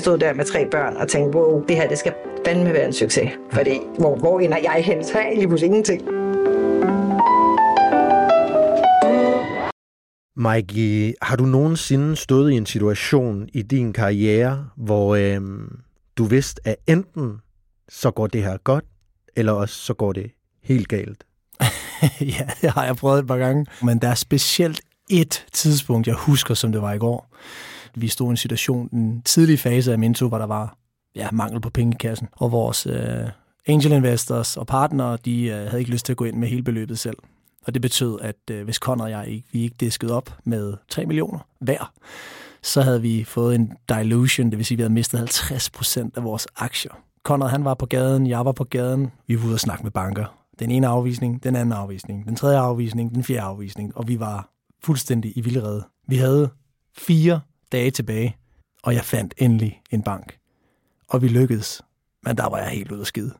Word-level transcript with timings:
stod 0.00 0.18
der 0.18 0.34
med 0.34 0.44
tre 0.44 0.66
børn 0.70 0.96
og 0.96 1.08
tænkte, 1.08 1.38
wow, 1.38 1.64
det 1.68 1.76
her 1.76 1.88
det 1.88 1.98
skal 1.98 2.14
fandme 2.46 2.72
være 2.72 2.86
en 2.86 2.92
succes. 2.92 3.30
Fordi 3.52 3.80
hvor, 3.98 4.16
hvor 4.16 4.40
ender 4.40 4.58
jeg 4.62 4.82
hen? 4.84 5.04
Så 5.04 5.18
er 5.18 5.26
jeg 5.26 5.36
lige 5.36 5.48
pludselig 5.48 5.66
ingenting. 5.66 6.02
Mikey, 10.36 11.14
har 11.22 11.36
du 11.36 11.44
nogensinde 11.44 12.16
stået 12.16 12.52
i 12.52 12.54
en 12.54 12.66
situation 12.66 13.48
i 13.52 13.62
din 13.62 13.92
karriere, 13.92 14.68
hvor 14.76 15.16
øhm, 15.16 15.78
du 16.18 16.24
vidste, 16.24 16.60
at 16.64 16.76
enten 16.86 17.40
så 17.88 18.10
går 18.10 18.26
det 18.26 18.42
her 18.42 18.56
godt, 18.56 18.84
eller 19.36 19.52
også 19.52 19.74
så 19.74 19.94
går 19.94 20.12
det 20.12 20.30
helt 20.62 20.88
galt? 20.88 21.24
ja, 22.38 22.48
det 22.60 22.70
har 22.70 22.84
jeg 22.84 22.96
prøvet 22.96 23.18
et 23.18 23.26
par 23.26 23.36
gange. 23.36 23.66
Men 23.82 23.98
der 23.98 24.08
er 24.08 24.14
specielt 24.14 24.80
et 25.10 25.46
tidspunkt, 25.52 26.06
jeg 26.06 26.14
husker, 26.14 26.54
som 26.54 26.72
det 26.72 26.82
var 26.82 26.92
i 26.92 26.98
går. 26.98 27.36
Vi 27.94 28.08
stod 28.08 28.28
i 28.28 28.30
en 28.30 28.36
situation, 28.36 28.88
den 28.88 29.22
tidlige 29.22 29.58
fase 29.58 29.92
af 29.92 29.98
Minto, 29.98 30.28
hvor 30.28 30.38
der 30.38 30.46
var 30.46 30.76
ja, 31.14 31.28
mangel 31.32 31.60
på 31.60 31.70
penge 31.70 31.94
i 31.94 31.96
kassen, 32.00 32.28
og 32.32 32.52
vores 32.52 32.86
øh, 32.86 33.28
angel 33.66 33.92
investors 33.92 34.56
og 34.56 34.66
partnere, 34.66 35.18
de 35.24 35.44
øh, 35.44 35.54
havde 35.54 35.78
ikke 35.78 35.90
lyst 35.90 36.06
til 36.06 36.12
at 36.12 36.16
gå 36.16 36.24
ind 36.24 36.36
med 36.36 36.48
hele 36.48 36.62
beløbet 36.62 36.98
selv. 36.98 37.16
Og 37.66 37.74
det 37.74 37.82
betød, 37.82 38.18
at 38.20 38.36
øh, 38.50 38.64
hvis 38.64 38.76
Conrad 38.76 39.04
og 39.04 39.10
jeg 39.10 39.28
ikke, 39.28 39.48
vi 39.52 39.62
ikke 39.62 39.76
diskede 39.80 40.14
op 40.14 40.38
med 40.44 40.74
3 40.88 41.06
millioner 41.06 41.38
hver, 41.60 41.92
så 42.62 42.82
havde 42.82 43.02
vi 43.02 43.24
fået 43.24 43.54
en 43.54 43.72
dilution, 43.88 44.50
det 44.50 44.58
vil 44.58 44.66
sige, 44.66 44.74
at 44.74 44.78
vi 44.78 44.82
havde 44.82 44.92
mistet 44.92 45.18
50 45.18 45.70
procent 45.70 46.16
af 46.16 46.24
vores 46.24 46.46
aktier. 46.56 46.92
Conrad 47.22 47.50
han 47.50 47.64
var 47.64 47.74
på 47.74 47.86
gaden, 47.86 48.26
jeg 48.26 48.44
var 48.44 48.52
på 48.52 48.64
gaden, 48.64 49.10
vi 49.26 49.40
var 49.40 49.46
ude 49.46 49.54
og 49.54 49.60
snakke 49.60 49.82
med 49.82 49.90
banker. 49.90 50.36
Den 50.58 50.70
ene 50.70 50.86
afvisning, 50.86 51.42
den 51.44 51.56
anden 51.56 51.72
afvisning, 51.72 52.26
den 52.26 52.36
tredje 52.36 52.58
afvisning, 52.58 53.14
den 53.14 53.24
fjerde 53.24 53.40
afvisning, 53.40 53.96
og 53.96 54.08
vi 54.08 54.20
var 54.20 54.50
fuldstændig 54.82 55.32
i 55.36 55.40
vildrede. 55.40 55.84
Vi 56.08 56.16
havde 56.16 56.50
fire 56.98 57.40
dage 57.72 57.90
tilbage, 57.90 58.36
og 58.82 58.94
jeg 58.94 59.04
fandt 59.04 59.34
endelig 59.38 59.80
en 59.90 60.02
bank. 60.02 60.36
Og 61.08 61.22
vi 61.22 61.28
lykkedes, 61.28 61.82
men 62.26 62.36
der 62.36 62.48
var 62.48 62.58
jeg 62.58 62.68
helt 62.68 62.92
ude 62.92 63.00
af 63.00 63.06
skide. 63.06 63.34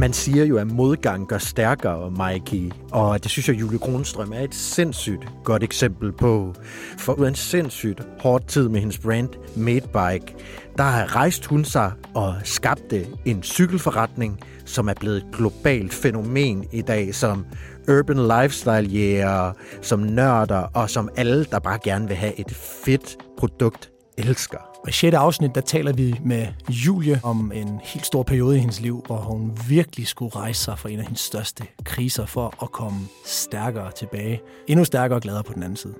Man 0.00 0.12
siger 0.12 0.44
jo, 0.44 0.58
at 0.58 0.66
modgang 0.66 1.28
gør 1.28 1.38
stærkere, 1.38 2.10
Mikey, 2.10 2.72
og 2.92 3.22
det 3.22 3.30
synes 3.30 3.48
jeg, 3.48 3.60
Julie 3.60 3.78
Kronstrøm 3.78 4.32
er 4.32 4.40
et 4.40 4.54
sindssygt 4.54 5.28
godt 5.44 5.62
eksempel 5.62 6.12
på. 6.12 6.54
For 6.98 7.12
ud 7.12 7.24
af 7.24 7.28
en 7.28 7.34
sindssygt 7.34 8.06
hård 8.20 8.46
tid 8.46 8.68
med 8.68 8.80
hendes 8.80 8.98
brand 8.98 9.28
Madebike, 9.56 10.34
der 10.76 10.82
har 10.82 11.16
rejst 11.16 11.46
hun 11.46 11.64
sig 11.64 11.92
og 12.14 12.34
skabte 12.44 13.06
en 13.24 13.42
cykelforretning, 13.42 14.40
som 14.64 14.88
er 14.88 14.94
blevet 15.00 15.16
et 15.16 15.26
globalt 15.32 15.94
fænomen 15.94 16.66
i 16.72 16.82
dag, 16.82 17.14
som 17.14 17.46
urban 17.88 18.42
lifestyle 18.42 18.88
jæger, 18.88 19.52
som 19.82 20.00
nørder 20.00 20.60
og 20.74 20.90
som 20.90 21.08
alle, 21.16 21.44
der 21.44 21.58
bare 21.58 21.78
gerne 21.84 22.08
vil 22.08 22.16
have 22.16 22.40
et 22.40 22.54
fedt 22.84 23.16
produkt, 23.38 23.90
elsker. 24.18 24.58
I 24.88 24.92
6. 24.92 25.14
afsnit, 25.14 25.54
der 25.54 25.60
taler 25.60 25.92
vi 25.92 26.20
med 26.24 26.46
Julie 26.68 27.20
om 27.22 27.52
en 27.54 27.80
helt 27.82 28.06
stor 28.06 28.22
periode 28.22 28.56
i 28.56 28.60
hendes 28.60 28.80
liv, 28.80 29.02
hvor 29.06 29.16
hun 29.16 29.58
virkelig 29.68 30.06
skulle 30.06 30.36
rejse 30.36 30.64
sig 30.64 30.78
for 30.78 30.88
en 30.88 30.98
af 30.98 31.04
hendes 31.04 31.20
største 31.20 31.64
kriser 31.84 32.26
for 32.26 32.62
at 32.62 32.72
komme 32.72 32.98
stærkere 33.26 33.90
tilbage. 33.92 34.40
Endnu 34.66 34.84
stærkere 34.84 35.16
og 35.16 35.22
gladere 35.22 35.44
på 35.44 35.52
den 35.52 35.62
anden 35.62 35.76
side. 35.76 35.94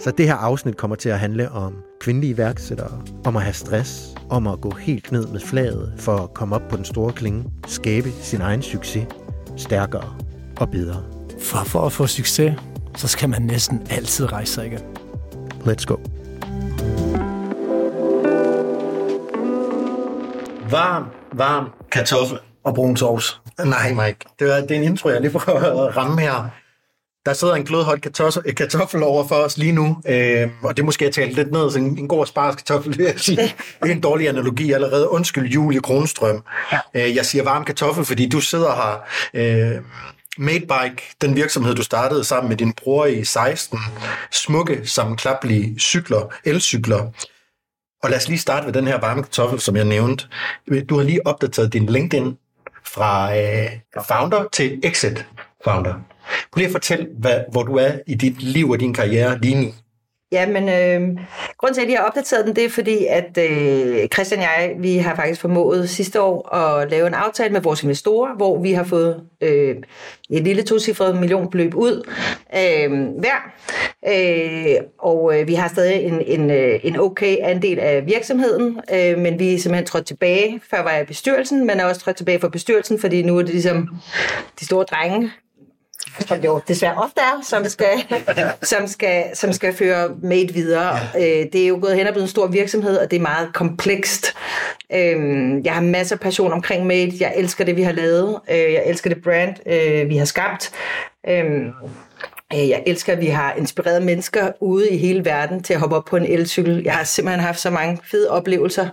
Så 0.00 0.10
det 0.10 0.26
her 0.26 0.34
afsnit 0.34 0.76
kommer 0.76 0.96
til 0.96 1.08
at 1.08 1.18
handle 1.18 1.50
om 1.50 1.74
kvindelige 2.00 2.30
iværksættere, 2.30 3.02
om 3.24 3.36
at 3.36 3.42
have 3.42 3.52
stress, 3.52 4.14
om 4.30 4.46
at 4.46 4.60
gå 4.60 4.70
helt 4.70 5.12
ned 5.12 5.26
med 5.26 5.40
flaget 5.40 5.92
for 5.96 6.16
at 6.16 6.34
komme 6.34 6.54
op 6.54 6.62
på 6.70 6.76
den 6.76 6.84
store 6.84 7.12
klinge, 7.12 7.44
skabe 7.66 8.10
sin 8.10 8.40
egen 8.40 8.62
succes, 8.62 9.06
stærkere 9.56 10.14
og 10.60 10.70
bedre. 10.70 11.02
For, 11.40 11.64
for 11.64 11.86
at 11.86 11.92
få 11.92 12.06
succes, 12.06 12.54
så 12.96 13.08
skal 13.08 13.28
man 13.28 13.42
næsten 13.42 13.86
altid 13.90 14.32
rejse 14.32 14.52
sig 14.52 14.66
igen. 14.66 14.80
Let's 15.64 15.84
go. 15.84 15.96
Varm, 20.70 21.04
varm 21.32 21.70
kartoffel. 21.92 22.38
Og 22.64 22.74
brun 22.74 22.96
sovs. 22.96 23.40
Nej, 23.64 23.92
Mike. 23.92 24.18
Det 24.38 24.56
er, 24.56 24.60
det 24.60 24.70
er 24.70 24.76
en 24.76 24.82
intro, 24.82 25.08
jeg 25.08 25.20
lige 25.20 25.30
prøver 25.30 25.88
at 25.88 25.96
ramme 25.96 26.20
her. 26.20 26.50
Der 27.28 27.34
sidder 27.34 27.54
en 27.54 27.64
glødhot 27.64 28.00
kartoffel, 28.00 28.54
kartoffel 28.54 29.02
over 29.02 29.28
for 29.28 29.34
os 29.34 29.58
lige 29.58 29.72
nu, 29.72 29.96
øh, 30.08 30.48
og 30.62 30.76
det 30.76 30.84
måske 30.84 31.06
at 31.06 31.12
tale 31.12 31.32
lidt 31.32 31.52
ned, 31.52 31.70
så 31.70 31.78
en, 31.78 31.98
en 31.98 32.08
god 32.08 32.26
spars 32.26 32.54
kartoffel, 32.54 32.98
vil 32.98 33.04
jeg 33.04 33.14
sige. 33.16 33.36
Det 33.82 33.90
er 33.90 33.94
en 33.94 34.00
dårlig 34.00 34.28
analogi 34.28 34.72
allerede. 34.72 35.10
Undskyld, 35.10 35.48
Julie 35.48 35.80
Kronstrøm. 35.80 36.42
Ja. 36.72 36.78
Øh, 36.94 37.16
jeg 37.16 37.26
siger 37.26 37.44
varm 37.44 37.64
kartoffel, 37.64 38.04
fordi 38.04 38.28
du 38.28 38.40
sidder 38.40 38.74
her. 38.74 39.04
Øh, 39.34 39.82
Madebike, 40.38 41.02
den 41.20 41.36
virksomhed, 41.36 41.74
du 41.74 41.82
startede 41.82 42.24
sammen 42.24 42.48
med 42.48 42.56
din 42.56 42.72
bror 42.72 43.06
i 43.06 43.24
16, 43.24 43.78
smukke, 44.30 44.80
sammenklappelige 44.84 45.80
cykler, 45.80 46.34
elcykler. 46.44 47.12
Og 48.02 48.10
lad 48.10 48.18
os 48.18 48.28
lige 48.28 48.38
starte 48.38 48.66
ved 48.66 48.72
den 48.72 48.86
her 48.86 49.00
varme 49.00 49.22
kartoffel, 49.22 49.60
som 49.60 49.76
jeg 49.76 49.84
nævnte. 49.84 50.24
Du 50.88 50.96
har 50.96 51.04
lige 51.04 51.26
opdateret 51.26 51.72
din 51.72 51.86
LinkedIn 51.86 52.36
fra 52.86 53.36
øh, 53.36 53.70
founder 54.08 54.44
til 54.52 54.80
exit 54.84 55.26
founder. 55.64 55.94
Prøv 56.52 56.58
lige 56.58 56.66
at 56.66 56.72
fortælle, 56.72 57.06
hvad, 57.18 57.40
hvor 57.52 57.62
du 57.62 57.76
er 57.76 57.90
i 58.06 58.14
dit 58.14 58.42
liv 58.42 58.70
og 58.70 58.80
din 58.80 58.94
karriere 58.94 59.38
lige 59.38 59.64
nu. 59.64 59.72
Ja, 60.32 60.46
men 60.46 60.68
øh, 60.68 61.18
grunden 61.58 61.74
til, 61.74 61.82
at 61.82 61.90
jeg 61.90 61.98
har 61.98 62.06
opdateret 62.06 62.46
den, 62.46 62.56
det 62.56 62.64
er 62.64 62.70
fordi, 62.70 63.06
at 63.06 63.38
øh, 63.38 64.08
Christian 64.08 64.40
og 64.40 64.44
jeg, 64.46 64.74
vi 64.78 64.96
har 64.96 65.14
faktisk 65.14 65.40
formået 65.40 65.90
sidste 65.90 66.20
år 66.20 66.54
at 66.54 66.90
lave 66.90 67.06
en 67.06 67.14
aftale 67.14 67.52
med 67.52 67.60
vores 67.60 67.82
investorer, 67.82 68.36
hvor 68.36 68.62
vi 68.62 68.72
har 68.72 68.84
fået 68.84 69.22
øh, 69.40 69.76
et 70.30 70.42
lille 70.42 70.62
tocifret 70.62 71.16
millionbeløb 71.16 71.74
ud 71.74 72.10
øh, 72.56 72.90
hver. 73.18 73.52
Øh, 74.08 74.76
og 74.98 75.40
øh, 75.40 75.48
vi 75.48 75.54
har 75.54 75.68
stadig 75.68 76.02
en, 76.02 76.20
en, 76.20 76.50
øh, 76.50 76.80
en 76.82 77.00
okay 77.00 77.36
andel 77.40 77.78
af 77.78 78.06
virksomheden, 78.06 78.80
øh, 78.94 79.18
men 79.18 79.38
vi 79.38 79.54
er 79.54 79.58
simpelthen 79.58 79.86
trådt 79.86 80.06
tilbage. 80.06 80.60
Før 80.70 80.82
var 80.82 80.90
jeg 80.90 81.02
i 81.02 81.06
bestyrelsen, 81.06 81.66
men 81.66 81.80
er 81.80 81.84
også 81.84 82.00
trådt 82.00 82.16
tilbage 82.16 82.40
fra 82.40 82.48
bestyrelsen, 82.48 83.00
fordi 83.00 83.22
nu 83.22 83.38
er 83.38 83.42
det 83.42 83.50
ligesom 83.50 83.88
de 84.60 84.64
store 84.64 84.84
drenge, 84.84 85.30
som 86.26 86.40
jo 86.40 86.60
desværre 86.68 86.94
ofte 86.94 87.20
er, 87.20 87.42
som 87.42 87.64
skal, 87.64 87.88
som 88.62 88.86
skal, 88.86 89.24
som 89.34 89.52
skal 89.52 89.74
føre 89.74 90.10
Made 90.22 90.54
videre. 90.54 90.98
Ja. 91.14 91.40
Øh, 91.40 91.46
det 91.52 91.62
er 91.62 91.68
jo 91.68 91.78
gået 91.82 91.96
hen 91.96 92.06
og 92.06 92.12
blevet 92.12 92.24
en 92.24 92.30
stor 92.30 92.46
virksomhed, 92.46 92.98
og 92.98 93.10
det 93.10 93.16
er 93.16 93.20
meget 93.20 93.54
komplekst. 93.54 94.34
Øh, 94.92 95.64
jeg 95.64 95.74
har 95.74 95.80
masser 95.80 96.16
af 96.16 96.20
passion 96.20 96.52
omkring 96.52 96.86
Made. 96.86 97.12
Jeg 97.20 97.32
elsker 97.36 97.64
det, 97.64 97.76
vi 97.76 97.82
har 97.82 97.92
lavet. 97.92 98.40
Øh, 98.50 98.58
jeg 98.58 98.82
elsker 98.86 99.10
det 99.10 99.22
brand, 99.22 99.54
vi 100.08 100.16
har 100.16 100.24
skabt. 100.24 100.72
Jeg 102.52 102.82
elsker, 102.86 103.12
at 103.12 103.20
vi 103.20 103.26
har 103.26 103.54
inspireret 103.54 104.02
mennesker 104.02 104.52
ude 104.60 104.90
i 104.90 104.96
hele 104.96 105.24
verden 105.24 105.62
til 105.62 105.74
at 105.74 105.80
hoppe 105.80 105.96
op 105.96 106.04
på 106.04 106.16
en 106.16 106.24
elcykel. 106.24 106.82
Jeg 106.84 106.92
har 106.92 107.04
simpelthen 107.04 107.44
haft 107.44 107.60
så 107.60 107.70
mange 107.70 107.98
fede 108.10 108.30
oplevelser 108.30 108.88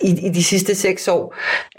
i, 0.00 0.26
i 0.26 0.28
de 0.28 0.44
sidste 0.44 0.74
seks 0.74 1.08
år. 1.08 1.34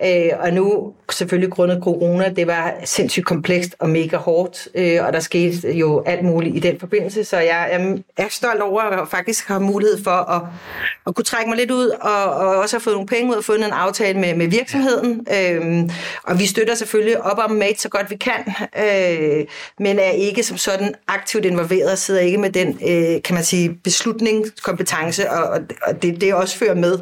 Øh, 0.05 0.29
og 0.39 0.53
nu 0.53 0.93
selvfølgelig 1.11 1.51
grundet 1.51 1.79
corona, 1.83 2.29
det 2.29 2.47
var 2.47 2.73
sindssygt 2.83 3.25
komplekst 3.25 3.75
og 3.79 3.89
mega 3.89 4.17
hårdt, 4.17 4.67
øh, 4.75 5.05
og 5.05 5.13
der 5.13 5.19
skete 5.19 5.73
jo 5.73 6.03
alt 6.05 6.23
muligt 6.25 6.55
i 6.55 6.59
den 6.59 6.79
forbindelse, 6.79 7.23
så 7.23 7.37
jeg, 7.37 7.67
jeg 7.71 8.25
er 8.25 8.29
stolt 8.29 8.61
over 8.61 8.81
at 8.81 9.07
faktisk 9.07 9.47
have 9.47 9.59
mulighed 9.59 10.03
for 10.03 10.11
at, 10.11 10.41
at 11.07 11.15
kunne 11.15 11.25
trække 11.25 11.49
mig 11.49 11.57
lidt 11.57 11.71
ud, 11.71 11.89
og, 11.89 12.23
og 12.25 12.57
også 12.57 12.75
have 12.75 12.81
fået 12.81 12.95
nogle 12.95 13.07
penge 13.07 13.31
ud 13.31 13.35
og 13.35 13.43
fundet 13.43 13.65
en 13.65 13.73
aftale 13.73 14.19
med, 14.19 14.35
med 14.35 14.47
virksomheden. 14.47 15.27
Øh, 15.39 15.89
og 16.23 16.39
vi 16.39 16.45
støtter 16.45 16.75
selvfølgelig 16.75 17.21
op 17.21 17.37
om 17.37 17.51
Mate 17.51 17.81
så 17.81 17.89
godt 17.89 18.09
vi 18.09 18.15
kan, 18.15 18.53
øh, 18.77 19.45
men 19.79 19.99
er 19.99 20.11
ikke 20.11 20.43
som 20.43 20.57
sådan 20.57 20.95
aktivt 21.07 21.45
involveret, 21.45 21.99
sidder 21.99 22.21
ikke 22.21 22.37
med 22.37 22.49
den, 22.49 22.79
øh, 22.87 23.21
kan 23.21 23.35
man 23.35 23.43
sige, 23.43 23.77
beslutningskompetence, 23.83 25.31
og, 25.31 25.59
og 25.83 26.01
det, 26.01 26.21
det 26.21 26.33
også 26.33 26.57
fører 26.57 26.75
med 26.75 26.99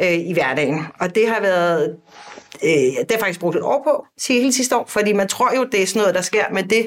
øh, 0.00 0.25
i 0.26 0.32
hverdagen. 0.32 0.86
Og 1.00 1.14
det 1.14 1.28
har 1.28 1.40
været 1.40 1.96
øh, 2.64 2.70
det 2.70 3.12
har 3.12 3.18
faktisk 3.18 3.40
brugt 3.40 3.56
et 3.56 3.62
år 3.62 3.82
på, 3.84 4.06
sige 4.18 4.40
hele 4.40 4.52
sidste 4.52 4.76
år, 4.76 4.84
fordi 4.88 5.12
man 5.12 5.28
tror 5.28 5.56
jo, 5.56 5.64
det 5.64 5.82
er 5.82 5.86
sådan 5.86 6.00
noget, 6.00 6.14
der 6.14 6.20
sker, 6.20 6.44
men 6.52 6.70
det 6.70 6.86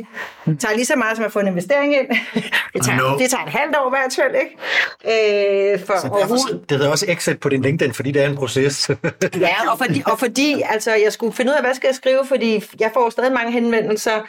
tager 0.59 0.75
lige 0.75 0.85
så 0.85 0.95
meget 0.95 1.17
som 1.17 1.25
at 1.25 1.31
få 1.31 1.39
en 1.39 1.47
investering 1.47 1.95
ind. 1.95 2.07
Det 2.73 2.85
tager, 2.85 2.97
no. 2.97 3.17
det 3.17 3.29
tager 3.29 3.43
et 3.43 3.49
halvt 3.49 3.75
år 3.75 3.89
hvert 3.89 4.13
fald, 4.15 4.35
ikke? 4.35 5.73
Øh, 5.73 5.85
for 5.85 5.93
så 6.01 6.07
derfor, 6.19 6.35
det 6.69 6.77
hedder 6.77 6.91
også 6.91 7.05
exit 7.07 7.39
på 7.39 7.49
din 7.49 7.61
LinkedIn, 7.61 7.93
fordi 7.93 8.11
det 8.11 8.23
er 8.23 8.29
en 8.29 8.35
proces. 8.35 8.89
ja, 9.39 9.71
og 9.71 9.77
fordi, 9.77 10.03
og 10.05 10.19
fordi 10.19 10.61
altså, 10.69 10.95
jeg 10.95 11.13
skulle 11.13 11.33
finde 11.33 11.51
ud 11.51 11.55
af, 11.55 11.63
hvad 11.63 11.73
skal 11.75 11.87
jeg 11.87 11.95
skrive, 11.95 12.25
fordi 12.27 12.63
jeg 12.79 12.91
får 12.93 13.09
stadig 13.09 13.31
mange 13.31 13.51
henvendelser. 13.51 14.21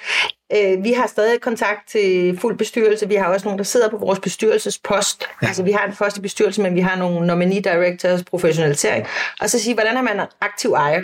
Øh, 0.56 0.84
vi 0.84 0.92
har 0.92 1.06
stadig 1.06 1.40
kontakt 1.40 1.88
til 1.88 2.38
fuld 2.40 2.58
bestyrelse. 2.58 3.08
Vi 3.08 3.14
har 3.14 3.26
også 3.26 3.46
nogen, 3.46 3.58
der 3.58 3.64
sidder 3.64 3.88
på 3.90 3.96
vores 3.96 4.18
bestyrelsespost. 4.18 5.26
Ja. 5.42 5.46
Altså, 5.46 5.62
vi 5.62 5.72
har 5.72 5.86
en 5.86 5.92
første 5.92 6.20
bestyrelse, 6.20 6.62
men 6.62 6.74
vi 6.74 6.80
har 6.80 6.96
nogle 6.96 7.26
nominee 7.26 7.60
directors, 7.60 8.22
professionalisering. 8.24 9.06
Og 9.40 9.50
så 9.50 9.58
sige, 9.58 9.74
hvordan 9.74 9.96
er 9.96 10.02
man 10.02 10.20
aktiv 10.40 10.72
ejer? 10.72 11.02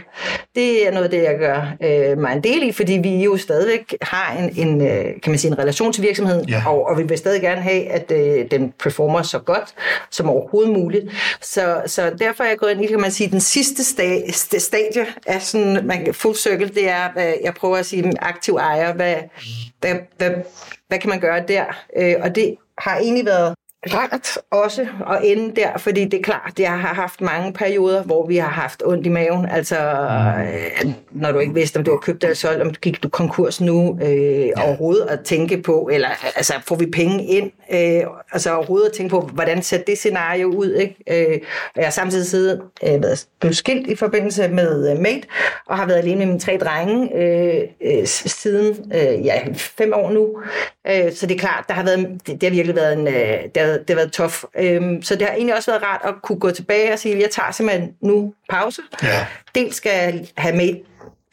Det 0.55 0.87
er 0.87 0.91
noget 0.91 1.05
af 1.05 1.11
det, 1.11 1.23
jeg 1.23 1.39
gør 1.39 1.73
øh, 1.83 2.19
mig 2.19 2.33
en 2.33 2.43
del 2.43 2.63
i, 2.63 2.73
fordi 2.73 2.93
vi 2.93 3.25
jo 3.25 3.37
stadigvæk 3.37 3.95
har 4.03 4.37
en, 4.39 4.69
en 4.69 4.81
øh, 4.81 5.05
kan 5.05 5.31
man 5.31 5.39
sige, 5.39 5.51
en 5.51 5.59
relation 5.59 5.93
til 5.93 6.03
virksomheden, 6.03 6.49
ja. 6.49 6.63
og, 6.67 6.87
og 6.87 6.99
vi 6.99 7.03
vil 7.03 7.19
stadig 7.19 7.41
gerne 7.41 7.61
have, 7.61 7.89
at 7.89 8.13
øh, 8.13 8.51
den 8.51 8.73
performer 8.79 9.23
så 9.23 9.39
godt 9.39 9.75
som 10.11 10.31
overhovedet 10.31 10.73
muligt. 10.73 11.05
Så, 11.41 11.83
så 11.87 12.11
derfor 12.19 12.45
er 12.45 12.49
jeg 12.49 12.59
gået 12.59 12.71
ind 12.71 12.85
i, 12.85 12.87
kan 12.87 13.01
man 13.01 13.11
sige, 13.11 13.31
den 13.31 13.41
sidste 13.41 13.83
sta- 13.83 14.59
stadie 14.59 15.07
af 15.27 15.43
sådan, 15.43 15.87
man, 15.87 16.15
full 16.15 16.37
circle, 16.37 16.69
det 16.69 16.89
er, 16.89 17.09
jeg 17.45 17.55
prøver 17.55 17.77
at 17.77 17.87
sige, 17.87 18.13
aktiv 18.19 18.55
ejer, 18.55 18.93
hvad, 18.93 19.15
hvad, 19.81 19.95
hvad, 20.17 20.31
hvad 20.89 20.99
kan 20.99 21.11
man 21.11 21.21
gøre 21.21 21.45
der? 21.49 21.65
Øh, 21.97 22.15
og 22.23 22.35
det 22.35 22.57
har 22.79 22.97
egentlig 22.97 23.25
været 23.25 23.55
rart 23.95 24.39
også 24.51 24.87
at 25.11 25.21
ende 25.25 25.57
der, 25.57 25.79
fordi 25.79 26.05
det 26.05 26.19
er 26.19 26.23
klart, 26.23 26.53
jeg 26.59 26.71
har 26.71 26.95
haft 26.95 27.21
mange 27.21 27.53
perioder, 27.53 28.03
hvor 28.03 28.27
vi 28.27 28.37
har 28.37 28.49
haft 28.49 28.83
ondt 28.87 29.07
i 29.07 29.09
maven. 29.09 29.47
Altså, 29.49 29.77
øh, 29.77 30.91
når 31.11 31.33
du 31.33 31.39
ikke 31.39 31.55
vidste, 31.55 31.77
om 31.77 31.85
du 31.85 31.91
har 31.91 31.99
købt 31.99 32.25
eller 32.25 32.35
solgt, 32.35 32.63
om 32.63 32.71
du 32.71 32.81
gik 32.81 33.03
du 33.03 33.09
konkurs 33.09 33.61
nu 33.61 33.99
øh, 34.03 34.47
ja. 34.47 34.67
overhovedet 34.67 35.07
at 35.07 35.21
tænke 35.21 35.63
på, 35.63 35.89
eller 35.93 36.09
altså, 36.37 36.55
får 36.67 36.77
vi 36.77 36.87
penge 36.87 37.25
ind? 37.25 37.51
Øh, 37.73 38.03
altså 38.33 38.55
overhovedet 38.55 38.87
at 38.87 38.93
tænke 38.93 39.11
på, 39.11 39.21
hvordan 39.21 39.63
ser 39.63 39.79
det 39.79 39.99
scenario 39.99 40.47
ud? 40.47 40.73
Ikke? 40.73 40.97
Øh, 41.11 41.41
jeg 41.77 41.85
har 41.85 41.91
samtidig 41.91 42.27
siddet, 42.27 42.63
øh, 42.83 43.03
været 43.03 43.27
blevet 43.41 43.57
skilt 43.57 43.87
i 43.87 43.97
forbindelse 43.97 44.49
med 44.49 44.91
øh, 44.91 44.99
Mate, 44.99 45.23
og 45.67 45.77
har 45.77 45.87
været 45.87 45.99
alene 45.99 46.19
med 46.19 46.27
mine 46.27 46.41
tre 46.41 46.59
drenge 46.61 47.17
øh, 47.17 47.63
øh, 47.81 48.07
siden 48.07 48.93
øh, 48.95 49.27
ja, 49.27 49.43
fem 49.55 49.93
år 49.95 50.11
nu. 50.11 50.29
Øh, 50.87 51.13
så 51.13 51.27
det 51.27 51.35
er 51.35 51.39
klart, 51.39 51.65
der 51.69 51.75
har 51.75 51.85
været, 51.85 52.21
det, 52.27 52.41
det 52.41 52.43
har 52.43 52.51
virkelig 52.51 52.77
været 52.77 52.93
en, 52.93 53.09
øh, 53.09 53.39
det, 53.55 53.63
har, 53.63 53.76
det 53.79 53.91
har 53.91 53.97
været 53.97 54.13
tof. 54.13 54.45
Øh, 54.59 54.83
så 55.03 55.15
det 55.15 55.23
har 55.23 55.35
egentlig 55.35 55.57
også 55.57 55.71
været 55.71 55.83
rart 55.83 56.01
at 56.05 56.15
kunne 56.23 56.39
gå 56.39 56.51
tilbage 56.51 56.93
og 56.93 56.99
sige, 56.99 57.15
at 57.15 57.21
jeg 57.23 57.31
tager 57.31 57.51
simpelthen 57.51 57.91
nu 58.03 58.35
pause. 58.49 58.83
Ja. 59.03 59.27
Dels 59.55 59.77
skal 59.77 59.93
jeg 59.93 60.27
have 60.37 60.57
med 60.57 60.75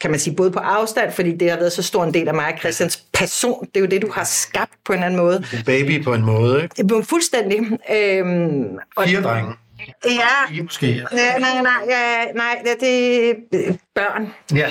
kan 0.00 0.10
man 0.10 0.20
sige, 0.20 0.36
både 0.36 0.50
på 0.50 0.58
afstand, 0.58 1.12
fordi 1.12 1.36
det 1.36 1.50
har 1.50 1.56
været 1.56 1.72
så 1.72 1.82
stor 1.82 2.04
en 2.04 2.14
del 2.14 2.28
af 2.28 2.34
mig 2.34 2.52
og 2.52 2.58
Christians 2.58 3.04
person. 3.12 3.66
Det 3.66 3.76
er 3.76 3.80
jo 3.80 3.86
det, 3.86 4.02
du 4.02 4.10
har 4.12 4.24
skabt 4.24 4.72
på 4.84 4.92
en 4.92 4.98
eller 4.98 5.06
anden 5.06 5.20
måde. 5.20 5.44
En 5.52 5.64
baby 5.66 6.04
på 6.04 6.14
en 6.14 6.22
måde, 6.22 6.62
ikke? 6.62 7.04
Fuldstændig. 7.04 7.58
Øhm, 7.96 8.78
og, 8.96 9.04
Fire 9.04 9.22
drenge. 9.22 9.52
Ja, 10.04 10.62
måske. 10.62 10.86
Ja. 10.86 11.04
Ja, 11.12 11.38
nej, 11.38 11.62
nej, 11.62 11.72
ja, 11.88 12.24
nej, 12.34 12.62
det, 12.64 12.80
det 13.52 13.68
er 13.68 13.72
børn. 13.94 14.34
ja. 14.54 14.68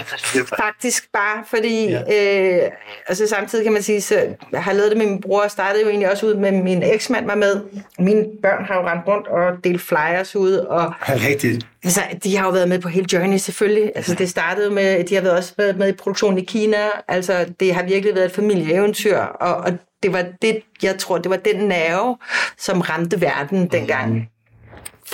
Faktisk 0.60 1.12
bare, 1.14 1.44
fordi 1.48 1.90
ja. 1.90 2.64
øh, 2.66 2.72
altså 3.08 3.28
samtidig 3.28 3.66
kan 3.66 3.74
man 3.74 3.84
sige, 3.84 4.02
så 4.02 4.36
jeg 4.52 4.64
har 4.64 4.74
lavet 4.74 4.92
det 4.92 4.98
med 4.98 5.06
min 5.06 5.22
bror, 5.22 5.42
og 5.42 5.52
startede 5.52 5.84
jo 5.84 5.90
egentlig 5.90 6.12
også 6.12 6.26
ud 6.26 6.36
med 6.36 6.52
min 6.52 6.84
eksmand 6.84 7.26
var 7.26 7.36
med. 7.36 7.62
Mine 8.00 8.26
børn 8.42 8.66
har 8.66 8.76
jo 8.76 8.88
rendt 8.88 9.08
rundt 9.08 9.28
og 9.28 9.64
delt 9.64 9.82
flyers 9.82 10.36
ud, 10.36 10.54
og 10.54 10.94
Rigtigt. 11.10 11.68
altså, 11.84 12.02
de 12.24 12.38
har 12.38 12.46
jo 12.46 12.52
været 12.52 12.70
med 12.70 12.80
på 12.80 12.90
hele 12.90 13.08
journey 13.14 13.38
selvfølgelig. 13.38 13.92
Altså 13.96 14.16
det 14.16 14.30
startede 14.30 14.70
med, 14.72 15.04
de 15.04 15.16
har 15.16 15.22
været 15.22 15.38
også 15.38 15.54
været 15.58 15.78
med 15.78 15.90
i 15.90 15.94
produktionen 15.94 16.40
i 16.40 16.46
Kina, 16.46 16.78
altså 17.08 17.46
det 17.60 17.74
har 17.76 17.84
virkelig 17.84 18.16
været 18.16 18.26
et 18.26 18.32
familieeventyr, 18.32 19.18
og, 19.18 19.56
og 19.56 19.74
det 20.04 20.14
var 20.14 20.26
det, 20.42 20.60
jeg 20.84 20.98
tror, 21.00 21.18
det 21.18 21.30
var 21.30 21.38
den 21.38 21.56
nerve, 21.56 22.18
som 22.58 22.82
ramte 22.82 23.22
verden 23.22 23.68
dengang. 23.68 24.30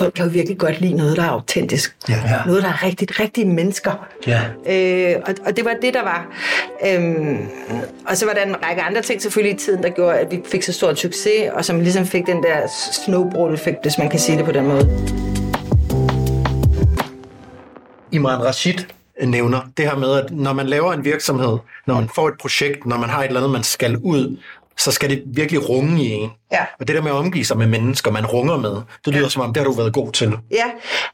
Folk 0.00 0.14
kan 0.14 0.24
jo 0.24 0.30
virkelig 0.30 0.58
godt 0.58 0.80
lide 0.80 0.94
noget, 0.94 1.16
der 1.16 1.22
er 1.22 1.28
autentisk. 1.28 1.96
Ja. 2.08 2.14
Noget, 2.46 2.62
der 2.62 2.68
er 2.68 2.82
rigtigt, 2.84 3.20
rigtige 3.20 3.46
mennesker. 3.46 4.06
Ja. 4.26 4.40
Øh, 4.66 5.16
og, 5.26 5.34
og 5.46 5.56
det 5.56 5.64
var 5.64 5.74
det, 5.82 5.94
der 5.94 6.02
var. 6.02 6.26
Øhm, 6.86 7.38
og 8.06 8.16
så 8.16 8.26
var 8.26 8.32
der 8.32 8.42
en 8.42 8.56
række 8.62 8.82
andre 8.82 9.02
ting 9.02 9.22
selvfølgelig 9.22 9.54
i 9.54 9.58
tiden, 9.58 9.82
der 9.82 9.88
gjorde, 9.88 10.18
at 10.18 10.30
vi 10.30 10.40
fik 10.52 10.62
så 10.62 10.72
stor 10.72 10.94
succes, 10.94 11.50
og 11.52 11.64
som 11.64 11.80
ligesom 11.80 12.06
fik 12.06 12.26
den 12.26 12.42
der 12.42 12.66
snowball-effekt, 12.92 13.78
hvis 13.82 13.98
man 13.98 14.10
kan 14.10 14.18
sige 14.20 14.38
det 14.38 14.44
på 14.44 14.52
den 14.52 14.66
måde. 14.66 15.08
Imran 18.12 18.44
Rashid 18.44 18.78
nævner 19.22 19.60
det 19.76 19.84
her 19.84 19.96
med, 19.96 20.12
at 20.12 20.30
når 20.30 20.52
man 20.52 20.66
laver 20.66 20.92
en 20.92 21.04
virksomhed, 21.04 21.58
når 21.86 21.94
man 21.94 22.08
får 22.14 22.28
et 22.28 22.34
projekt, 22.40 22.86
når 22.86 22.96
man 22.96 23.10
har 23.10 23.20
et 23.20 23.26
eller 23.26 23.40
andet, 23.40 23.52
man 23.52 23.62
skal 23.62 23.96
ud, 23.96 24.36
så 24.80 24.92
skal 24.92 25.10
det 25.10 25.22
virkelig 25.26 25.68
runge 25.68 26.04
i 26.04 26.10
en. 26.12 26.30
Ja. 26.52 26.64
Og 26.80 26.88
det 26.88 26.96
der 26.96 27.02
med 27.02 27.10
at 27.10 27.16
omgive 27.16 27.44
sig 27.44 27.58
med 27.58 27.66
mennesker, 27.66 28.10
man 28.10 28.26
runger 28.26 28.56
med, 28.56 28.76
det 29.04 29.14
lyder 29.14 29.28
som 29.28 29.42
om, 29.42 29.52
det 29.52 29.56
har 29.56 29.64
du 29.64 29.72
været 29.76 29.92
god 29.92 30.12
til. 30.12 30.32
Ja, 30.50 30.64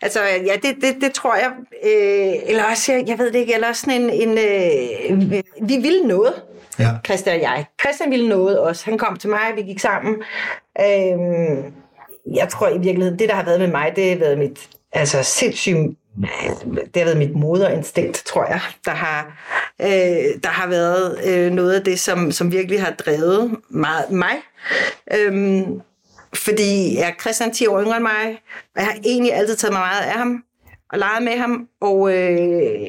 altså, 0.02 0.20
ja, 0.22 0.52
det, 0.62 0.76
det, 0.80 0.96
det 1.00 1.12
tror 1.12 1.34
jeg. 1.34 1.50
Øh, 1.84 2.32
eller 2.50 2.64
også, 2.64 2.92
jeg, 2.92 3.04
jeg 3.08 3.18
ved 3.18 3.32
det 3.32 3.38
ikke, 3.38 3.54
eller 3.54 3.68
også 3.68 3.80
sådan 3.80 4.00
en, 4.02 4.10
en 4.28 4.38
øh, 4.38 5.30
vi- 5.30 5.42
vi 5.62 5.76
ville 5.76 6.00
noget. 6.02 6.32
Ja. 6.78 6.88
Christian 7.06 7.36
og 7.36 7.42
jeg. 7.42 7.64
Christian 7.80 8.10
ville 8.10 8.28
noget 8.28 8.58
også. 8.58 8.84
Han 8.84 8.98
kom 8.98 9.16
til 9.16 9.30
mig, 9.30 9.40
vi 9.56 9.62
gik 9.62 9.80
sammen. 9.80 10.14
Øh, 10.80 11.64
jeg 12.34 12.48
tror 12.48 12.68
i 12.68 12.78
virkeligheden, 12.78 13.18
det 13.18 13.28
der 13.28 13.34
har 13.34 13.44
været 13.44 13.60
med 13.60 13.68
mig, 13.68 13.92
det 13.96 14.08
har 14.10 14.16
været 14.18 14.38
mit 14.38 14.68
altså 14.92 15.22
sindssygt 15.22 15.76
det 16.94 16.96
har 16.96 17.04
været 17.04 17.16
mit 17.16 17.36
moderinstinkt, 17.36 18.22
tror 18.26 18.44
jeg, 18.44 18.60
der 18.84 18.90
har, 18.90 19.38
øh, 19.80 20.42
der 20.42 20.48
har 20.48 20.68
været 20.68 21.18
øh, 21.26 21.52
noget 21.52 21.74
af 21.74 21.84
det, 21.84 22.00
som, 22.00 22.32
som 22.32 22.52
virkelig 22.52 22.82
har 22.82 22.90
drevet 22.90 23.56
meget, 23.68 24.10
mig. 24.10 24.34
Øhm, 25.14 25.80
fordi 26.34 26.98
jeg 26.98 27.08
er 27.08 27.20
Christian 27.20 27.52
10 27.52 27.66
år 27.66 27.82
yngre 27.82 27.96
end 27.96 28.02
mig, 28.02 28.42
og 28.74 28.80
jeg 28.80 28.84
har 28.84 28.96
egentlig 29.04 29.34
altid 29.34 29.56
taget 29.56 29.72
mig 29.72 29.80
meget 29.80 30.02
af 30.02 30.12
ham 30.12 30.44
og 30.92 30.98
leget 30.98 31.22
med 31.22 31.36
ham, 31.36 31.68
og 31.80 32.12
øh, 32.14 32.88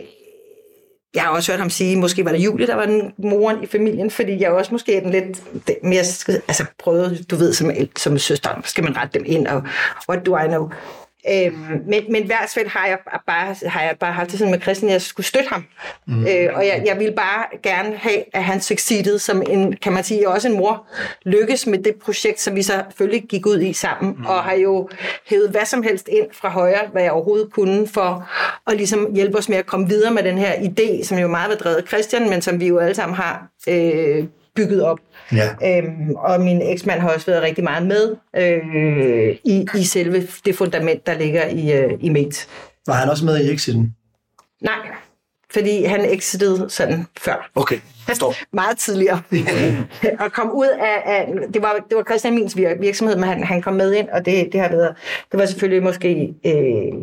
jeg 1.16 1.24
har 1.24 1.30
også 1.30 1.52
hørt 1.52 1.60
ham 1.60 1.70
sige, 1.70 1.96
måske 1.96 2.26
var 2.26 2.32
det 2.32 2.40
Julie, 2.40 2.68
der 2.68 2.76
var 2.76 2.86
den 2.86 3.14
moren 3.18 3.64
i 3.64 3.68
familien, 3.68 4.12
fordi 4.12 4.42
jeg 4.42 4.52
også 4.52 4.72
måske 4.72 4.96
er 4.96 5.02
den 5.02 5.12
lidt 5.12 5.84
mere, 5.84 6.04
altså 6.48 6.66
prøvede, 6.80 7.24
du 7.24 7.36
ved, 7.36 7.54
som, 7.54 7.72
som 7.96 8.18
søster, 8.18 8.50
skal 8.64 8.84
man 8.84 8.98
rette 8.98 9.20
dem 9.20 9.24
ind, 9.28 9.48
og 9.48 9.64
what 10.10 10.26
do 10.26 10.38
I 10.38 10.48
know? 10.48 10.70
Øhm, 11.32 11.82
men, 11.88 12.04
men 12.10 12.26
hvert 12.26 12.50
fald 12.54 12.68
har 12.68 12.88
jeg 12.88 12.98
bare, 13.28 13.56
har 13.66 13.82
jeg 13.82 13.96
bare 14.00 14.14
haft 14.14 14.32
det 14.32 14.40
sådan 14.40 14.52
med 14.52 14.62
Christian, 14.62 14.90
at 14.90 14.94
jeg 14.94 15.02
skulle 15.02 15.26
støtte 15.26 15.50
ham. 15.50 15.66
Mm. 16.08 16.28
Øh, 16.28 16.50
og 16.54 16.66
jeg, 16.66 16.84
jeg 16.86 17.00
ville 17.00 17.14
bare 17.14 17.46
gerne 17.64 17.98
have, 17.98 18.24
at 18.34 18.44
han 18.44 18.62
succeedede 18.62 19.20
som 19.20 19.44
en, 19.50 19.76
kan 19.76 19.94
man 19.94 20.04
sige, 20.04 20.30
også 20.30 20.48
en 20.48 20.58
mor, 20.58 20.88
lykkes 21.26 21.68
med 21.68 21.80
det 21.80 21.96
projekt, 21.96 22.40
som 22.40 22.56
vi 22.56 22.64
så 22.64 22.84
selvfølgelig 22.90 23.30
gik 23.30 23.46
ud 23.46 23.62
i 23.62 23.74
sammen, 23.74 24.16
mm. 24.18 24.26
og 24.26 24.44
har 24.44 24.54
jo 24.54 24.90
hævet 25.26 25.50
hvad 25.50 25.66
som 25.66 25.84
helst 25.84 26.08
ind 26.08 26.28
fra 26.34 26.50
højre, 26.50 26.88
hvad 26.92 27.04
jeg 27.04 27.12
overhovedet 27.12 27.52
kunne, 27.52 27.88
for 27.88 28.30
at 28.68 28.78
ligesom 28.78 29.14
hjælpe 29.14 29.38
os 29.38 29.50
med 29.50 29.58
at 29.58 29.66
komme 29.66 29.88
videre 29.88 30.14
med 30.14 30.24
den 30.24 30.38
her 30.38 30.54
idé, 30.54 31.04
som 31.04 31.18
jo 31.18 31.28
meget 31.28 31.50
var 31.50 31.56
drevet 31.56 31.76
af 31.76 31.88
Christian, 31.88 32.30
men 32.30 32.42
som 32.42 32.60
vi 32.60 32.68
jo 32.68 32.78
alle 32.78 32.96
sammen 32.96 33.16
har 33.16 33.48
øh, 33.68 34.24
bygget 34.58 34.84
op. 34.84 35.00
Ja. 35.32 35.78
Øhm, 35.78 36.16
og 36.16 36.42
min 36.42 36.62
eksmand 36.62 37.00
har 37.00 37.10
også 37.10 37.26
været 37.26 37.42
rigtig 37.44 37.64
meget 37.64 37.88
med 37.88 38.16
øh, 38.36 39.36
i, 39.44 39.66
i 39.76 39.84
selve 39.84 40.28
det 40.46 40.56
fundament, 40.56 41.08
der 41.08 41.14
ligger 41.18 41.48
i, 41.48 41.72
øh, 41.74 41.94
i 42.00 42.10
Mate. 42.10 42.48
Var 42.88 42.94
han 42.94 43.10
også 43.10 43.26
med 43.26 43.40
i 43.40 43.54
Exiten? 43.54 43.96
Nej, 44.62 44.88
fordi 45.54 45.84
han 45.84 46.06
exitede 46.06 46.70
sådan 46.70 47.06
før. 47.20 47.50
Okay, 47.56 47.78
forstår. 48.08 48.36
Meget 48.56 48.78
tidligere. 48.78 49.22
og 50.20 50.32
kom 50.32 50.52
ud 50.52 50.68
af, 50.68 51.02
af 51.06 51.28
det, 51.54 51.62
var, 51.62 51.86
det 51.90 51.98
var 51.98 52.04
Christian 52.04 52.36
Mins 52.36 52.56
vir- 52.56 52.80
virksomhed, 52.80 53.16
men 53.16 53.24
han, 53.24 53.44
han 53.44 53.62
kom 53.62 53.74
med 53.74 53.94
ind, 53.94 54.10
og 54.10 54.26
det, 54.26 54.50
det 54.52 54.60
har 54.60 54.70
været, 54.70 54.96
det 55.32 55.40
var 55.40 55.46
selvfølgelig 55.46 55.84
måske, 55.84 56.34
øh, 56.46 56.94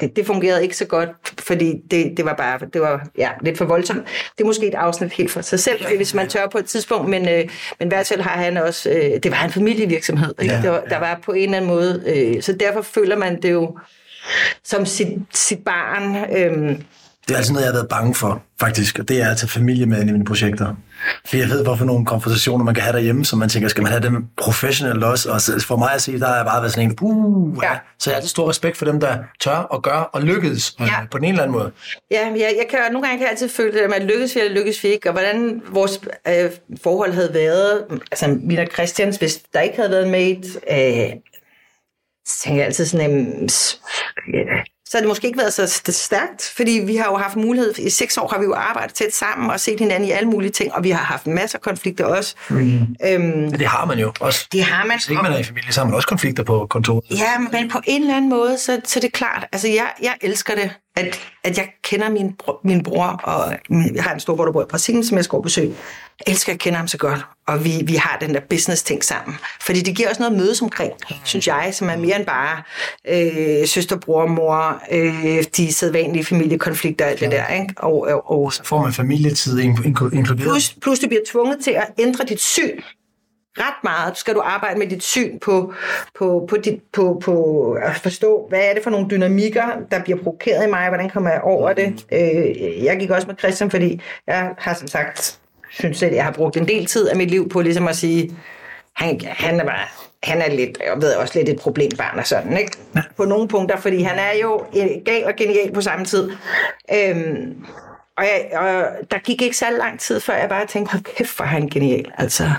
det, 0.00 0.16
det 0.16 0.26
fungerede 0.26 0.62
ikke 0.62 0.76
så 0.76 0.84
godt, 0.84 1.08
fordi 1.38 1.74
det, 1.90 2.12
det 2.16 2.24
var 2.24 2.34
bare, 2.34 2.58
det 2.72 2.80
var 2.80 3.08
ja, 3.18 3.30
lidt 3.42 3.58
for 3.58 3.64
voldsomt. 3.64 4.02
Det 4.38 4.44
er 4.44 4.46
måske 4.46 4.66
et 4.66 4.74
afsnit 4.74 5.12
helt 5.12 5.30
for 5.30 5.40
sig 5.40 5.60
selv, 5.60 5.96
hvis 5.96 6.14
man 6.14 6.28
tør 6.28 6.46
på 6.52 6.58
et 6.58 6.64
tidspunkt, 6.64 7.08
men, 7.08 7.28
øh, 7.28 7.48
men 7.78 7.88
i 7.88 7.88
hvert 7.88 8.06
fald 8.06 8.20
har 8.20 8.42
han 8.42 8.56
også, 8.56 8.90
øh, 8.90 9.20
det 9.22 9.30
var 9.30 9.44
en 9.44 9.50
familievirksomhed, 9.50 10.34
ikke? 10.40 10.54
Ja, 10.54 10.58
Ja, 10.58 10.62
det 10.62 10.70
var, 10.70 10.84
der 10.90 10.98
var 10.98 11.20
på 11.24 11.32
en 11.32 11.44
eller 11.44 11.56
anden 11.56 11.70
måde, 11.70 12.02
øh, 12.06 12.42
så 12.42 12.52
derfor 12.52 12.82
føler 12.82 13.16
man 13.16 13.42
det 13.42 13.52
jo 13.52 13.78
som 14.64 14.86
sit, 14.86 15.08
sit 15.34 15.58
barn, 15.58 16.16
øh, 16.16 16.78
Det 17.28 17.34
er 17.34 17.36
altid 17.36 17.52
noget, 17.52 17.64
jeg 17.64 17.72
har 17.72 17.78
været 17.78 17.88
bange 17.88 18.14
for, 18.14 18.42
faktisk, 18.60 18.98
og 18.98 19.08
det 19.08 19.22
er 19.22 19.30
at 19.30 19.36
tage 19.36 19.48
familie 19.48 19.86
med 19.86 20.00
ind 20.00 20.10
i 20.10 20.12
mine 20.12 20.24
projekter. 20.24 20.74
For 21.26 21.36
jeg 21.36 21.48
ved, 21.48 21.62
hvorfor 21.62 21.84
nogle 21.84 22.06
konversationer 22.06 22.64
man 22.64 22.74
kan 22.74 22.82
have 22.82 22.92
derhjemme, 22.92 23.24
som 23.24 23.38
man 23.38 23.48
tænker, 23.48 23.68
skal 23.68 23.82
man 23.82 23.92
have 23.92 24.02
dem 24.02 24.26
professionelt 24.36 25.04
også? 25.04 25.30
Og 25.32 25.62
for 25.62 25.76
mig 25.76 25.92
at 25.92 26.02
sige, 26.02 26.20
der 26.20 26.26
har 26.26 26.36
jeg 26.36 26.44
bare 26.44 26.60
været 26.60 26.72
sådan 26.72 26.90
en, 26.90 26.98
uh, 27.00 27.58
ja. 27.62 27.70
Så 27.98 28.10
jeg 28.10 28.14
har 28.14 28.16
altid 28.16 28.28
stor 28.28 28.48
respekt 28.48 28.76
for 28.76 28.84
dem, 28.84 29.00
der 29.00 29.18
tør 29.40 29.56
og 29.56 29.82
gør 29.82 30.10
og 30.12 30.22
lykkes 30.22 30.76
ja. 30.80 30.84
Ja. 30.84 31.06
på 31.10 31.18
den 31.18 31.24
ene 31.24 31.32
eller 31.32 31.42
anden 31.42 31.58
måde. 31.58 31.72
Ja, 32.10 32.26
jeg, 32.26 32.54
jeg 32.58 32.66
kan, 32.70 32.78
nogle 32.92 33.06
gange 33.06 33.18
kan 33.18 33.24
jeg 33.24 33.30
altid 33.30 33.48
føle 33.48 33.72
det 33.72 33.80
der 33.80 33.88
med, 33.88 33.96
at 33.96 34.02
lykkes 34.02 34.34
vi 34.34 34.40
eller 34.40 34.54
lykkes 34.54 34.84
vi 34.84 34.88
ikke, 34.88 35.08
og 35.08 35.12
hvordan 35.12 35.62
vores 35.70 36.00
øh, 36.28 36.50
forhold 36.82 37.12
havde 37.12 37.34
været, 37.34 37.84
altså 38.10 38.38
min 38.42 38.58
og 38.58 38.66
Christians, 38.72 39.16
hvis 39.16 39.42
der 39.52 39.60
ikke 39.60 39.76
havde 39.76 39.90
været 39.90 40.04
en 40.04 40.10
mate, 40.10 40.48
øh, 40.70 41.20
så 42.26 42.42
tænker 42.42 42.60
jeg 42.60 42.66
altid 42.66 42.86
sådan, 42.86 43.10
øh, 43.12 43.48
ja, 44.34 44.62
så 44.90 44.96
har 44.96 45.00
det 45.00 45.08
måske 45.08 45.26
ikke 45.26 45.38
været 45.38 45.52
så 45.52 45.64
st- 45.64 45.92
stærkt, 45.92 46.52
fordi 46.56 46.70
vi 46.70 46.96
har 46.96 47.04
jo 47.04 47.16
haft 47.16 47.36
mulighed, 47.36 47.78
i 47.78 47.90
seks 47.90 48.16
år 48.18 48.28
har 48.28 48.38
vi 48.38 48.44
jo 48.44 48.54
arbejdet 48.54 48.94
tæt 48.94 49.14
sammen 49.14 49.50
og 49.50 49.60
set 49.60 49.78
hinanden 49.80 50.08
i 50.08 50.10
alle 50.10 50.28
mulige 50.28 50.50
ting, 50.50 50.74
og 50.74 50.84
vi 50.84 50.90
har 50.90 51.04
haft 51.04 51.26
masser 51.26 51.58
af 51.58 51.62
konflikter 51.62 52.04
også. 52.04 52.34
Mm. 52.48 52.96
Øhm, 53.06 53.52
det 53.52 53.66
har 53.66 53.84
man 53.84 53.98
jo 53.98 54.12
også. 54.20 54.46
det 54.52 54.62
har 54.62 54.84
man. 54.86 54.96
Hvis 54.96 55.08
ikke 55.08 55.22
man 55.22 55.32
er 55.32 55.38
i 55.38 55.42
familie, 55.42 55.72
så 55.72 55.80
har 55.80 55.84
man 55.84 55.94
også 55.94 56.08
konflikter 56.08 56.42
på 56.42 56.66
kontoret. 56.70 57.04
Ja, 57.10 57.38
men 57.38 57.68
på 57.68 57.80
en 57.86 58.02
eller 58.02 58.16
anden 58.16 58.30
måde, 58.30 58.58
så, 58.58 58.80
så 58.84 59.00
det 59.00 59.06
er 59.06 59.10
klart. 59.10 59.46
Altså, 59.52 59.68
jeg, 59.68 59.86
jeg 60.02 60.14
elsker 60.20 60.54
det, 60.54 60.70
at, 60.96 61.20
at 61.44 61.58
jeg 61.58 61.68
kender 61.84 62.10
min, 62.10 62.32
bror, 62.38 62.60
min 62.64 62.82
bror, 62.82 63.06
og 63.22 63.54
jeg 63.94 64.04
har 64.04 64.14
en 64.14 64.20
storbror, 64.20 64.44
der 64.44 64.52
bor 64.52 64.62
i 64.62 64.66
Brasilien, 64.70 65.04
som 65.04 65.16
jeg 65.16 65.24
skal 65.24 65.38
besøge. 65.42 65.74
Elsker, 66.26 66.50
at 66.52 66.54
jeg 66.54 66.60
kender 66.60 66.76
ham 66.78 66.88
så 66.88 66.98
godt, 66.98 67.26
og 67.46 67.64
vi, 67.64 67.70
vi 67.84 67.94
har 67.94 68.18
den 68.20 68.34
der 68.34 68.40
business-ting 68.50 69.04
sammen. 69.04 69.36
Fordi 69.60 69.80
det 69.80 69.96
giver 69.96 70.08
også 70.08 70.22
noget 70.22 70.38
mødes 70.38 70.62
omkring, 70.62 70.92
synes 71.24 71.46
jeg, 71.46 71.68
som 71.72 71.88
er 71.90 71.96
mere 71.96 72.16
end 72.16 72.26
bare 72.26 72.62
øh, 73.08 73.66
søster, 73.66 73.96
bror, 73.96 74.26
mor, 74.26 74.82
øh, 74.92 75.44
de 75.56 75.72
sædvanlige 75.72 76.24
familiekonflikter 76.24 77.04
og 77.04 77.10
alt 77.10 77.20
det 77.20 77.30
der. 77.30 77.46
Ikke? 77.48 77.74
Og, 77.76 77.92
og, 78.00 78.30
og, 78.30 78.52
Så 78.52 78.64
får 78.64 78.82
man 78.82 78.92
familietid 78.92 79.58
in- 79.58 79.70
in- 79.84 79.84
inkluderet. 80.12 80.38
plus, 80.40 80.74
plus 80.82 80.98
du 80.98 81.06
bliver 81.08 81.22
tvunget 81.32 81.58
til 81.64 81.70
at 81.70 81.86
ændre 81.98 82.24
dit 82.24 82.40
syn 82.40 82.80
ret 83.60 83.84
meget. 83.84 84.16
Skal 84.18 84.34
du 84.34 84.40
arbejde 84.44 84.78
med 84.78 84.86
dit 84.86 85.02
syn 85.02 85.38
på, 85.38 85.74
på, 86.18 86.46
på, 86.50 86.56
dit, 86.56 86.80
på, 86.92 87.20
på 87.24 87.72
at 87.82 87.96
forstå, 87.96 88.46
hvad 88.48 88.60
er 88.60 88.74
det 88.74 88.82
for 88.82 88.90
nogle 88.90 89.06
dynamikker, 89.10 89.64
der 89.90 90.02
bliver 90.02 90.18
provokeret 90.22 90.66
i 90.66 90.70
mig, 90.70 90.88
hvordan 90.88 91.10
kommer 91.10 91.30
jeg 91.30 91.40
over 91.40 91.72
det. 91.72 92.06
Øh, 92.12 92.84
jeg 92.84 92.96
gik 93.00 93.10
også 93.10 93.26
med 93.26 93.34
Christian, 93.38 93.70
fordi 93.70 94.00
jeg 94.26 94.50
har 94.58 94.74
som 94.74 94.88
sagt 94.88 95.38
synes 95.70 95.98
selv, 95.98 96.14
jeg 96.14 96.24
har 96.24 96.32
brugt 96.32 96.56
en 96.56 96.68
del 96.68 96.86
tid 96.86 97.08
af 97.08 97.16
mit 97.16 97.30
liv 97.30 97.48
på 97.48 97.60
ligesom 97.60 97.88
at 97.88 97.96
sige, 97.96 98.36
han, 98.96 99.20
han 99.24 99.60
er 99.60 99.64
bare, 99.64 99.86
han 100.22 100.42
er 100.42 100.50
lidt, 100.50 100.78
jeg 100.86 101.02
ved 101.02 101.14
også 101.14 101.38
lidt 101.38 101.48
et 101.48 101.60
problembarn 101.60 102.18
og 102.18 102.26
sådan, 102.26 102.56
ikke? 102.56 102.72
På 103.16 103.24
nogle 103.24 103.48
punkter, 103.48 103.76
fordi 103.76 104.02
han 104.02 104.18
er 104.18 104.32
jo 104.42 104.64
gal 105.04 105.24
og 105.24 105.32
genial 105.36 105.72
på 105.72 105.80
samme 105.80 106.04
tid. 106.04 106.30
Øhm, 106.94 107.64
og, 108.16 108.24
jeg, 108.24 108.58
og 108.58 108.84
der 109.10 109.18
gik 109.18 109.42
ikke 109.42 109.56
så 109.56 109.66
lang 109.78 110.00
tid, 110.00 110.20
før 110.20 110.34
jeg 110.34 110.48
bare 110.48 110.66
tænkte, 110.66 110.92
hold 110.92 111.02
kæft, 111.02 111.30
for 111.30 111.44
han 111.44 111.68
genial, 111.68 112.12
altså. 112.18 112.50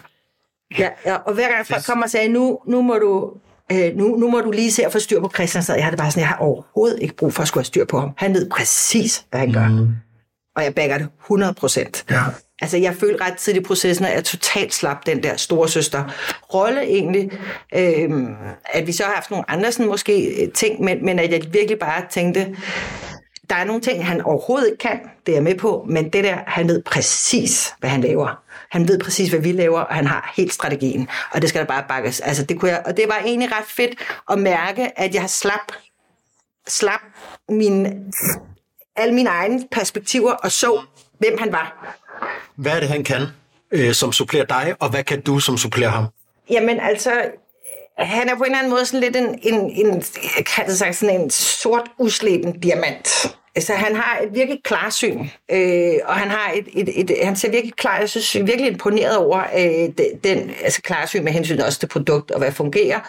Ja, 0.79 0.89
ja, 1.05 1.15
og 1.15 1.33
hver 1.33 1.49
gang 1.49 1.67
folk 1.67 1.85
kommer 1.85 2.03
og 2.03 2.09
sagde, 2.09 2.27
nu, 2.27 2.59
nu 2.67 2.81
må 2.81 2.97
du 2.97 3.31
øh, 3.71 3.97
nu, 3.97 4.15
nu 4.15 4.31
må 4.31 4.39
du 4.39 4.51
lige 4.51 4.71
se 4.71 4.85
at 4.85 4.91
få 4.91 4.99
styr 4.99 5.21
på 5.21 5.31
Christian, 5.33 5.63
så 5.63 5.73
jeg 5.73 5.83
har 5.83 5.91
det 5.91 5.99
bare 5.99 6.11
sådan, 6.11 6.21
jeg 6.21 6.27
har 6.27 6.37
overhovedet 6.37 6.99
ikke 7.01 7.15
brug 7.15 7.33
for 7.33 7.41
at 7.41 7.47
skulle 7.47 7.61
have 7.61 7.65
styr 7.65 7.85
på 7.85 7.99
ham. 7.99 8.11
Han 8.17 8.33
ved 8.33 8.49
præcis, 8.49 9.25
hvad 9.29 9.39
han 9.39 9.53
gør. 9.53 9.67
Mm. 9.67 9.87
Og 10.55 10.63
jeg 10.63 10.75
bakker 10.75 10.97
det 10.97 11.09
100 11.21 11.53
procent. 11.53 12.05
Ja. 12.09 12.21
Altså, 12.61 12.77
jeg 12.77 12.95
følte 12.95 13.23
ret 13.23 13.37
tidligt 13.37 13.65
i 13.65 13.67
processen, 13.67 14.05
at 14.05 14.13
jeg 14.13 14.23
totalt 14.23 14.73
slap 14.73 15.05
den 15.05 15.23
der 15.23 15.37
store 15.37 15.69
søster 15.69 16.03
rolle 16.53 16.81
egentlig. 16.81 17.31
Øhm, 17.75 18.35
at 18.65 18.87
vi 18.87 18.91
så 18.91 19.03
har 19.03 19.13
haft 19.13 19.31
nogle 19.31 19.51
andre 19.51 19.71
sådan, 19.71 19.85
måske 19.85 20.43
øh, 20.43 20.51
ting, 20.51 20.81
men, 20.83 21.05
men 21.05 21.19
at 21.19 21.31
jeg 21.31 21.41
virkelig 21.53 21.79
bare 21.79 22.03
tænkte, 22.11 22.55
der 23.49 23.55
er 23.55 23.63
nogle 23.63 23.81
ting, 23.81 24.05
han 24.05 24.21
overhovedet 24.21 24.67
ikke 24.67 24.77
kan, 24.77 24.99
det 25.25 25.31
er 25.31 25.35
jeg 25.35 25.43
med 25.43 25.55
på, 25.55 25.85
men 25.89 26.09
det 26.09 26.23
der, 26.23 26.37
han 26.47 26.67
ved 26.67 26.83
præcis, 26.83 27.73
hvad 27.79 27.89
han 27.89 28.01
laver. 28.01 28.43
Han 28.71 28.87
ved 28.87 28.99
præcis, 28.99 29.29
hvad 29.29 29.39
vi 29.39 29.51
laver, 29.51 29.79
og 29.79 29.95
han 29.95 30.07
har 30.07 30.33
helt 30.37 30.53
strategien. 30.53 31.09
Og 31.31 31.41
det 31.41 31.49
skal 31.49 31.61
der 31.61 31.67
bare 31.67 31.83
bakkes. 31.89 32.19
Altså, 32.19 32.45
det 32.45 32.59
kunne 32.59 32.71
jeg, 32.71 32.83
og 32.85 32.97
det 32.97 33.05
var 33.07 33.21
egentlig 33.25 33.51
ret 33.51 33.65
fedt 33.67 33.95
at 34.31 34.39
mærke, 34.39 34.99
at 34.99 35.15
jeg 35.15 35.29
slap, 35.29 35.71
slap 36.67 37.01
min, 37.49 37.87
alle 38.95 39.13
mine 39.15 39.29
egne 39.29 39.67
perspektiver 39.71 40.31
og 40.31 40.51
så, 40.51 40.81
hvem 41.19 41.37
han 41.39 41.51
var. 41.51 41.97
Hvad 42.55 42.71
er 42.71 42.79
det, 42.79 42.89
han 42.89 43.03
kan, 43.03 43.21
øh, 43.71 43.93
som 43.93 44.11
supplerer 44.11 44.45
dig, 44.45 44.75
og 44.79 44.89
hvad 44.89 45.03
kan 45.03 45.21
du, 45.21 45.39
som 45.39 45.57
supplerer 45.57 45.89
ham? 45.89 46.05
Jamen 46.49 46.79
altså, 46.79 47.11
han 47.97 48.29
er 48.29 48.35
på 48.35 48.43
en 48.43 48.45
eller 48.45 48.57
anden 48.57 48.71
måde 48.71 48.85
sådan 48.85 48.99
lidt 48.99 49.15
en, 49.15 49.39
en, 49.43 49.71
en 49.85 50.03
kan 50.55 50.65
det 50.67 50.77
sagt, 50.77 50.95
sådan 50.95 51.21
en 51.21 51.29
sort 51.29 51.83
usleben 51.97 52.59
diamant. 52.59 53.35
Altså, 53.55 53.73
han 53.73 53.95
har 53.95 54.19
et 54.19 54.29
virkelig 54.33 54.59
klarsyn, 54.63 55.27
øh, 55.51 55.93
og 56.05 56.15
han, 56.15 56.29
har 56.29 56.51
et, 56.55 56.67
et, 56.73 57.11
et, 57.11 57.25
han 57.25 57.35
ser 57.35 57.51
virkelig 57.51 57.75
klar, 57.75 57.99
jeg 57.99 58.09
synes 58.09 58.35
virkelig 58.35 58.67
imponeret 58.67 59.17
over 59.17 59.43
øh, 59.57 60.05
den 60.23 60.51
altså, 60.63 60.81
klarsyn 60.81 61.23
med 61.23 61.31
hensyn 61.31 61.59
også 61.59 61.79
til 61.79 61.87
produkt 61.87 62.31
og 62.31 62.39
hvad 62.39 62.51
fungerer. 62.51 62.99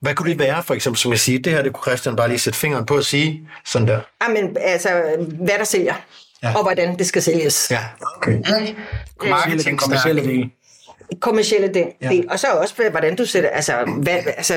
Hvad 0.00 0.14
kunne 0.14 0.30
det 0.30 0.38
være, 0.38 0.62
for 0.62 0.74
eksempel, 0.74 0.98
som 0.98 1.10
jeg 1.10 1.18
siger, 1.18 1.38
det 1.42 1.52
her, 1.52 1.62
det 1.62 1.72
kunne 1.72 1.82
Christian 1.82 2.16
bare 2.16 2.28
lige 2.28 2.38
sætte 2.38 2.58
fingeren 2.58 2.86
på 2.86 2.96
at 2.96 3.04
sige, 3.04 3.48
sådan 3.64 3.88
der? 3.88 4.00
Jamen, 4.22 4.56
altså, 4.60 4.90
hvad 5.18 5.58
der 5.58 5.64
sælger, 5.64 5.94
ja. 6.42 6.56
og 6.56 6.62
hvordan 6.62 6.98
det 6.98 7.06
skal 7.06 7.22
sælges. 7.22 7.68
Ja, 7.70 7.80
okay. 8.16 8.42
Kommercielle, 9.18 9.64
den 9.64 9.76
kommercielle 9.76 10.24
del 10.24 10.50
kommercielle 11.20 11.74
del. 11.74 11.86
Ja. 12.02 12.10
Og 12.30 12.38
så 12.38 12.46
også, 12.46 12.74
hvordan 12.90 13.16
du 13.16 13.26
sætter, 13.26 13.50
altså, 13.50 13.72
hvad, 14.02 14.18
altså 14.26 14.54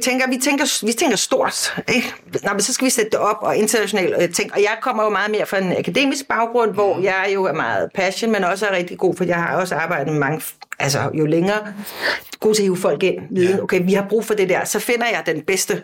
tænker, 0.00 0.28
vi, 0.28 0.38
tænker, 0.44 0.86
vi 0.86 0.92
tænker 0.92 1.16
stort, 1.16 1.82
ikke? 1.88 2.14
Nå, 2.42 2.52
men 2.52 2.60
så 2.60 2.74
skal 2.74 2.84
vi 2.84 2.90
sætte 2.90 3.10
det 3.10 3.18
op 3.18 3.36
og 3.40 3.56
internationalt 3.56 4.14
øh, 4.22 4.32
tænke. 4.32 4.54
Og 4.54 4.60
jeg 4.60 4.76
kommer 4.82 5.04
jo 5.04 5.10
meget 5.10 5.30
mere 5.30 5.46
fra 5.46 5.58
en 5.58 5.76
akademisk 5.76 6.28
baggrund, 6.28 6.70
hvor 6.70 6.96
mm. 6.96 7.04
jeg 7.04 7.30
jo 7.34 7.44
er 7.44 7.52
meget 7.52 7.90
passion, 7.94 8.32
men 8.32 8.44
også 8.44 8.66
er 8.66 8.76
rigtig 8.76 8.98
god, 8.98 9.16
for 9.16 9.24
jeg 9.24 9.36
har 9.36 9.56
også 9.56 9.74
arbejdet 9.74 10.12
med 10.12 10.20
mange 10.20 10.40
altså 10.80 11.10
jo 11.14 11.26
længere, 11.26 11.74
god 12.40 12.54
til 12.54 12.62
at 12.62 12.64
hive 12.64 12.76
folk 12.76 13.02
ind, 13.02 13.18
vide, 13.30 13.62
okay, 13.62 13.80
vi 13.84 13.92
har 13.92 14.06
brug 14.08 14.24
for 14.24 14.34
det 14.34 14.48
der, 14.48 14.64
så 14.64 14.78
finder 14.78 15.06
jeg 15.06 15.22
den 15.26 15.42
bedste, 15.42 15.82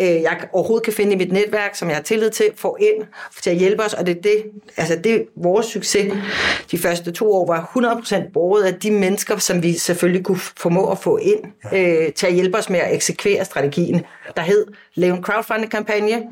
øh, 0.00 0.06
jeg 0.06 0.48
overhovedet 0.52 0.84
kan 0.84 0.92
finde 0.92 1.12
i 1.12 1.16
mit 1.16 1.32
netværk, 1.32 1.76
som 1.76 1.88
jeg 1.88 1.96
har 1.96 2.02
tillid 2.02 2.30
til, 2.30 2.46
får 2.56 2.78
ind 2.80 3.06
til 3.42 3.50
at 3.50 3.56
hjælpe 3.56 3.82
os, 3.82 3.94
og 3.94 4.06
det 4.06 4.16
er 4.16 4.22
det, 4.22 4.44
altså 4.76 4.96
det 5.04 5.14
er 5.14 5.20
vores 5.36 5.66
succes. 5.66 6.12
De 6.70 6.78
første 6.78 7.12
to 7.12 7.32
år 7.32 7.46
var 7.46 7.72
100% 8.02 8.32
borget 8.32 8.64
af 8.64 8.74
de 8.74 8.90
mennesker, 8.90 9.36
som 9.36 9.62
vi 9.62 9.72
selvfølgelig 9.72 10.24
kunne 10.24 10.40
formå 10.56 10.90
at 10.90 10.98
få 10.98 11.16
ind 11.16 11.40
øh, 11.72 12.12
til 12.12 12.26
at 12.26 12.34
hjælpe 12.34 12.58
os 12.58 12.70
med 12.70 12.80
at 12.80 12.94
eksekvere 12.94 13.44
strategien, 13.44 14.02
der 14.36 14.42
hed, 14.42 14.66
lave 14.94 15.16
en 15.16 15.22
crowdfunding-kampagne, 15.22 16.22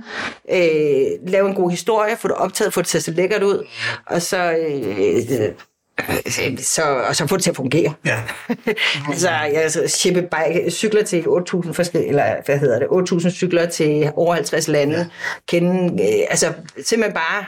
øh, 0.50 1.30
lave 1.30 1.48
en 1.48 1.54
god 1.54 1.70
historie, 1.70 2.16
få 2.16 2.28
det 2.28 2.36
optaget, 2.36 2.74
få 2.74 2.80
det 2.80 2.88
til 2.88 2.98
at 2.98 3.04
se 3.04 3.10
lækkert 3.10 3.42
ud, 3.42 3.66
og 4.06 4.22
så 4.22 4.52
øh, 4.52 5.52
så, 6.58 6.82
og 7.08 7.16
så 7.16 7.26
få 7.26 7.36
det 7.36 7.42
til 7.42 7.50
at 7.50 7.56
fungere. 7.56 7.94
Ja. 8.04 8.22
altså, 9.10 9.30
jeg 9.30 9.90
shippe 9.90 10.22
bike, 10.22 10.70
cykler 10.70 11.02
til 11.02 11.20
8.000 11.20 11.72
forskellige, 11.72 12.08
eller 12.08 12.34
hvad 12.46 12.58
hedder 12.58 12.78
det, 12.78 12.86
8.000 13.12 13.30
cykler 13.30 13.66
til 13.66 14.12
over 14.16 14.34
50 14.34 14.68
lande. 14.68 14.96
Ja. 14.98 15.06
Kende, 15.48 16.02
øh, 16.02 16.26
altså 16.30 16.52
simpelthen 16.84 17.14
bare 17.14 17.44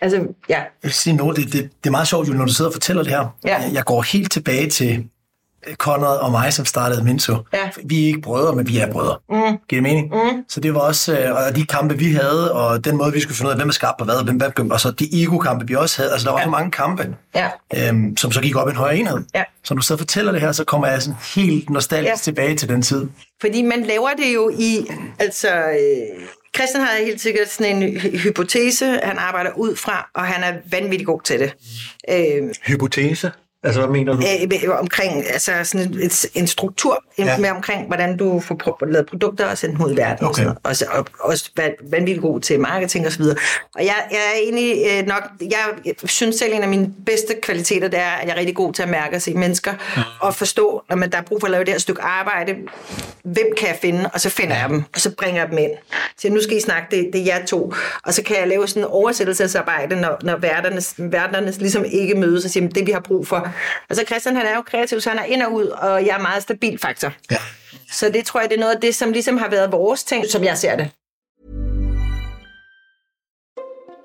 Altså, 0.00 0.16
ja. 0.48 0.58
Jeg 0.58 0.66
vil 0.82 0.92
sige 0.92 1.16
noget, 1.16 1.36
det, 1.36 1.52
det, 1.52 1.62
det 1.62 1.86
er 1.86 1.90
meget 1.90 2.08
sjovt, 2.08 2.28
når 2.28 2.44
du 2.44 2.52
sidder 2.52 2.68
og 2.68 2.74
fortæller 2.74 3.02
det 3.02 3.12
her. 3.12 3.36
Ja. 3.44 3.70
Jeg 3.72 3.84
går 3.84 4.02
helt 4.02 4.32
tilbage 4.32 4.70
til 4.70 5.04
Conrad 5.74 6.18
og 6.18 6.30
mig, 6.30 6.52
som 6.52 6.64
startede 6.64 7.04
Minso. 7.04 7.36
Ja. 7.52 7.70
Vi 7.84 8.02
er 8.02 8.06
ikke 8.06 8.20
brødre, 8.20 8.56
men 8.56 8.68
vi 8.68 8.78
er 8.78 8.92
brødre. 8.92 9.18
Mm. 9.28 9.36
Giver 9.36 9.58
det 9.70 9.82
mening? 9.82 10.08
Mm. 10.14 10.44
Så 10.48 10.60
det 10.60 10.74
var 10.74 10.80
også, 10.80 11.18
øh, 11.18 11.34
og 11.34 11.56
de 11.56 11.66
kampe, 11.66 11.98
vi 11.98 12.12
havde, 12.12 12.52
og 12.52 12.84
den 12.84 12.96
måde, 12.96 13.12
vi 13.12 13.20
skulle 13.20 13.36
finde 13.36 13.48
ud 13.48 13.52
af, 13.52 13.58
hvem 13.58 13.68
er 13.68 13.72
skarp 13.72 13.94
på 13.98 14.04
hvad, 14.04 14.14
og 14.14 14.24
hvem, 14.24 14.36
hvem, 14.36 14.70
og 14.70 14.80
så 14.80 14.90
de 14.90 15.22
ego-kampe, 15.22 15.66
vi 15.66 15.74
også 15.74 16.02
havde. 16.02 16.12
Altså, 16.12 16.26
der 16.26 16.32
var 16.32 16.40
ja. 16.40 16.44
så 16.44 16.50
mange 16.50 16.70
kampe, 16.70 17.16
ja. 17.34 17.48
øhm, 17.76 18.16
som 18.16 18.32
så 18.32 18.40
gik 18.40 18.56
op 18.56 18.68
i 18.68 18.70
en 18.70 18.76
højere 18.76 18.96
enhed. 18.96 19.18
Ja. 19.34 19.44
Så 19.64 19.74
når 19.74 19.80
du 19.80 19.86
sidder 19.86 19.96
og 19.96 20.00
fortæller 20.00 20.32
det 20.32 20.40
her, 20.40 20.52
så 20.52 20.64
kommer 20.64 20.86
jeg 20.86 21.02
sådan 21.02 21.18
helt 21.36 21.70
nostalgisk 21.70 22.10
ja. 22.10 22.16
tilbage 22.16 22.56
til 22.56 22.68
den 22.68 22.82
tid. 22.82 23.06
Fordi 23.40 23.62
man 23.62 23.82
laver 23.82 24.08
det 24.18 24.34
jo 24.34 24.50
i, 24.58 24.86
altså... 25.18 25.48
Øh 25.48 26.26
Christian 26.56 26.84
har 26.84 27.04
helt 27.04 27.20
sikkert 27.20 27.48
sådan 27.48 27.82
en 27.82 28.00
hypotese, 28.00 29.00
han 29.02 29.18
arbejder 29.18 29.50
ud 29.56 29.76
fra, 29.76 30.10
og 30.14 30.22
han 30.22 30.54
er 30.54 30.58
vanvittig 30.70 31.06
god 31.06 31.20
til 31.20 31.40
det. 31.40 31.54
Øh, 32.10 32.54
hypotese? 32.66 33.32
Altså, 33.66 33.80
hvad 33.80 33.90
mener 33.90 34.12
du? 34.12 34.22
Æh, 34.22 34.78
omkring 34.78 35.30
altså 35.30 35.52
sådan 35.64 35.92
en, 35.92 36.10
en 36.34 36.46
struktur 36.46 37.04
ja. 37.18 37.38
med 37.38 37.50
omkring, 37.50 37.86
hvordan 37.86 38.16
du 38.16 38.40
får 38.40 38.86
lavet 38.86 39.06
produkter 39.06 39.46
og 39.46 39.58
sendt 39.58 39.76
dem 39.76 39.86
ud 39.86 39.92
i 39.92 39.96
verden. 39.96 40.26
Okay. 40.26 40.46
Og, 40.62 40.76
så, 40.76 40.84
og, 40.92 41.06
og 41.20 41.30
også 41.30 41.50
vanvittigt 41.90 42.20
god 42.20 42.40
til 42.40 42.60
marketing 42.60 43.06
og 43.06 43.12
så 43.12 43.18
videre. 43.18 43.36
Og 43.74 43.84
jeg, 43.84 43.94
jeg 44.10 44.18
er 44.18 44.38
egentlig 44.42 44.76
øh, 44.90 45.06
nok, 45.06 45.22
jeg 45.40 45.94
synes 46.04 46.36
selv, 46.36 46.52
en 46.54 46.62
af 46.62 46.68
mine 46.68 46.90
bedste 47.06 47.34
kvaliteter, 47.42 47.88
det 47.88 47.98
er, 47.98 48.10
at 48.10 48.26
jeg 48.26 48.34
er 48.34 48.38
rigtig 48.38 48.56
god 48.56 48.72
til 48.72 48.82
at 48.82 48.88
mærke 48.88 49.16
og 49.16 49.22
se 49.22 49.34
mennesker, 49.34 49.72
ja. 49.96 50.02
og 50.20 50.34
forstå, 50.34 50.82
når 50.88 50.96
man, 50.96 51.12
der 51.12 51.18
er 51.18 51.22
brug 51.22 51.40
for 51.40 51.46
at 51.46 51.50
lave 51.50 51.64
det 51.64 51.72
her 51.72 51.78
stykke 51.78 52.02
arbejde, 52.02 52.54
hvem 53.22 53.46
kan 53.56 53.68
jeg 53.68 53.78
finde, 53.82 54.10
og 54.14 54.20
så 54.20 54.30
finder 54.30 54.56
jeg 54.56 54.68
dem, 54.68 54.82
og 54.94 55.00
så 55.00 55.10
bringer 55.18 55.40
jeg 55.42 55.50
dem 55.50 55.58
ind. 55.58 55.70
Så 56.18 56.28
nu 56.28 56.42
skal 56.42 56.56
I 56.56 56.60
snakke, 56.60 56.96
det, 56.96 57.10
det 57.12 57.20
er 57.20 57.24
jer 57.24 57.46
to. 57.46 57.74
Og 58.02 58.14
så 58.14 58.22
kan 58.22 58.36
jeg 58.36 58.48
lave 58.48 58.68
sådan 58.68 58.82
en 58.82 58.88
oversættelsesarbejde, 58.88 60.00
når, 60.00 60.18
når 60.22 60.36
verdernes, 60.36 60.94
verdernes 60.98 61.58
ligesom 61.58 61.84
ikke 61.84 62.14
mødes, 62.14 62.44
og 62.44 62.50
siger, 62.50 62.68
det 62.68 62.86
vi 62.86 62.92
har 62.92 63.00
brug 63.00 63.26
for, 63.26 63.48
Altså 63.90 64.04
Christian, 64.06 64.36
han 64.36 64.46
er 64.46 64.56
jo 64.56 64.62
kreativ, 64.62 65.00
så 65.00 65.10
han 65.10 65.18
er 65.18 65.24
ind 65.24 65.42
og 65.42 65.52
ud, 65.52 65.66
og 65.66 66.06
jeg 66.06 66.14
er 66.14 66.22
meget 66.22 66.42
stabil 66.42 66.78
faktor. 66.78 67.12
Ja. 67.30 67.36
Så 67.92 68.08
det 68.08 68.24
tror 68.24 68.40
jeg, 68.40 68.50
det 68.50 68.56
er 68.56 68.60
noget 68.60 68.74
af 68.74 68.80
det, 68.80 68.94
som 68.94 69.12
ligesom 69.12 69.38
har 69.38 69.50
været 69.50 69.72
vores 69.72 70.04
ting, 70.04 70.26
som 70.26 70.44
jeg 70.44 70.58
ser 70.58 70.76
det. 70.76 70.90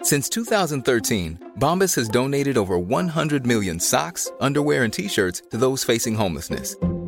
Since 0.04 0.30
2013, 0.30 1.40
Bombas 1.60 1.96
has 1.96 2.08
donated 2.14 2.58
over 2.58 2.78
100 2.78 3.48
million 3.48 3.80
socks, 3.80 4.30
underwear 4.40 4.84
and 4.84 4.94
t-shirts 4.94 5.42
to 5.52 5.58
those 5.58 5.86
facing 5.86 6.18
homelessness. 6.18 6.76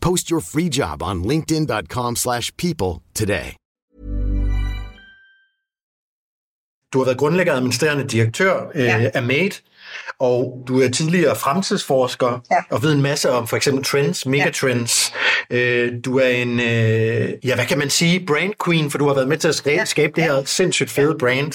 Post 0.00 0.28
your 0.28 0.40
free 0.40 0.70
job 0.78 1.02
on 1.02 1.28
linkedin.com/people 1.28 2.92
today. 3.14 3.48
Du 6.92 6.98
har 6.98 7.04
været 7.04 7.18
grundlægger 7.18 7.52
og 7.52 7.56
administrerende 7.56 8.04
direktør 8.04 8.70
øh, 8.74 8.84
ja. 8.84 9.10
af 9.14 9.22
MADE, 9.22 9.54
og 10.18 10.64
du 10.68 10.80
er 10.80 10.88
tidligere 10.88 11.36
fremtidsforsker 11.36 12.44
ja. 12.50 12.56
og 12.70 12.82
ved 12.82 12.92
en 12.92 13.02
masse 13.02 13.30
om 13.30 13.46
for 13.46 13.56
eksempel 13.56 13.84
trends, 13.84 14.26
megatrends. 14.26 15.12
Ja. 15.50 15.56
Øh, 15.56 15.92
du 16.04 16.18
er 16.18 16.28
en, 16.28 16.60
øh, 16.60 17.32
ja 17.44 17.54
hvad 17.54 17.66
kan 17.66 17.78
man 17.78 17.90
sige, 17.90 18.26
brand 18.26 18.52
queen, 18.64 18.90
for 18.90 18.98
du 18.98 19.06
har 19.06 19.14
været 19.14 19.28
med 19.28 19.36
til 19.36 19.48
at 19.48 19.54
skabe, 19.54 19.78
ja. 19.78 19.84
skabe 19.84 20.12
det 20.16 20.24
her 20.24 20.44
sindssygt 20.44 20.90
fede 20.90 21.10
ja. 21.10 21.16
brand 21.18 21.52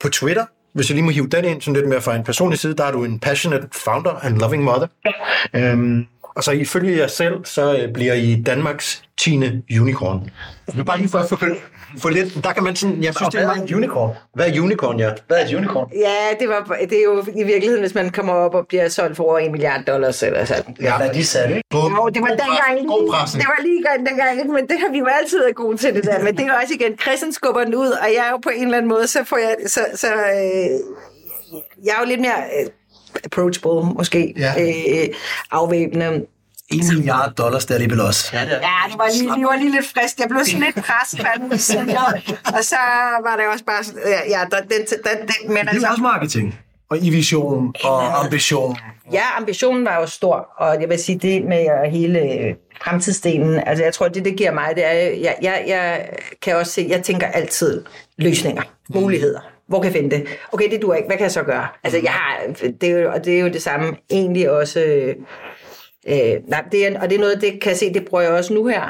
på 0.00 0.08
Twitter 0.08 0.44
hvis 0.74 0.90
jeg 0.90 0.94
lige 0.94 1.04
må 1.04 1.10
hive 1.10 1.26
den 1.26 1.44
ind, 1.44 1.60
sådan 1.62 1.74
lidt 1.74 1.88
mere 1.88 2.00
fra 2.00 2.16
en 2.16 2.24
personlig 2.24 2.58
side, 2.58 2.76
der 2.76 2.84
er 2.84 2.92
du 2.92 3.04
en 3.04 3.18
passionate 3.18 3.68
founder 3.72 4.10
and 4.10 4.38
loving 4.38 4.64
mother. 4.64 4.86
Øhm, 5.54 6.06
og 6.38 6.44
så 6.44 6.52
ifølge 6.52 6.98
jer 6.98 7.06
selv, 7.06 7.44
så 7.44 7.76
øh, 7.78 7.92
bliver 7.92 8.14
I 8.14 8.42
Danmarks 8.46 9.02
10. 9.20 9.36
unicorn. 9.80 10.30
Jeg 10.66 10.76
vil 10.76 10.84
bare 10.84 10.98
lige 10.98 11.08
for 11.08 11.18
at 11.18 11.28
få, 11.28 11.36
få 11.98 12.08
lidt, 12.08 12.44
der 12.44 12.52
kan 12.52 12.62
man 12.64 12.76
sådan, 12.76 13.02
jeg 13.02 13.14
synes, 13.14 13.28
det 13.34 13.40
er 13.42 13.46
meget... 13.46 13.72
unicorn? 13.72 14.10
Hvad 14.34 14.48
er 14.48 14.60
unicorn, 14.60 14.98
ja? 14.98 15.10
Hvad 15.26 15.36
er 15.38 15.44
et 15.46 15.54
unicorn? 15.54 15.90
Ja, 15.96 16.36
det, 16.40 16.48
var, 16.48 16.76
det 16.90 16.98
er 16.98 17.02
jo 17.04 17.24
i 17.36 17.44
virkeligheden, 17.44 17.80
hvis 17.80 17.94
man 17.94 18.10
kommer 18.10 18.32
op 18.32 18.54
og 18.54 18.66
bliver 18.68 18.88
solgt 18.88 19.16
for 19.16 19.24
over 19.24 19.38
en 19.38 19.52
milliard 19.52 19.84
dollars 19.84 20.22
eller 20.22 20.44
sådan. 20.44 20.76
Ja, 20.80 20.96
Hvad 20.96 21.08
er 21.08 21.12
de 21.12 21.24
sat, 21.24 21.50
ikke? 21.50 21.62
På, 21.70 21.78
Jo, 21.78 22.08
det 22.14 22.22
var 22.22 22.28
dengang, 22.28 22.88
God 22.88 23.08
presse. 23.12 23.38
det 23.38 23.46
var 23.46 23.62
lige 23.62 23.82
dengang, 24.08 24.38
ikke? 24.38 24.52
men 24.52 24.68
det 24.68 24.76
har 24.80 24.92
vi 24.92 24.98
jo 24.98 25.06
altid 25.20 25.38
været 25.38 25.54
gode 25.54 25.76
til 25.76 25.94
det 25.94 26.04
der. 26.04 26.22
Men 26.24 26.36
det 26.36 26.42
er 26.42 26.46
jo 26.46 26.54
også 26.62 26.74
igen, 26.74 26.98
Christian 26.98 27.32
skubber 27.32 27.64
den 27.64 27.74
ud, 27.74 27.90
og 28.02 28.08
jeg 28.16 28.22
er 28.26 28.30
jo 28.30 28.38
på 28.42 28.50
en 28.56 28.64
eller 28.64 28.76
anden 28.76 28.88
måde, 28.88 29.06
så 29.06 29.24
får 29.24 29.36
jeg, 29.36 29.54
så, 29.66 29.80
så 29.94 30.06
øh, 30.06 30.78
jeg 31.84 31.92
er 31.96 32.00
jo 32.02 32.06
lidt 32.08 32.20
mere 32.20 32.40
øh, 32.60 32.66
approachable, 33.24 33.92
måske, 33.94 34.34
Ja. 34.36 34.52
øh, 34.60 35.08
afvæbnende. 35.50 36.26
1 36.70 36.80
milliard 36.88 37.32
dollars, 37.34 37.64
det 37.64 37.70
er 37.70 37.74
alligevel 37.74 38.00
også. 38.00 38.30
Ja, 38.32 38.44
det 38.44 38.52
er. 38.52 38.56
Ja, 38.56 38.90
det 38.90 38.98
var 38.98 39.08
lige, 39.20 39.34
det 39.34 39.44
var 39.44 39.56
lige 39.56 39.72
lidt 39.72 39.86
frisk. 39.86 40.18
Jeg 40.18 40.28
blev 40.28 40.44
sådan 40.44 40.60
lidt 40.60 40.84
presset 40.86 41.18
af 41.20 41.32
den. 41.40 41.52
Og 42.54 42.64
så 42.64 42.76
var 43.24 43.36
det 43.36 43.46
også 43.52 43.64
bare 43.64 43.84
sådan, 43.84 44.00
ja, 44.06 44.20
ja 44.38 44.44
den, 44.56 44.68
den, 44.68 44.86
den, 45.04 45.48
men 45.48 45.56
Det 45.56 45.66
er 45.66 45.70
altså, 45.70 45.88
også 45.88 46.02
marketing. 46.02 46.58
Og 46.90 46.98
i 46.98 47.10
vision 47.10 47.74
og 47.84 48.24
ambition. 48.24 48.76
Ja, 49.12 49.22
ambitionen 49.36 49.84
var 49.84 50.00
jo 50.00 50.06
stor, 50.06 50.48
og 50.58 50.80
jeg 50.80 50.88
vil 50.88 50.98
sige 50.98 51.18
det 51.18 51.44
med 51.44 51.90
hele 51.90 52.18
øh, 52.20 52.54
fremtidsdelen. 52.84 53.62
Altså, 53.66 53.84
jeg 53.84 53.94
tror, 53.94 54.08
det, 54.08 54.24
det 54.24 54.36
giver 54.36 54.52
mig, 54.52 54.72
det 54.74 54.86
er, 54.86 54.92
jeg, 54.92 55.36
jeg, 55.42 55.64
jeg 55.66 56.08
kan 56.42 56.56
også 56.56 56.72
se, 56.72 56.86
jeg 56.88 57.02
tænker 57.02 57.26
altid 57.26 57.84
løsninger, 58.18 58.62
muligheder. 58.88 59.40
Hvor 59.68 59.80
kan 59.80 59.92
jeg 59.92 60.00
finde 60.00 60.16
det? 60.16 60.26
Okay, 60.52 60.70
det 60.70 60.82
duer 60.82 60.94
ikke. 60.94 61.06
Hvad 61.06 61.16
kan 61.16 61.24
jeg 61.24 61.32
så 61.32 61.42
gøre? 61.42 61.66
Altså, 61.84 62.00
jeg 62.02 62.12
har, 62.12 62.38
det 62.80 62.90
er 62.90 62.98
jo, 62.98 63.12
og 63.12 63.24
det 63.24 63.36
er 63.36 63.40
jo 63.40 63.48
det 63.48 63.62
samme 63.62 63.96
egentlig 64.10 64.50
også... 64.50 64.80
Øh, 64.80 65.14
Øh, 66.08 66.36
nej, 66.46 66.64
det 66.72 66.86
er, 66.86 67.00
og 67.00 67.10
det 67.10 67.16
er 67.16 67.20
noget, 67.20 67.40
det 67.40 67.60
kan 67.60 67.70
jeg 67.70 67.76
se, 67.76 67.94
det 67.94 68.04
bruger 68.04 68.22
jeg 68.22 68.32
også 68.32 68.54
nu 68.54 68.66
her. 68.66 68.82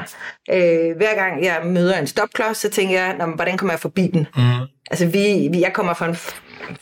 Øh, 0.51 0.97
hver 0.97 1.15
gang 1.15 1.43
jeg 1.43 1.61
møder 1.65 1.99
en 1.99 2.07
stopklods, 2.07 2.57
så 2.57 2.69
tænker 2.69 3.01
jeg, 3.01 3.15
hvordan 3.35 3.57
kommer 3.57 3.73
jeg 3.73 3.79
forbi 3.79 4.07
den? 4.07 4.27
Mm. 4.35 4.41
Altså, 4.91 5.05
vi, 5.05 5.47
vi, 5.51 5.61
jeg 5.61 5.73
kommer 5.73 5.93
fra 5.93 6.07
en 6.07 6.17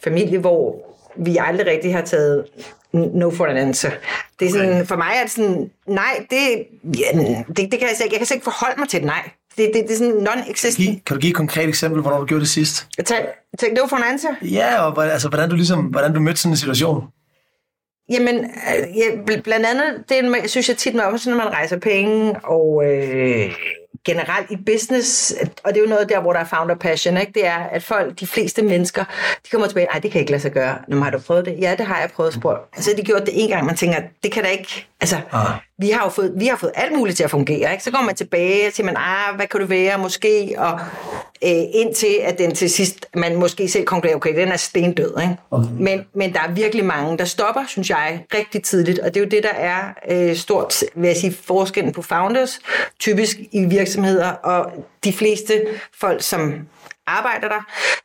familie, 0.04 0.39
hvor 0.39 0.75
vi 1.16 1.38
aldrig 1.39 1.68
rigtig 1.68 1.94
har 1.94 2.01
taget 2.01 2.46
no 2.94 3.30
for 3.30 3.46
an 3.46 3.58
answer. 3.58 3.92
Det 4.39 4.48
er 4.48 4.51
sådan, 4.51 4.86
for 4.86 4.96
mig 4.96 5.12
er 5.18 5.22
det 5.22 5.32
sådan, 5.32 5.70
nej, 5.88 6.25
det, 6.30 6.66
ja, 7.00 7.20
det, 7.48 7.58
det 7.58 7.80
kan 7.80 7.82
jeg, 7.82 7.89
ikke, 8.04 8.13
jeg 8.13 8.18
kan 8.18 8.25
slet 8.25 8.36
ikke 8.36 8.44
forholde 8.44 8.80
mig 8.80 8.89
til 8.89 9.00
et 9.00 9.06
nej. 9.06 9.30
Det, 9.58 9.72
det, 9.74 9.84
det 9.88 9.92
er 9.92 9.98
sådan 9.98 10.28
non-existent. 10.28 10.78
Giv, 10.78 10.94
kan 11.06 11.16
du 11.16 11.20
give 11.20 11.30
et 11.30 11.36
konkret 11.36 11.68
eksempel, 11.70 12.02
hvornår 12.02 12.20
du 12.20 12.26
gjorde 12.26 12.42
det 12.42 12.50
sidst? 12.50 12.88
Tag, 13.06 13.28
tag 13.60 13.74
no 13.74 13.88
for 13.88 13.96
an 13.96 14.04
answer. 14.04 14.30
Ja, 14.42 14.82
og 14.82 15.06
altså, 15.12 15.30
hvordan 15.30 15.50
du 15.50 15.56
ligesom, 15.56 15.80
hvordan 15.86 16.14
du 16.14 16.20
mødte 16.20 16.40
sådan 16.42 16.52
en 16.54 16.58
situation. 16.58 17.04
Jamen, 18.10 18.36
øh, 18.46 18.98
ja, 18.98 19.04
bl- 19.30 19.42
blandt 19.42 19.66
andet, 19.66 20.04
det 20.10 20.18
er, 20.20 20.36
jeg 20.42 20.50
synes 20.50 20.70
jeg 20.70 20.78
tit, 20.78 20.96
når 20.96 21.30
når 21.30 21.38
man 21.38 21.48
rejser 21.48 21.78
penge, 21.80 22.36
og 22.44 22.84
øh, 22.86 23.52
generelt 24.06 24.52
i 24.52 24.58
business, 24.66 25.34
og 25.64 25.74
det 25.74 25.78
er 25.78 25.82
jo 25.84 25.90
noget 25.90 26.10
der, 26.10 26.22
hvor 26.22 26.34
der 26.34 26.40
er 26.40 26.46
founder 26.46 26.76
passion, 26.76 27.18
ikke? 27.18 27.32
det 27.34 27.46
er, 27.46 27.58
at 27.58 27.84
folk, 27.84 28.20
de 28.20 28.28
fleste 28.28 28.62
mennesker, 28.62 29.04
de 29.46 29.50
kommer 29.52 29.68
tilbage, 29.68 29.86
nej, 29.86 30.00
det 30.00 30.12
kan 30.12 30.14
jeg 30.14 30.22
ikke 30.22 30.32
lade 30.32 30.42
sig 30.42 30.52
gøre. 30.52 30.78
Nå, 30.88 31.00
har 31.00 31.10
du 31.12 31.20
prøvet 31.20 31.46
det? 31.46 31.56
Ja, 31.62 31.76
det 31.78 31.86
har 31.86 32.00
jeg 32.00 32.10
prøvet 32.16 32.28
at 32.28 32.34
spørge. 32.34 32.58
Altså, 32.76 32.92
de 32.98 33.04
gjort 33.04 33.22
det 33.22 33.44
en 33.44 33.50
gang, 33.50 33.66
man 33.66 33.76
tænker, 33.76 33.98
det 34.24 34.32
kan 34.32 34.44
da 34.44 34.50
ikke, 34.50 34.88
altså, 35.02 35.16
Ah. 35.32 35.48
Vi 35.80 35.90
har 35.90 36.04
jo 36.04 36.10
fået, 36.10 36.34
vi 36.36 36.46
har 36.46 36.58
fået 36.58 36.72
alt 36.76 36.98
muligt 36.98 37.18
til 37.18 37.24
at 37.24 37.30
fungere, 37.30 37.72
ikke? 37.72 37.84
Så 37.84 37.92
går 37.92 38.02
man 38.02 38.16
tilbage 38.16 38.68
og 38.68 38.74
siger, 38.74 38.86
man, 38.86 38.98
ah, 38.98 39.36
hvad 39.36 39.48
kan 39.48 39.60
du 39.60 39.66
være, 39.66 39.98
måske, 39.98 40.56
og 40.58 40.80
øh, 41.44 41.64
indtil 41.74 42.16
at 42.24 42.38
den 42.38 42.56
til 42.56 42.70
sidst, 42.70 43.06
man 43.16 43.36
måske 43.36 43.70
selv 43.70 43.86
konkluderer, 43.86 44.16
okay, 44.16 44.36
den 44.36 44.48
er 44.48 44.58
stendød, 44.58 45.14
ikke? 45.22 45.36
Okay. 45.52 45.70
Men, 45.80 46.06
men 46.14 46.34
der 46.34 46.40
er 46.40 46.52
virkelig 46.52 46.86
mange, 46.86 47.18
der 47.18 47.26
stopper, 47.26 47.64
synes 47.68 47.90
jeg, 47.90 48.24
rigtig 48.34 48.64
tidligt, 48.64 49.00
og 49.00 49.14
det 49.14 49.20
er 49.20 49.24
jo 49.26 49.30
det, 49.30 49.44
der 49.44 49.54
er 49.54 49.80
øh, 50.10 50.36
stort, 50.36 50.84
vil 50.96 51.08
jeg 51.08 51.18
sige, 51.18 51.34
forskellen 51.44 51.94
på 51.94 52.02
founders, 52.02 52.60
typisk 53.00 53.38
i 53.52 53.66
virksomheder, 53.66 54.30
og 54.30 54.72
de 55.04 55.13
fleste 55.13 55.66
folk, 56.00 56.22
som 56.22 56.54
arbejder 57.08 57.48
der, 57.48 57.62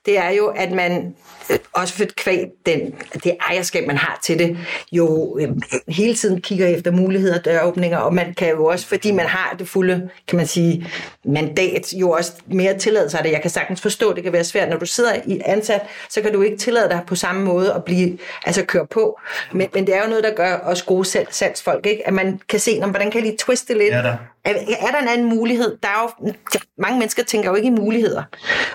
det 0.06 0.18
er 0.18 0.30
jo, 0.30 0.46
at 0.46 0.72
man 0.72 1.14
øh, 1.50 1.58
også 1.72 1.94
for 1.94 2.04
kvæg 2.16 2.46
den, 2.66 2.94
det 3.24 3.36
ejerskab, 3.50 3.86
man 3.86 3.96
har 3.96 4.18
til 4.22 4.38
det, 4.38 4.58
jo 4.92 5.38
øh, 5.40 5.48
hele 5.88 6.14
tiden 6.14 6.40
kigger 6.40 6.66
efter 6.66 6.90
muligheder, 6.90 7.38
døråbninger, 7.38 7.98
og 7.98 8.14
man 8.14 8.34
kan 8.34 8.50
jo 8.50 8.64
også, 8.64 8.86
fordi 8.86 9.10
man 9.10 9.26
har 9.26 9.56
det 9.58 9.68
fulde, 9.68 10.10
kan 10.28 10.36
man 10.36 10.46
sige, 10.46 10.86
mandat, 11.24 11.92
jo 11.92 12.10
også 12.10 12.32
mere 12.46 12.78
tillade 12.78 13.10
sig 13.10 13.24
det. 13.24 13.32
Jeg 13.32 13.42
kan 13.42 13.50
sagtens 13.50 13.80
forstå, 13.80 14.12
det 14.12 14.22
kan 14.22 14.32
være 14.32 14.44
svært, 14.44 14.68
når 14.68 14.76
du 14.76 14.86
sidder 14.86 15.14
i 15.26 15.40
ansat, 15.44 15.80
så 16.08 16.22
kan 16.22 16.32
du 16.32 16.42
ikke 16.42 16.56
tillade 16.56 16.88
dig 16.88 17.00
på 17.06 17.14
samme 17.14 17.44
måde 17.44 17.74
at 17.74 17.84
blive, 17.84 18.18
altså 18.46 18.64
køre 18.64 18.86
på. 18.86 19.20
Men, 19.52 19.68
men 19.74 19.86
det 19.86 19.96
er 19.96 20.02
jo 20.02 20.08
noget, 20.08 20.24
der 20.24 20.34
gør 20.34 20.58
os 20.58 20.82
gode 20.82 21.04
salgsfolk, 21.30 21.86
ikke? 21.86 22.06
at 22.06 22.12
man 22.14 22.40
kan 22.48 22.60
se, 22.60 22.80
hvordan 22.80 23.10
kan 23.10 23.20
jeg 23.20 23.22
lige 23.22 23.38
twiste 23.38 23.78
lidt? 23.78 23.94
Ja 23.94 24.02
da. 24.02 24.16
Er, 24.44 24.50
er 24.80 24.90
der 24.90 24.98
en 25.02 25.08
anden 25.08 25.28
mulighed? 25.28 25.76
Der 25.82 25.88
er 25.88 26.12
jo, 26.24 26.32
mange 26.78 26.98
mennesker 26.98 27.24
tænker 27.24 27.48
jo 27.50 27.54
ikke 27.54 27.66
i 27.66 27.70
muligheder. 27.70 28.22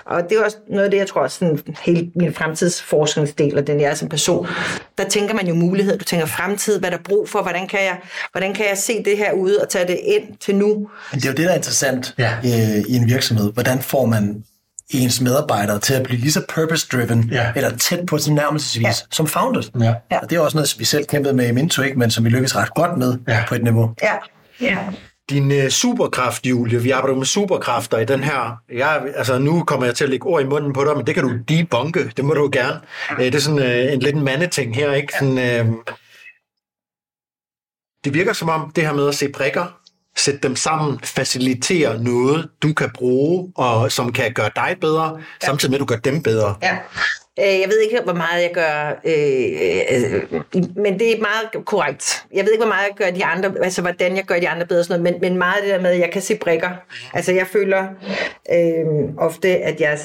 Og 0.06 0.22
det 0.30 0.38
er 0.38 0.44
også 0.44 0.56
noget 0.70 0.84
af 0.84 0.90
det, 0.90 0.98
jeg 0.98 1.06
tror, 1.06 1.26
sådan 1.28 1.58
hele 1.82 2.10
min 2.16 2.34
fremtidsforskningsdel, 2.34 3.58
og 3.58 3.66
den 3.66 3.80
jeg 3.80 3.90
er 3.90 3.94
som 3.94 4.08
person, 4.08 4.46
der 4.98 5.08
tænker 5.08 5.34
man 5.34 5.46
jo 5.48 5.54
muligheder. 5.54 5.98
Du 5.98 6.04
tænker 6.04 6.26
fremtid, 6.26 6.78
hvad 6.80 6.90
der 6.90 6.96
er 6.98 7.02
brug 7.02 7.28
for, 7.28 7.42
hvordan 7.42 7.68
kan 7.68 7.80
jeg, 7.80 7.96
hvordan 8.32 8.54
kan 8.54 8.64
jeg 8.70 8.78
se 8.78 9.04
det 9.04 9.18
her 9.18 9.32
ude 9.32 9.58
og 9.62 9.68
tage 9.68 9.86
det 9.86 10.00
ind 10.04 10.36
til 10.40 10.56
nu? 10.56 10.88
Men 11.12 11.20
det 11.20 11.24
er 11.24 11.28
jo 11.30 11.34
det, 11.36 11.44
der 11.44 11.50
er 11.50 11.56
interessant 11.56 12.14
Ja. 12.18 12.32
øh, 12.44 12.78
i 12.88 12.96
en 12.96 13.06
virksomhed. 13.08 13.52
Hvordan 13.52 13.82
får 13.82 14.06
man 14.06 14.44
ens 14.90 15.20
medarbejdere 15.20 15.78
til 15.80 15.94
at 15.94 16.02
blive 16.02 16.20
lige 16.20 16.32
så 16.32 16.42
purpose-driven, 16.54 17.28
Ja. 17.32 17.52
eller 17.56 17.76
tæt 17.76 18.06
på 18.06 18.18
tilnærmelsesvis, 18.18 18.82
ja. 18.84 18.92
som 19.10 19.26
founders. 19.26 19.70
Ja. 19.80 19.94
Ja. 20.10 20.18
Og 20.18 20.30
det 20.30 20.36
er 20.36 20.40
også 20.40 20.56
noget, 20.56 20.74
vi 20.78 20.84
selv 20.84 21.04
kæmpede 21.06 21.34
med 21.34 21.48
i 21.48 21.52
Minto, 21.52 21.82
ikke? 21.82 21.98
men 21.98 22.10
som 22.10 22.24
vi 22.24 22.28
lykkes 22.30 22.56
ret 22.56 22.74
godt 22.74 22.98
med 22.98 23.18
Ja. 23.28 23.44
på 23.48 23.54
et 23.54 23.62
niveau. 23.62 23.90
Ja. 24.02 24.12
ja. 24.60 24.78
Din 25.30 25.52
øh, 25.52 25.68
superkraft, 25.68 26.46
Julie, 26.46 26.82
vi 26.82 26.90
arbejder 26.90 27.16
med 27.16 27.26
superkræfter 27.26 27.98
i 27.98 28.04
den 28.04 28.24
her. 28.24 28.62
Jeg, 28.72 29.02
altså, 29.14 29.38
nu 29.38 29.64
kommer 29.64 29.86
jeg 29.86 29.94
til 29.94 30.04
at 30.04 30.10
lægge 30.10 30.26
ord 30.26 30.42
i 30.42 30.44
munden 30.44 30.72
på 30.72 30.84
dig, 30.84 30.96
men 30.96 31.06
det 31.06 31.14
kan 31.14 31.24
du 31.24 31.38
debunke. 31.48 32.12
Det 32.16 32.24
må 32.24 32.34
du 32.34 32.48
gerne. 32.52 32.80
Øh, 33.10 33.24
det 33.24 33.34
er 33.34 33.38
sådan 33.38 33.58
øh, 33.58 33.92
en 33.92 34.00
lidt 34.00 34.16
en 34.16 34.22
mandeting 34.24 34.76
her, 34.76 34.92
ikke? 34.92 35.12
Sådan, 35.18 35.38
øh, 35.38 35.72
det 38.04 38.14
virker 38.14 38.32
som 38.32 38.48
om 38.48 38.70
det 38.76 38.84
her 38.84 38.92
med 38.92 39.08
at 39.08 39.14
se 39.14 39.28
prikker, 39.28 39.78
sætte 40.16 40.40
dem 40.42 40.56
sammen, 40.56 41.00
facilitere 41.04 42.02
noget, 42.02 42.50
du 42.62 42.72
kan 42.72 42.90
bruge, 42.94 43.52
og 43.56 43.92
som 43.92 44.12
kan 44.12 44.32
gøre 44.32 44.50
dig 44.56 44.76
bedre, 44.80 45.16
ja. 45.16 45.46
samtidig 45.46 45.70
med, 45.70 45.76
at 45.76 45.80
du 45.80 45.86
gør 45.86 45.96
dem 45.96 46.22
bedre. 46.22 46.54
Ja. 46.62 46.78
Øh, 47.38 47.60
Jeg 47.60 47.68
ved 47.68 47.80
ikke, 47.80 48.00
hvor 48.04 48.12
meget 48.12 48.42
jeg 48.42 48.50
gør, 48.54 49.00
øh, 49.04 50.14
øh, 50.14 50.42
men 50.76 50.98
det 50.98 51.12
er 51.12 51.20
meget 51.20 51.64
korrekt. 51.66 52.24
Jeg 52.34 52.44
ved 52.44 52.52
ikke, 52.52 52.64
hvor 52.64 52.74
meget 52.74 52.86
jeg 52.88 52.96
gør 52.96 53.10
de 53.10 53.24
andre, 53.24 53.52
altså 53.62 53.82
hvordan 53.82 54.16
jeg 54.16 54.24
gør 54.24 54.38
de 54.38 54.48
andre 54.48 54.66
bedre 54.66 54.84
sådan 54.84 55.00
noget, 55.00 55.20
men, 55.20 55.30
men 55.30 55.38
meget 55.38 55.62
det 55.62 55.70
der 55.70 55.80
med, 55.80 55.90
at 55.90 55.98
jeg 55.98 56.10
kan 56.10 56.22
se 56.22 56.36
brikker. 56.36 56.70
Altså 57.14 57.32
jeg 57.32 57.46
føler 57.46 57.86
øh, 58.52 58.86
ofte, 59.18 59.48
at 59.48 59.80
jeg 59.80 59.98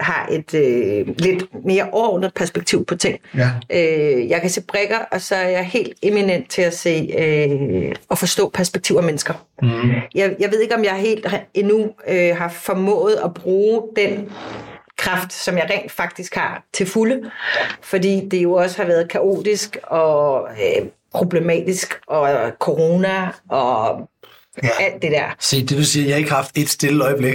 har 0.00 0.28
et 0.32 0.54
øh, 0.54 1.06
lidt 1.18 1.64
mere 1.66 1.88
overordnet 1.92 2.34
perspektiv 2.34 2.84
på 2.86 2.96
ting. 2.96 3.18
Ja. 3.36 3.48
Øh, 3.70 4.28
jeg 4.30 4.40
kan 4.40 4.50
se 4.50 4.62
brikker, 4.62 4.98
og 5.10 5.20
så 5.20 5.34
er 5.34 5.48
jeg 5.48 5.64
helt 5.64 5.92
eminent 6.02 6.50
til 6.50 6.62
at 6.62 6.74
se 6.74 7.14
øh, 7.18 7.94
og 8.08 8.18
forstå 8.18 8.48
perspektiver 8.48 9.00
af 9.00 9.06
mennesker. 9.06 9.34
Mm. 9.62 9.68
Jeg, 10.14 10.34
jeg 10.38 10.50
ved 10.50 10.60
ikke, 10.60 10.74
om 10.74 10.84
jeg 10.84 10.94
helt 10.94 11.26
endnu 11.54 11.90
øh, 12.08 12.36
har 12.36 12.48
formået 12.48 13.18
at 13.24 13.34
bruge 13.34 13.82
den 13.96 14.28
kraft, 14.98 15.32
som 15.32 15.58
jeg 15.58 15.66
rent 15.70 15.92
faktisk 15.92 16.34
har 16.34 16.64
til 16.72 16.86
fulde, 16.86 17.30
fordi 17.82 18.28
det 18.28 18.42
jo 18.42 18.52
også 18.52 18.76
har 18.76 18.84
været 18.84 19.08
kaotisk 19.08 19.76
og 19.82 20.48
øh, 20.50 20.86
problematisk, 21.12 22.00
og 22.06 22.50
corona 22.58 23.28
og 23.48 24.08
ja. 24.62 24.68
alt 24.80 25.02
det 25.02 25.12
der. 25.12 25.36
Se, 25.38 25.66
det 25.66 25.76
vil 25.76 25.86
sige, 25.86 26.04
at 26.04 26.10
jeg 26.10 26.18
ikke 26.18 26.30
har 26.30 26.36
haft 26.36 26.58
et 26.58 26.68
stille 26.68 27.04
øjeblik. 27.04 27.34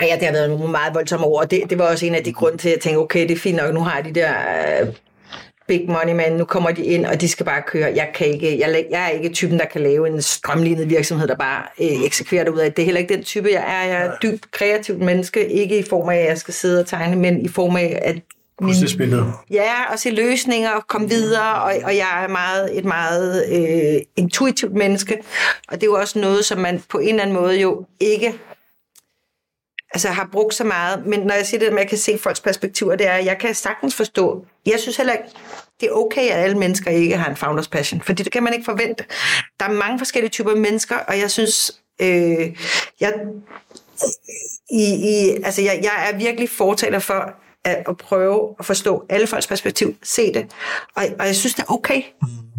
Ja, 0.00 0.14
det 0.14 0.22
har 0.22 0.32
været 0.32 0.50
nogle 0.50 0.70
meget 0.70 0.94
voldsomme 0.94 1.26
år, 1.26 1.40
og 1.40 1.50
det, 1.50 1.62
det 1.70 1.78
var 1.78 1.84
også 1.84 2.06
en 2.06 2.14
af 2.14 2.24
de 2.24 2.32
grunde 2.32 2.58
til, 2.58 2.68
at 2.68 2.74
jeg 2.74 2.82
tænkte, 2.82 2.98
okay, 2.98 3.22
det 3.22 3.30
er 3.30 3.36
fint 3.36 3.56
nok, 3.56 3.74
nu 3.74 3.80
har 3.80 3.96
jeg 3.96 4.04
de 4.04 4.20
der 4.20 4.32
øh, 4.80 4.88
big 5.68 5.84
money 5.88 6.12
man, 6.12 6.32
nu 6.32 6.44
kommer 6.44 6.70
de 6.70 6.84
ind, 6.84 7.06
og 7.06 7.20
de 7.20 7.28
skal 7.28 7.46
bare 7.46 7.62
køre. 7.66 7.92
Jeg, 7.94 8.08
kan 8.14 8.26
ikke, 8.26 8.58
jeg, 8.58 8.86
jeg 8.90 9.04
er 9.04 9.08
ikke 9.08 9.28
typen, 9.28 9.58
der 9.58 9.64
kan 9.64 9.80
lave 9.80 10.08
en 10.08 10.22
strømlignet 10.22 10.90
virksomhed, 10.90 11.28
der 11.28 11.36
bare 11.36 11.62
øh, 11.80 12.04
eksekverer 12.04 12.44
det 12.44 12.50
ud 12.50 12.58
af. 12.58 12.72
Det 12.72 12.82
er 12.82 12.86
heller 12.86 13.00
ikke 13.00 13.14
den 13.14 13.24
type, 13.24 13.48
jeg 13.52 13.64
er. 13.66 13.84
Jeg 13.84 14.06
er 14.06 14.12
et 14.12 14.18
dybt 14.22 14.50
kreativt 14.50 14.98
menneske, 14.98 15.48
ikke 15.48 15.78
i 15.78 15.82
form 15.82 16.08
af, 16.08 16.16
at 16.16 16.28
jeg 16.28 16.38
skal 16.38 16.54
sidde 16.54 16.80
og 16.80 16.86
tegne, 16.86 17.16
men 17.16 17.40
i 17.44 17.48
form 17.48 17.76
af, 17.76 17.98
at 18.02 18.16
Puslespillet. 18.62 19.32
Ja, 19.50 19.92
og 19.92 19.98
se 19.98 20.10
løsninger 20.10 20.70
og 20.70 20.86
komme 20.86 21.08
videre, 21.08 21.54
og, 21.54 21.72
og 21.84 21.96
jeg 21.96 22.24
er 22.24 22.28
meget, 22.28 22.78
et 22.78 22.84
meget 22.84 23.44
øh, 23.52 24.00
intuitivt 24.16 24.72
menneske, 24.72 25.18
og 25.68 25.74
det 25.74 25.82
er 25.82 25.86
jo 25.86 25.94
også 25.94 26.18
noget, 26.18 26.44
som 26.44 26.58
man 26.58 26.82
på 26.88 26.98
en 26.98 27.08
eller 27.08 27.22
anden 27.22 27.36
måde 27.36 27.60
jo 27.60 27.86
ikke 28.00 28.34
altså, 29.96 30.08
har 30.08 30.28
brugt 30.32 30.54
så 30.54 30.64
meget, 30.64 31.06
men 31.06 31.20
når 31.20 31.34
jeg 31.34 31.46
siger 31.46 31.58
det, 31.58 31.66
at 31.66 31.78
jeg 31.78 31.88
kan 31.88 31.98
se 31.98 32.18
folks 32.18 32.40
perspektiver, 32.40 32.96
det 32.96 33.06
er, 33.06 33.12
at 33.12 33.24
jeg 33.24 33.38
kan 33.38 33.54
sagtens 33.54 33.94
forstå, 33.94 34.46
jeg 34.66 34.80
synes 34.80 34.96
heller 34.96 35.12
ikke, 35.12 35.24
det 35.80 35.88
er 35.88 35.92
okay, 35.92 36.30
at 36.30 36.44
alle 36.44 36.58
mennesker 36.58 36.90
ikke 36.90 37.16
har 37.16 37.30
en 37.30 37.36
founders 37.36 37.68
passion, 37.68 38.00
fordi 38.00 38.22
det 38.22 38.32
kan 38.32 38.42
man 38.42 38.52
ikke 38.52 38.64
forvente. 38.64 39.04
Der 39.60 39.66
er 39.66 39.72
mange 39.72 39.98
forskellige 39.98 40.30
typer 40.30 40.54
mennesker, 40.54 40.96
og 40.96 41.18
jeg 41.18 41.30
synes, 41.30 41.80
øh, 42.00 42.56
jeg, 43.00 43.14
i, 44.70 44.84
i, 44.94 45.30
altså 45.44 45.62
jeg, 45.62 45.80
jeg 45.82 46.10
er 46.12 46.16
virkelig 46.16 46.50
fortaler 46.50 46.98
for, 46.98 47.34
at, 47.66 47.82
at 47.88 47.96
prøve 47.96 48.54
at 48.58 48.64
forstå 48.64 49.04
alle 49.08 49.26
folks 49.26 49.46
perspektiv, 49.46 49.94
se 50.02 50.32
det. 50.34 50.46
Og, 50.94 51.04
og 51.18 51.26
jeg 51.26 51.36
synes, 51.36 51.54
det 51.54 51.62
er 51.62 51.72
okay. 51.72 52.02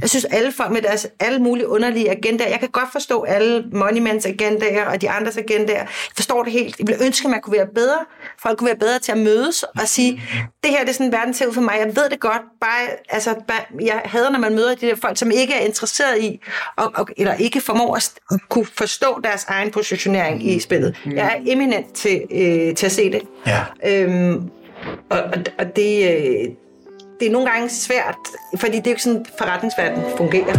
Jeg 0.01 0.09
synes, 0.09 0.25
alle 0.25 0.51
folk 0.51 0.71
med 0.71 0.81
deres 0.81 1.07
alle 1.19 1.39
mulige 1.39 1.67
underlige 1.67 2.11
agendaer, 2.11 2.49
jeg 2.49 2.59
kan 2.59 2.69
godt 2.69 2.91
forstå 2.91 3.23
alle 3.23 3.65
Monuments 3.73 4.25
agendaer 4.25 4.85
og 4.85 5.01
de 5.01 5.09
andres 5.09 5.37
agendaer. 5.37 5.77
Jeg 5.77 5.87
forstår 6.15 6.43
det 6.43 6.53
helt. 6.53 6.79
Jeg 6.79 6.87
ville 6.87 7.05
ønske, 7.05 7.25
at 7.25 7.31
man 7.31 7.41
kunne 7.41 7.57
være 7.57 7.67
bedre. 7.75 7.97
Folk 8.39 8.57
kunne 8.57 8.67
være 8.67 8.77
bedre 8.77 8.99
til 8.99 9.11
at 9.11 9.17
mødes 9.17 9.63
og 9.63 9.87
sige, 9.87 10.21
det 10.63 10.71
her 10.71 10.79
det 10.79 10.89
er 10.89 10.93
sådan 10.93 11.05
en 11.05 11.11
verden 11.11 11.33
ser 11.33 11.47
ud 11.47 11.53
for 11.53 11.61
mig. 11.61 11.75
Jeg 11.79 11.95
ved 11.95 12.09
det 12.09 12.19
godt. 12.19 12.41
Bare, 12.61 12.87
altså, 13.09 13.35
bare, 13.47 13.61
jeg 13.81 14.01
hader, 14.05 14.29
når 14.29 14.39
man 14.39 14.55
møder 14.55 14.75
de 14.75 14.87
der 14.87 14.95
folk, 14.95 15.17
som 15.17 15.31
ikke 15.31 15.53
er 15.53 15.59
interesseret 15.59 16.21
i, 16.21 16.39
og, 16.75 16.91
og, 16.95 17.07
eller 17.17 17.33
ikke 17.33 17.61
formår 17.61 17.95
at 17.95 18.11
kunne 18.49 18.65
forstå 18.65 19.19
deres 19.23 19.45
egen 19.47 19.71
positionering 19.71 20.47
i 20.47 20.59
spillet. 20.59 20.97
Jeg 21.05 21.35
er 21.35 21.51
eminent 21.51 21.93
til, 21.93 22.21
øh, 22.31 22.75
til 22.75 22.85
at 22.85 22.91
se 22.91 23.11
det. 23.11 23.21
Ja. 23.47 23.63
Øhm, 23.85 24.51
og, 25.09 25.19
og, 25.19 25.33
og 25.59 25.65
det, 25.75 26.13
øh, 26.13 26.49
det 27.19 27.27
er 27.27 27.31
nogle 27.31 27.49
gange 27.51 27.69
svært, 27.69 28.15
fordi 28.59 28.77
det 28.77 28.87
er 28.87 28.91
jo 28.91 28.93
ikke 28.93 29.03
sådan, 29.03 29.25
forretningsverdenen 29.37 30.17
fungerer. 30.17 30.57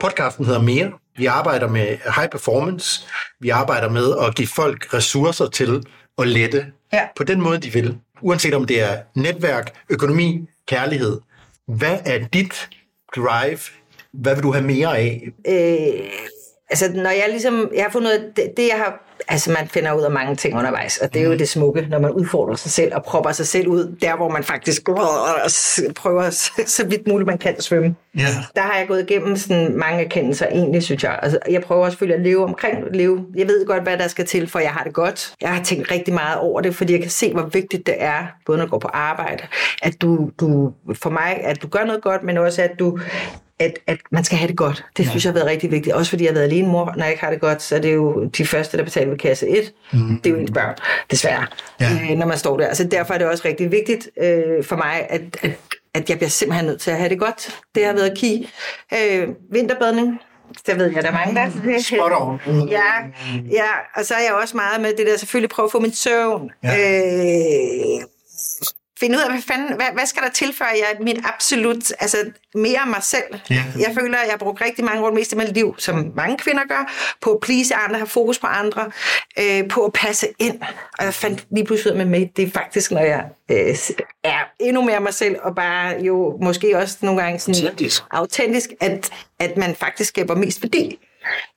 Podcasten 0.00 0.44
hedder 0.44 0.62
Mere. 0.62 0.92
Vi 1.16 1.26
arbejder 1.26 1.68
med 1.68 1.86
high 2.16 2.28
performance. 2.30 3.06
Vi 3.40 3.48
arbejder 3.48 3.90
med 3.90 4.14
at 4.26 4.34
give 4.34 4.48
folk 4.48 4.94
ressourcer 4.94 5.46
til 5.46 5.82
at 6.18 6.28
lette 6.28 6.66
Ja. 6.92 7.02
på 7.16 7.24
den 7.24 7.40
måde, 7.40 7.58
de 7.58 7.72
vil. 7.72 7.96
Uanset 8.22 8.54
om 8.54 8.64
det 8.66 8.80
er 8.82 8.96
netværk, 9.14 9.72
økonomi, 9.90 10.46
kærlighed. 10.66 11.20
Hvad 11.68 11.98
er 12.06 12.18
dit 12.32 12.68
drive? 13.16 13.58
Hvad 14.12 14.34
vil 14.34 14.42
du 14.42 14.52
have 14.52 14.64
mere 14.64 14.98
af? 14.98 15.28
Øh, 15.48 16.10
altså, 16.70 16.92
når 16.94 17.10
jeg 17.10 17.26
ligesom, 17.30 17.70
jeg 17.74 17.84
har 17.84 17.90
fundet 17.90 18.08
ud 18.08 18.14
af, 18.14 18.20
det, 18.36 18.44
det 18.56 18.68
jeg 18.68 18.76
har, 18.76 19.04
altså 19.28 19.50
man 19.50 19.68
finder 19.68 19.92
ud 19.92 20.02
af 20.02 20.10
mange 20.10 20.36
ting 20.36 20.58
undervejs, 20.58 20.98
og 20.98 21.14
det 21.14 21.22
er 21.22 21.26
jo 21.26 21.32
det 21.32 21.48
smukke, 21.48 21.86
når 21.90 21.98
man 21.98 22.10
udfordrer 22.10 22.54
sig 22.54 22.70
selv 22.70 22.94
og 22.94 23.04
propper 23.04 23.32
sig 23.32 23.46
selv 23.46 23.68
ud, 23.68 23.96
der 24.00 24.16
hvor 24.16 24.28
man 24.28 24.44
faktisk 24.44 24.84
prøver 25.96 26.30
så 26.66 26.86
vidt 26.86 27.08
muligt 27.08 27.26
man 27.26 27.38
kan 27.38 27.54
at 27.58 27.62
svømme. 27.62 27.94
Ja. 28.18 28.26
Der 28.54 28.60
har 28.60 28.78
jeg 28.78 28.88
gået 28.88 29.10
igennem 29.10 29.36
sådan 29.36 29.76
mange 29.76 30.04
erkendelser 30.04 30.46
egentlig, 30.46 30.82
synes 30.82 31.04
jeg. 31.04 31.18
Altså, 31.22 31.38
jeg 31.50 31.62
prøver 31.62 31.88
selvfølgelig 31.90 32.18
at 32.18 32.24
leve 32.24 32.44
omkring 32.44 32.84
leve. 32.92 33.26
Jeg 33.34 33.46
ved 33.46 33.66
godt, 33.66 33.82
hvad 33.82 33.98
der 33.98 34.08
skal 34.08 34.26
til, 34.26 34.48
for 34.48 34.58
jeg 34.58 34.70
har 34.70 34.84
det 34.84 34.94
godt. 34.94 35.34
Jeg 35.40 35.50
har 35.54 35.64
tænkt 35.64 35.90
rigtig 35.90 36.14
meget 36.14 36.38
over 36.38 36.60
det, 36.60 36.74
fordi 36.74 36.92
jeg 36.92 37.00
kan 37.00 37.10
se, 37.10 37.32
hvor 37.32 37.42
vigtigt 37.42 37.86
det 37.86 37.94
er, 37.98 38.26
både 38.46 38.58
når 38.58 38.64
du 38.64 38.70
går 38.70 38.78
på 38.78 38.88
arbejde, 38.92 39.42
at 39.82 40.02
du, 40.02 40.30
du 40.40 40.72
for 40.94 41.10
mig, 41.10 41.40
at 41.44 41.62
du 41.62 41.68
gør 41.68 41.84
noget 41.84 42.02
godt, 42.02 42.22
men 42.22 42.38
også 42.38 42.62
at 42.62 42.70
du 42.78 42.98
at, 43.58 43.78
at 43.86 43.98
man 44.10 44.24
skal 44.24 44.38
have 44.38 44.48
det 44.48 44.56
godt. 44.56 44.84
Det 44.96 45.08
synes 45.08 45.24
jeg 45.24 45.30
har 45.30 45.34
været 45.34 45.46
rigtig 45.46 45.70
vigtigt. 45.70 45.94
Også 45.96 46.10
fordi 46.10 46.24
jeg 46.24 46.30
har 46.30 46.34
været 46.34 46.44
alene 46.46 46.68
mor. 46.68 46.92
Når 46.96 47.04
jeg 47.04 47.12
ikke 47.12 47.24
har 47.24 47.30
det 47.30 47.40
godt, 47.40 47.62
så 47.62 47.76
er 47.76 47.80
det 47.80 47.94
jo 47.94 48.24
de 48.24 48.46
første, 48.46 48.76
der 48.78 48.84
betaler 48.84 49.08
ved 49.10 49.18
kasse 49.18 49.48
1. 49.48 49.72
Mm. 49.92 50.20
Det 50.24 50.30
er 50.30 50.34
jo 50.34 50.40
ens 50.40 50.50
børn, 50.50 50.74
desværre, 51.10 51.46
Ja. 51.80 51.86
øh, 52.10 52.18
når 52.18 52.26
man 52.26 52.38
står 52.38 52.56
der. 52.56 52.74
Så 52.74 52.84
derfor 52.84 53.14
er 53.14 53.18
det 53.18 53.26
også 53.26 53.42
rigtig 53.48 53.72
vigtigt 53.72 54.08
øh, 54.22 54.64
for 54.64 54.76
mig, 54.76 55.06
at, 55.08 55.20
at, 55.42 55.50
at 55.94 56.10
jeg 56.10 56.16
bliver 56.18 56.30
simpelthen 56.30 56.66
nødt 56.66 56.80
til 56.80 56.90
at 56.90 56.96
have 56.96 57.08
det 57.08 57.18
godt. 57.18 57.60
Det 57.74 57.84
har 57.84 57.92
været 57.92 58.18
key. 58.18 58.46
Øh, 58.94 59.28
vinterbadning. 59.52 60.20
Det 60.66 60.78
ved 60.78 60.92
jeg, 60.94 61.02
der 61.02 61.08
er 61.08 61.12
mange, 61.12 61.34
der 61.34 61.80
Spot 61.82 62.12
on. 62.20 62.68
Ja, 62.68 62.82
ja, 63.52 63.68
og 63.96 64.04
så 64.04 64.14
er 64.14 64.18
jeg 64.20 64.32
også 64.42 64.56
meget 64.56 64.80
med 64.80 64.90
det 64.98 65.06
der, 65.06 65.16
selvfølgelig 65.18 65.50
prøve 65.50 65.64
at 65.66 65.72
få 65.72 65.80
min 65.80 65.92
søvn. 65.94 66.50
Ja. 66.64 66.68
Øh, 66.78 68.00
finde 69.00 69.18
ud 69.18 69.22
af, 69.22 69.30
hvad, 69.30 69.42
fanden, 69.42 69.76
hvad, 69.76 69.86
hvad 69.92 70.06
skal 70.06 70.22
der 70.22 70.30
tilføre 70.30 70.68
jeg 70.68 70.96
mit 71.00 71.20
absolut, 71.24 71.92
altså 72.00 72.16
mere 72.54 72.80
af 72.80 72.86
mig 72.86 73.02
selv. 73.02 73.24
Ja. 73.50 73.64
Jeg 73.78 73.96
føler, 74.00 74.18
at 74.18 74.24
jeg 74.24 74.32
har 74.32 74.38
brugt 74.38 74.60
rigtig 74.60 74.84
mange 74.84 75.06
år, 75.06 75.12
mest 75.12 75.32
af 75.32 75.38
mit 75.38 75.54
liv, 75.54 75.74
som 75.78 76.12
mange 76.16 76.38
kvinder 76.38 76.62
gør, 76.68 76.92
på 77.20 77.30
at 77.30 77.40
please 77.40 77.74
andre, 77.74 77.96
have 77.96 78.06
fokus 78.06 78.38
på 78.38 78.46
andre, 78.46 78.90
øh, 79.38 79.68
på 79.68 79.84
at 79.84 79.92
passe 79.92 80.26
ind. 80.38 80.60
Og 80.98 81.04
jeg 81.04 81.14
fandt 81.14 81.46
lige 81.50 81.64
pludselig 81.66 81.94
ud 81.94 82.00
af 82.00 82.06
med, 82.06 82.26
det 82.36 82.46
er 82.46 82.50
faktisk, 82.50 82.90
når 82.90 83.00
jeg 83.00 83.24
øh, 83.50 83.76
er 84.24 84.40
endnu 84.60 84.82
mere 84.82 85.00
mig 85.00 85.14
selv, 85.14 85.36
og 85.42 85.54
bare 85.54 85.94
jo 86.00 86.38
måske 86.42 86.78
også 86.78 86.98
nogle 87.00 87.22
gange 87.22 87.38
sådan 87.38 87.64
Autentisk. 87.64 88.02
autentisk 88.10 88.70
at, 88.80 89.10
at 89.38 89.56
man 89.56 89.74
faktisk 89.74 90.08
skaber 90.08 90.34
mest 90.34 90.62
værdi. 90.62 90.98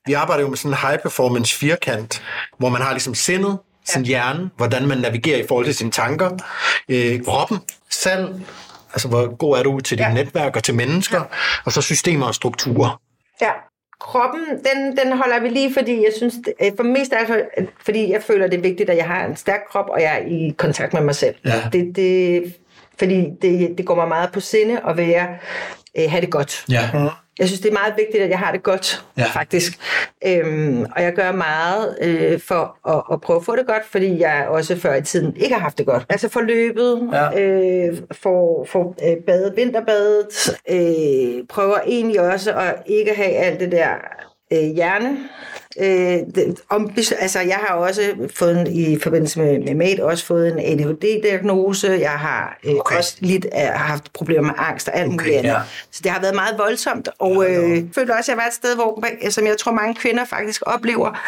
Vi 0.05 0.13
arbejder 0.13 0.43
jo 0.43 0.49
med 0.49 0.57
sådan 0.57 0.71
en 0.71 0.77
high 0.87 0.99
performance 0.99 1.57
firkant, 1.57 2.23
hvor 2.57 2.69
man 2.69 2.81
har 2.81 2.91
ligesom 2.91 3.15
sindet, 3.15 3.59
sin 3.85 4.05
hjerne, 4.05 4.49
hvordan 4.57 4.87
man 4.87 4.97
navigerer 4.97 5.43
i 5.43 5.47
forhold 5.47 5.65
til 5.65 5.75
sine 5.75 5.91
tanker, 5.91 6.29
øh, 6.89 7.23
kroppen, 7.25 7.57
salg, 7.89 8.29
altså 8.93 9.07
hvor 9.07 9.35
god 9.35 9.57
er 9.57 9.63
du 9.63 9.79
til 9.79 9.97
dit 9.97 10.03
Ja. 10.05 10.13
netværk 10.13 10.55
og 10.55 10.63
til 10.63 10.75
mennesker, 10.75 11.17
ja. 11.17 11.23
og 11.65 11.71
så 11.71 11.81
systemer 11.81 12.25
og 12.25 12.35
strukturer. 12.35 13.01
Ja. 13.41 13.49
Kroppen, 13.99 14.41
den, 14.49 14.97
den 14.97 15.17
holder 15.17 15.39
vi 15.41 15.49
lige, 15.49 15.73
fordi 15.73 15.91
jeg 15.93 16.11
synes, 16.17 16.33
øh, 16.63 16.71
for 16.77 16.83
mest 16.83 17.13
af 17.13 17.19
alt, 17.19 17.27
for- 17.27 17.63
fordi 17.85 18.11
jeg 18.11 18.23
føler, 18.23 18.47
det 18.47 18.57
er 18.57 18.61
vigtigt, 18.61 18.89
at 18.89 18.97
jeg 18.97 19.05
har 19.05 19.25
en 19.25 19.35
stærk 19.35 19.59
krop, 19.71 19.85
og 19.89 20.01
jeg 20.01 20.13
er 20.21 20.25
i 20.27 20.53
kontakt 20.57 20.93
med 20.93 21.01
mig 21.01 21.15
selv. 21.15 21.35
Ja. 21.45 21.61
Det, 21.73 21.95
det, 21.95 22.43
fordi 22.99 23.25
det, 23.41 23.77
det 23.77 23.85
går 23.85 23.95
mig 23.95 24.07
meget 24.07 24.31
på 24.31 24.39
sinde 24.39 24.81
at 24.89 24.97
være, 24.97 25.27
øh, 25.97 26.03
have 26.09 26.21
det 26.21 26.29
godt. 26.29 26.65
Ja. 26.69 26.89
Jeg 27.39 27.47
synes, 27.47 27.59
det 27.61 27.69
er 27.69 27.73
meget 27.73 27.93
vigtigt, 27.97 28.23
at 28.23 28.29
jeg 28.29 28.39
har 28.39 28.51
det 28.51 28.63
godt, 28.63 29.05
Ja. 29.17 29.23
faktisk. 29.25 29.79
Øhm, 30.25 30.85
og 30.95 31.03
jeg 31.03 31.13
gør 31.13 31.31
meget 31.31 31.97
øh, 32.01 32.39
for 32.39 32.89
at, 32.89 33.03
at 33.13 33.21
prøve 33.21 33.37
at 33.39 33.45
få 33.45 33.55
det 33.55 33.67
godt, 33.67 33.85
fordi 33.91 34.19
jeg 34.19 34.45
også 34.49 34.75
før 34.77 34.95
i 34.95 35.01
tiden 35.01 35.35
ikke 35.37 35.53
har 35.55 35.61
haft 35.61 35.77
det 35.77 35.85
godt. 35.85 36.03
Altså 36.09 36.29
forløbet, 36.29 37.09
Ja. 37.13 37.23
ja. 37.23 37.39
øh, 37.41 37.97
for, 38.11 38.65
for 38.69 38.95
øh, 39.09 39.17
badet, 39.27 39.53
vinterbadet, 39.55 40.27
øh, 40.69 41.43
prøver 41.49 41.77
egentlig 41.87 42.21
også 42.21 42.53
at 42.53 42.75
ikke 42.85 43.13
have 43.15 43.29
alt 43.35 43.59
det 43.59 43.71
der 43.71 43.87
øh, 44.51 44.59
hjerne. 44.59 45.17
Øh, 45.79 46.35
det, 46.35 46.61
om, 46.69 46.91
altså, 47.19 47.39
jeg 47.39 47.59
har 47.67 47.75
også 47.75 48.01
fået 48.35 48.67
i 48.67 48.99
forbindelse 49.03 49.39
med, 49.39 49.59
med 49.59 49.75
mate 49.75 50.05
også 50.05 50.25
fået 50.25 50.47
en 50.47 50.59
ADHD-diagnose. 50.59 51.87
Jeg 51.99 52.11
har 52.11 52.57
øh, 52.63 52.71
Okay. 52.75 52.97
også 52.97 53.17
lidt 53.19 53.45
har 53.53 53.71
haft 53.71 54.13
problemer 54.13 54.41
med 54.41 54.53
angst 54.57 54.87
og 54.87 54.95
alt 54.97 55.07
okay, 55.07 55.17
muligt 55.17 55.37
andet. 55.37 55.49
ja. 55.49 55.59
Så 55.91 55.99
det 56.03 56.11
har 56.11 56.21
været 56.21 56.35
meget 56.35 56.57
voldsomt, 56.57 57.09
og 57.19 57.45
øh, 57.49 57.75
jeg 57.75 57.83
føler 57.95 58.17
også, 58.17 58.31
at 58.31 58.35
jeg 58.35 58.41
var 58.43 58.47
et 58.47 58.53
sted, 58.53 58.75
hvor, 58.75 59.03
som 59.29 59.45
jeg 59.47 59.57
tror, 59.57 59.71
mange 59.71 59.95
kvinder 59.95 60.25
faktisk 60.25 60.61
oplever, 60.65 61.19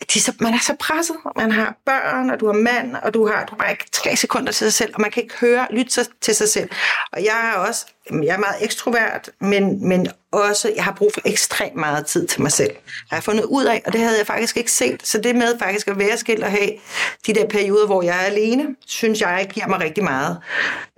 de 0.00 0.18
er 0.18 0.22
så, 0.22 0.32
man 0.40 0.54
er 0.54 0.58
så 0.58 0.74
presset. 0.80 1.16
Man 1.36 1.52
har 1.52 1.76
børn, 1.86 2.30
og 2.30 2.40
du 2.40 2.46
har 2.46 2.52
mand, 2.52 2.96
og 3.02 3.14
du 3.14 3.26
har, 3.26 3.44
du 3.44 3.50
har 3.50 3.56
bare 3.56 3.70
ikke 3.70 3.84
tre 3.92 4.16
sekunder 4.16 4.52
til 4.52 4.66
sig 4.66 4.74
selv, 4.74 4.94
og 4.94 5.00
man 5.00 5.10
kan 5.10 5.22
ikke 5.22 5.34
høre, 5.40 5.66
lytte 5.70 5.92
sig, 5.92 6.06
til 6.20 6.34
sig 6.34 6.48
selv. 6.48 6.70
Og 7.12 7.24
jeg 7.24 7.52
er 7.54 7.58
også, 7.58 7.86
jeg 8.10 8.34
er 8.34 8.38
meget 8.38 8.56
ekstrovert, 8.60 9.30
men, 9.40 9.88
men 9.88 10.06
også, 10.32 10.72
jeg 10.76 10.84
har 10.84 10.92
brug 10.92 11.10
for 11.14 11.20
ekstremt 11.24 11.76
meget 11.76 12.06
tid 12.06 12.26
til 12.26 12.42
mig 12.42 12.52
selv. 12.52 12.70
Jeg 13.10 13.16
har 13.16 13.20
fundet 13.20 13.44
ud 13.44 13.64
af, 13.64 13.82
og 13.86 13.92
det 13.92 14.00
havde 14.00 14.18
jeg 14.18 14.26
faktisk 14.26 14.56
ikke 14.56 14.72
set. 14.72 15.06
Så 15.06 15.18
det 15.18 15.36
med 15.36 15.58
faktisk 15.58 15.88
at 15.88 15.98
være 15.98 16.16
skilt 16.16 16.44
og 16.44 16.50
have 16.50 16.70
de 17.26 17.34
der 17.34 17.48
perioder, 17.48 17.86
hvor 17.86 18.02
jeg 18.02 18.16
er 18.16 18.26
alene, 18.26 18.76
synes 18.86 19.20
jeg 19.20 19.48
giver 19.52 19.66
mig 19.66 19.80
rigtig 19.80 20.04
meget. 20.04 20.38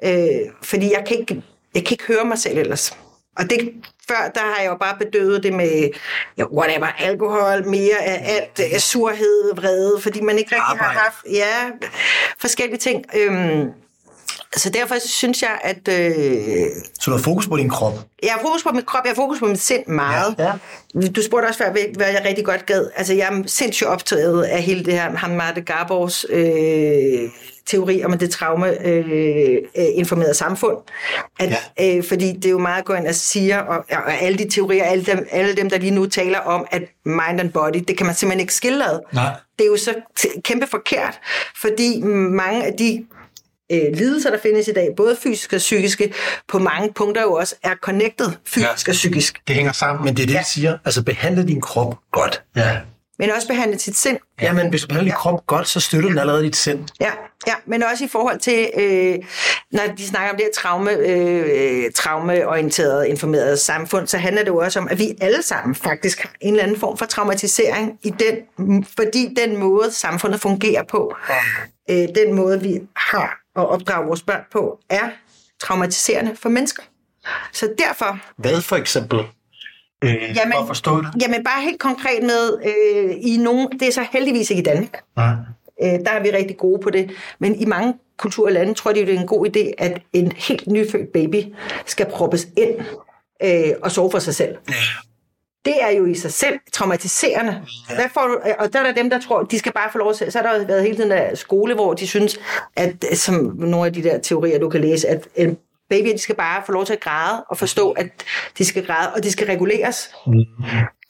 Øh, 0.04 0.52
fordi 0.62 0.92
jeg 0.92 1.04
kan, 1.06 1.18
ikke, 1.18 1.42
jeg 1.74 1.84
kan 1.84 1.94
ikke 1.94 2.04
høre 2.04 2.24
mig 2.24 2.38
selv 2.38 2.58
ellers. 2.58 2.96
Og 3.38 3.50
det, 3.50 3.72
før, 4.08 4.30
der 4.34 4.40
har 4.40 4.62
jeg 4.62 4.70
jo 4.70 4.76
bare 4.76 4.96
bedøvet 4.98 5.42
det 5.42 5.52
med 5.52 5.90
ja, 6.38 6.44
whatever, 6.44 6.86
alkohol, 6.86 7.66
mere 7.68 7.98
af 8.02 8.34
alt, 8.36 8.82
surhed, 8.82 9.54
vrede, 9.56 10.00
fordi 10.00 10.20
man 10.20 10.38
ikke 10.38 10.54
rigtig 10.54 10.70
Arbejde. 10.70 10.92
har 10.92 11.00
haft 11.00 11.24
ja, 11.32 11.70
forskellige 12.38 12.78
ting. 12.78 13.04
Øhm, 13.16 13.70
så 14.56 14.70
derfor 14.70 14.94
synes 15.06 15.42
jeg, 15.42 15.58
at 15.60 15.88
øh, 15.88 16.66
Så 17.00 17.10
du 17.10 17.10
har 17.10 17.18
fokus 17.22 17.46
på 17.46 17.56
din 17.56 17.68
krop. 17.68 17.92
jeg 18.22 18.32
har 18.32 18.40
fokus 18.40 18.62
på 18.62 18.70
min 18.72 18.84
krop, 18.84 19.04
jeg 19.04 19.10
har 19.10 19.14
fokus 19.14 19.38
på 19.38 19.46
mit 19.46 19.60
sind 19.60 19.86
meget. 19.86 20.34
Ja. 20.38 20.52
Du 21.10 21.22
spurgte 21.22 21.46
også 21.46 21.58
før, 21.58 21.70
hvad 21.96 22.06
jeg 22.06 22.22
rigtig 22.24 22.44
godt 22.44 22.66
gad. 22.66 22.90
Altså, 22.96 23.14
jeg 23.14 23.28
er 23.32 23.42
sindssygt 23.46 23.88
optaget 23.88 24.42
af 24.42 24.62
hele 24.62 24.84
det 24.84 24.92
her, 24.92 25.16
ham 25.16 25.30
Marte 25.30 25.60
Garbors 25.60 26.26
øh, 26.30 27.30
teori 27.66 28.04
om 28.04 28.18
det 28.18 28.30
traume 28.30 28.86
øh, 28.86 29.58
øh, 29.76 30.34
samfund. 30.34 30.76
At, 31.40 31.60
ja. 31.78 31.96
øh, 31.96 32.04
fordi 32.04 32.32
det 32.32 32.44
er 32.44 32.50
jo 32.50 32.58
meget 32.58 32.84
ind 32.98 33.06
og 33.06 33.14
siger, 33.14 33.58
og, 33.58 33.84
og 33.90 34.14
alle 34.20 34.38
de 34.38 34.50
teorier, 34.50 34.84
alle 34.84 35.04
dem, 35.04 35.26
alle 35.30 35.56
dem, 35.56 35.70
der 35.70 35.78
lige 35.78 35.90
nu 35.90 36.06
taler 36.06 36.38
om, 36.38 36.66
at 36.70 36.82
mind 37.04 37.40
and 37.40 37.52
body, 37.52 37.84
det 37.88 37.96
kan 37.96 38.06
man 38.06 38.14
simpelthen 38.14 38.40
ikke 38.40 38.54
skille 38.54 38.90
ad. 38.90 38.98
Nej. 39.12 39.30
Det 39.58 39.64
er 39.64 39.68
jo 39.68 39.76
så 39.76 39.94
kæmpe 40.44 40.66
forkert, 40.66 41.20
fordi 41.60 42.00
mange 42.02 42.64
af 42.64 42.72
de 42.72 43.04
øh, 43.72 43.82
lidelser, 43.94 44.30
der 44.30 44.38
findes 44.38 44.68
i 44.68 44.72
dag, 44.72 44.88
både 44.96 45.16
fysiske 45.22 45.56
og 45.56 45.60
psykiske, 45.60 46.12
på 46.48 46.58
mange 46.58 46.92
punkter 46.92 47.22
jo 47.22 47.32
også 47.32 47.54
er 47.62 47.74
connected 47.82 48.26
fysisk 48.46 48.86
Ja. 48.88 48.90
og 48.90 48.94
psykisk. 48.94 49.40
Det 49.48 49.56
hænger 49.56 49.72
sammen. 49.72 50.04
Men 50.04 50.16
det 50.16 50.22
er 50.22 50.26
det, 50.26 50.34
jeg 50.34 50.44
siger. 50.46 50.78
Altså 50.84 51.02
behandle 51.02 51.46
din 51.46 51.60
krop 51.60 51.94
godt. 52.12 52.42
Ja. 52.56 52.76
Men 53.20 53.30
også 53.30 53.48
behandle 53.48 53.78
sit 53.78 53.96
sind. 53.96 54.18
Ja, 54.42 54.52
men 54.52 54.68
hvis 54.70 54.82
du 54.82 54.86
behandler 54.88 55.12
din 55.12 55.18
krop 55.18 55.46
godt, 55.46 55.68
så 55.68 55.80
støtter 55.80 56.08
den 56.08 56.18
allerede 56.18 56.42
dit 56.42 56.56
sind. 56.56 56.78
Ja, 57.00 57.10
ja, 57.46 57.54
men 57.66 57.82
også 57.82 58.04
i 58.04 58.08
forhold 58.08 58.38
til, 58.38 58.70
øh, 58.78 59.18
når 59.72 59.82
de 59.98 60.06
snakker 60.06 60.30
om 60.30 60.36
det 60.36 60.44
her 60.44 60.52
traume, 60.62 60.90
øh, 60.92 61.90
traumeorienteret 61.94 63.06
informeret 63.06 63.58
samfund, 63.58 64.06
så 64.06 64.18
handler 64.18 64.42
det 64.42 64.48
jo 64.50 64.56
også 64.58 64.78
om, 64.78 64.88
at 64.90 64.98
vi 64.98 65.14
alle 65.20 65.42
sammen 65.42 65.74
faktisk 65.74 66.20
har 66.22 66.30
en 66.40 66.50
eller 66.52 66.62
anden 66.64 66.80
form 66.80 66.98
for 66.98 67.06
traumatisering, 67.06 67.98
i 68.02 68.10
den, 68.20 68.84
fordi 68.96 69.34
den 69.36 69.56
måde, 69.56 69.92
samfundet 69.92 70.40
fungerer 70.40 70.82
på, 70.90 71.14
øh, 71.90 72.08
den 72.14 72.34
måde, 72.34 72.60
vi 72.62 72.80
har 72.96 73.38
at 73.58 73.68
opdrage 73.68 74.06
vores 74.06 74.22
børn 74.22 74.42
på, 74.52 74.80
er 74.90 75.08
traumatiserende 75.60 76.36
for 76.36 76.48
mennesker. 76.48 76.82
Så 77.52 77.74
derfor 77.78 78.18
Hvad 78.36 78.62
for 78.62 78.76
eksempel? 78.76 79.18
Øh, 80.04 80.12
Jamen- 80.12 80.52
for 80.52 80.60
at 80.60 80.66
forstå 80.66 81.00
det. 81.00 81.08
Jamen 81.22 81.44
bare 81.44 81.62
helt 81.62 81.80
konkret 81.80 82.22
med, 82.22 82.58
øh, 82.64 83.16
i 83.20 83.36
nogen, 83.36 83.68
det 83.80 83.88
er 83.88 83.92
så 83.92 84.06
heldigvis 84.12 84.50
ikke 84.50 84.60
i 84.60 84.64
Danmark. 84.64 85.02
Nej. 85.16 85.32
Øh, 85.82 85.88
der 85.88 86.10
er 86.10 86.22
vi 86.22 86.30
rigtig 86.30 86.56
gode 86.56 86.80
på 86.82 86.90
det. 86.90 87.10
Men 87.38 87.60
i 87.60 87.64
mange 87.64 87.94
kulturlande 88.16 88.74
tror 88.74 88.92
de, 88.92 89.00
det 89.00 89.14
er 89.14 89.20
en 89.20 89.26
god 89.26 89.46
idé, 89.46 89.70
at 89.78 90.02
en 90.12 90.32
helt 90.32 90.66
nyfødt 90.66 91.12
baby 91.12 91.44
skal 91.86 92.06
proppes 92.10 92.48
ind 92.56 92.80
øh, 93.42 93.74
og 93.82 93.90
sove 93.90 94.10
for 94.10 94.18
sig 94.18 94.34
selv. 94.34 94.56
Det 95.64 95.82
er 95.82 95.90
jo 95.90 96.06
i 96.06 96.14
sig 96.14 96.32
selv 96.32 96.58
traumatiserende. 96.72 97.62
Hvad 97.94 98.08
får 98.14 98.26
du, 98.26 98.38
og 98.58 98.72
der 98.72 98.78
er 98.78 98.82
der 98.82 98.92
dem, 98.92 99.10
der 99.10 99.20
tror, 99.20 99.42
de 99.42 99.58
skal 99.58 99.72
bare 99.72 99.88
få 99.92 99.98
lov 99.98 100.14
til, 100.14 100.32
så 100.32 100.38
har 100.38 100.52
der 100.52 100.66
været 100.66 100.82
hele 100.82 100.96
tiden 100.96 101.10
der 101.10 101.34
skole, 101.34 101.74
hvor 101.74 101.94
de 101.94 102.06
synes, 102.06 102.40
at 102.76 103.04
som 103.12 103.34
nogle 103.58 103.86
af 103.86 103.92
de 103.92 104.02
der 104.02 104.18
teorier, 104.18 104.58
du 104.58 104.68
kan 104.68 104.80
læse, 104.80 105.08
at 105.08 105.28
en 105.36 105.56
baby, 105.90 106.12
de 106.12 106.18
skal 106.18 106.34
bare 106.34 106.62
få 106.66 106.72
lov 106.72 106.84
til 106.84 106.92
at 106.92 107.00
græde 107.00 107.44
og 107.44 107.58
forstå, 107.58 107.90
at 107.90 108.06
de 108.58 108.64
skal 108.64 108.86
græde, 108.86 109.12
og 109.14 109.22
de 109.22 109.32
skal 109.32 109.46
reguleres. 109.46 110.10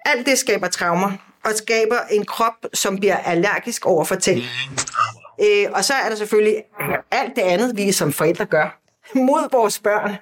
Alt 0.06 0.26
det 0.26 0.38
skaber 0.38 0.68
traumer, 0.68 1.12
og 1.44 1.50
skaber 1.56 1.98
en 2.11 2.24
krop, 2.24 2.54
som 2.74 2.98
bliver 2.98 3.16
allergisk 3.16 3.87
over 3.87 4.04
for 4.04 4.14
ting. 4.14 4.42
Øh, 5.40 5.66
og 5.72 5.84
så 5.84 5.94
er 5.94 6.08
der 6.08 6.16
selvfølgelig 6.16 6.62
alt 7.11 7.37
det 7.37 7.42
andet, 7.42 7.76
vi 7.76 7.92
som 7.92 8.12
forældre 8.12 8.44
gør 8.46 8.88
mod 9.14 9.51
vores 9.53 9.79
børn. 9.79 10.16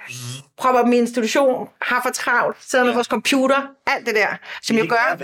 Propper 0.59 0.83
dem 0.83 0.93
i 0.93 0.97
institution, 0.97 1.69
har 1.83 2.01
for 2.05 2.11
travlt, 2.11 2.57
sidder 2.61 2.85
med 2.85 2.95
vores 2.95 3.07
computer, 3.07 3.63
alt 3.87 4.07
det 4.07 4.15
der, 4.15 4.27
som 4.63 4.77
jo 4.77 4.87
gør... 4.89 5.17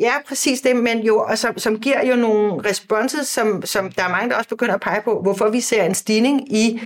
Ja, 0.00 0.12
præcis 0.28 0.60
det, 0.60 0.76
men 0.76 0.98
jo, 1.00 1.18
og 1.18 1.38
som, 1.38 1.58
som 1.58 1.80
giver 1.80 2.06
jo 2.06 2.16
nogle 2.16 2.68
responses, 2.68 3.28
som, 3.28 3.62
som 3.66 3.92
der 3.92 4.04
er 4.04 4.08
mange, 4.08 4.30
der 4.30 4.36
også 4.36 4.48
begynder 4.48 4.74
at 4.74 4.80
pege 4.80 5.00
på, 5.04 5.20
hvorfor 5.22 5.48
vi 5.48 5.60
ser 5.60 5.82
en 5.82 5.94
stigning 5.94 6.52
i 6.52 6.82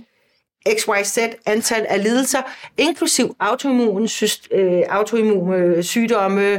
XYZ 0.75 1.17
antal 1.45 1.85
af 1.89 2.03
lidelser, 2.03 2.41
inklusiv 2.77 3.35
autoimmune, 3.39 4.09
øh, 4.51 4.81
autoimmune 4.89 5.83
sygdomme, 5.83 6.53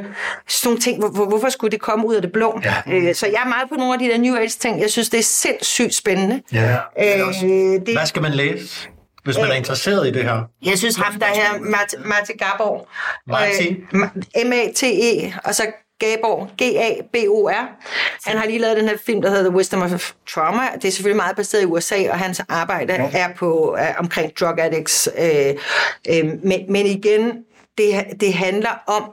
sådan 0.48 0.68
nogle 0.68 0.80
ting. 0.80 0.98
Hvor, 0.98 1.26
hvorfor 1.26 1.48
skulle 1.48 1.70
det 1.70 1.80
komme 1.80 2.06
ud 2.06 2.14
af 2.14 2.22
det 2.22 2.32
blå? 2.32 2.60
Ja. 2.64 2.74
Øh, 2.92 3.14
så 3.14 3.26
jeg 3.26 3.40
er 3.44 3.48
meget 3.48 3.68
på 3.68 3.74
nogle 3.74 3.92
af 3.92 3.98
de 3.98 4.08
der 4.08 4.18
New 4.18 4.36
Age 4.36 4.48
ting. 4.48 4.80
Jeg 4.80 4.90
synes, 4.90 5.08
det 5.08 5.18
er 5.18 5.22
sindssygt 5.22 5.94
spændende. 5.94 6.42
Ja. 6.52 6.76
Øh, 6.98 7.34
det, 7.86 7.96
Hvad 7.96 8.06
skal 8.06 8.22
man 8.22 8.32
læse? 8.32 8.88
Hvis 9.28 9.38
man 9.38 9.50
er 9.50 9.54
interesseret 9.54 10.06
i 10.06 10.10
det 10.10 10.24
her? 10.24 10.42
Jeg 10.62 10.78
synes 10.78 10.96
ham, 10.96 11.18
der 11.20 11.26
her, 11.26 11.58
Marte 12.04 12.32
Gaborg, 12.32 12.88
M-A-T-E, 14.46 15.32
og 15.44 15.54
så 15.54 15.66
Gaborg, 15.98 16.48
G-A-B-O-R. 16.62 17.68
Han 18.26 18.38
har 18.38 18.46
lige 18.46 18.58
lavet 18.58 18.76
den 18.76 18.88
her 18.88 18.96
film, 19.06 19.22
der 19.22 19.28
hedder 19.28 19.44
The 19.44 19.56
Wisdom 19.56 19.82
of 19.82 20.12
Trauma. 20.34 20.62
Det 20.74 20.84
er 20.84 20.92
selvfølgelig 20.92 21.16
meget 21.16 21.36
baseret 21.36 21.62
i 21.62 21.66
USA, 21.66 22.10
og 22.10 22.18
hans 22.18 22.40
arbejde 22.48 22.92
ja. 22.92 23.10
er 23.12 23.34
på 23.34 23.76
er 23.78 23.94
omkring 23.94 24.32
drug 24.40 24.60
addicts. 24.60 25.08
Øh, 25.18 25.54
øh, 26.08 26.24
men, 26.44 26.72
men 26.72 26.86
igen, 26.86 27.44
det, 27.78 28.06
det 28.20 28.34
handler 28.34 28.82
om, 28.86 29.10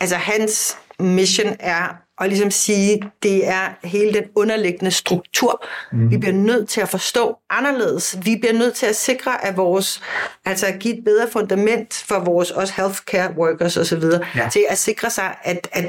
altså 0.00 0.16
hans 0.16 0.78
mission 0.98 1.56
er 1.60 2.05
at 2.20 2.28
ligesom 2.28 2.50
sige, 2.50 3.02
det 3.22 3.48
er 3.48 3.86
hele 3.86 4.14
den 4.14 4.24
underliggende 4.34 4.90
struktur. 4.90 5.66
Mm. 5.92 6.10
Vi 6.10 6.16
bliver 6.16 6.32
nødt 6.32 6.68
til 6.68 6.80
at 6.80 6.88
forstå 6.88 7.36
anderledes. 7.50 8.18
Vi 8.22 8.36
bliver 8.40 8.52
nødt 8.52 8.74
til 8.74 8.86
at 8.86 8.96
sikre, 8.96 9.44
at 9.46 9.56
vores, 9.56 10.00
altså 10.44 10.66
at 10.66 10.78
give 10.78 10.98
et 10.98 11.04
bedre 11.04 11.28
fundament 11.28 11.94
for 11.94 12.18
vores 12.18 12.50
også 12.50 12.72
healthcare 12.76 13.34
workers 13.36 13.76
osv., 13.76 14.02
ja. 14.36 14.48
til 14.52 14.66
at 14.68 14.78
sikre 14.78 15.10
sig, 15.10 15.34
at, 15.42 15.68
at, 15.72 15.84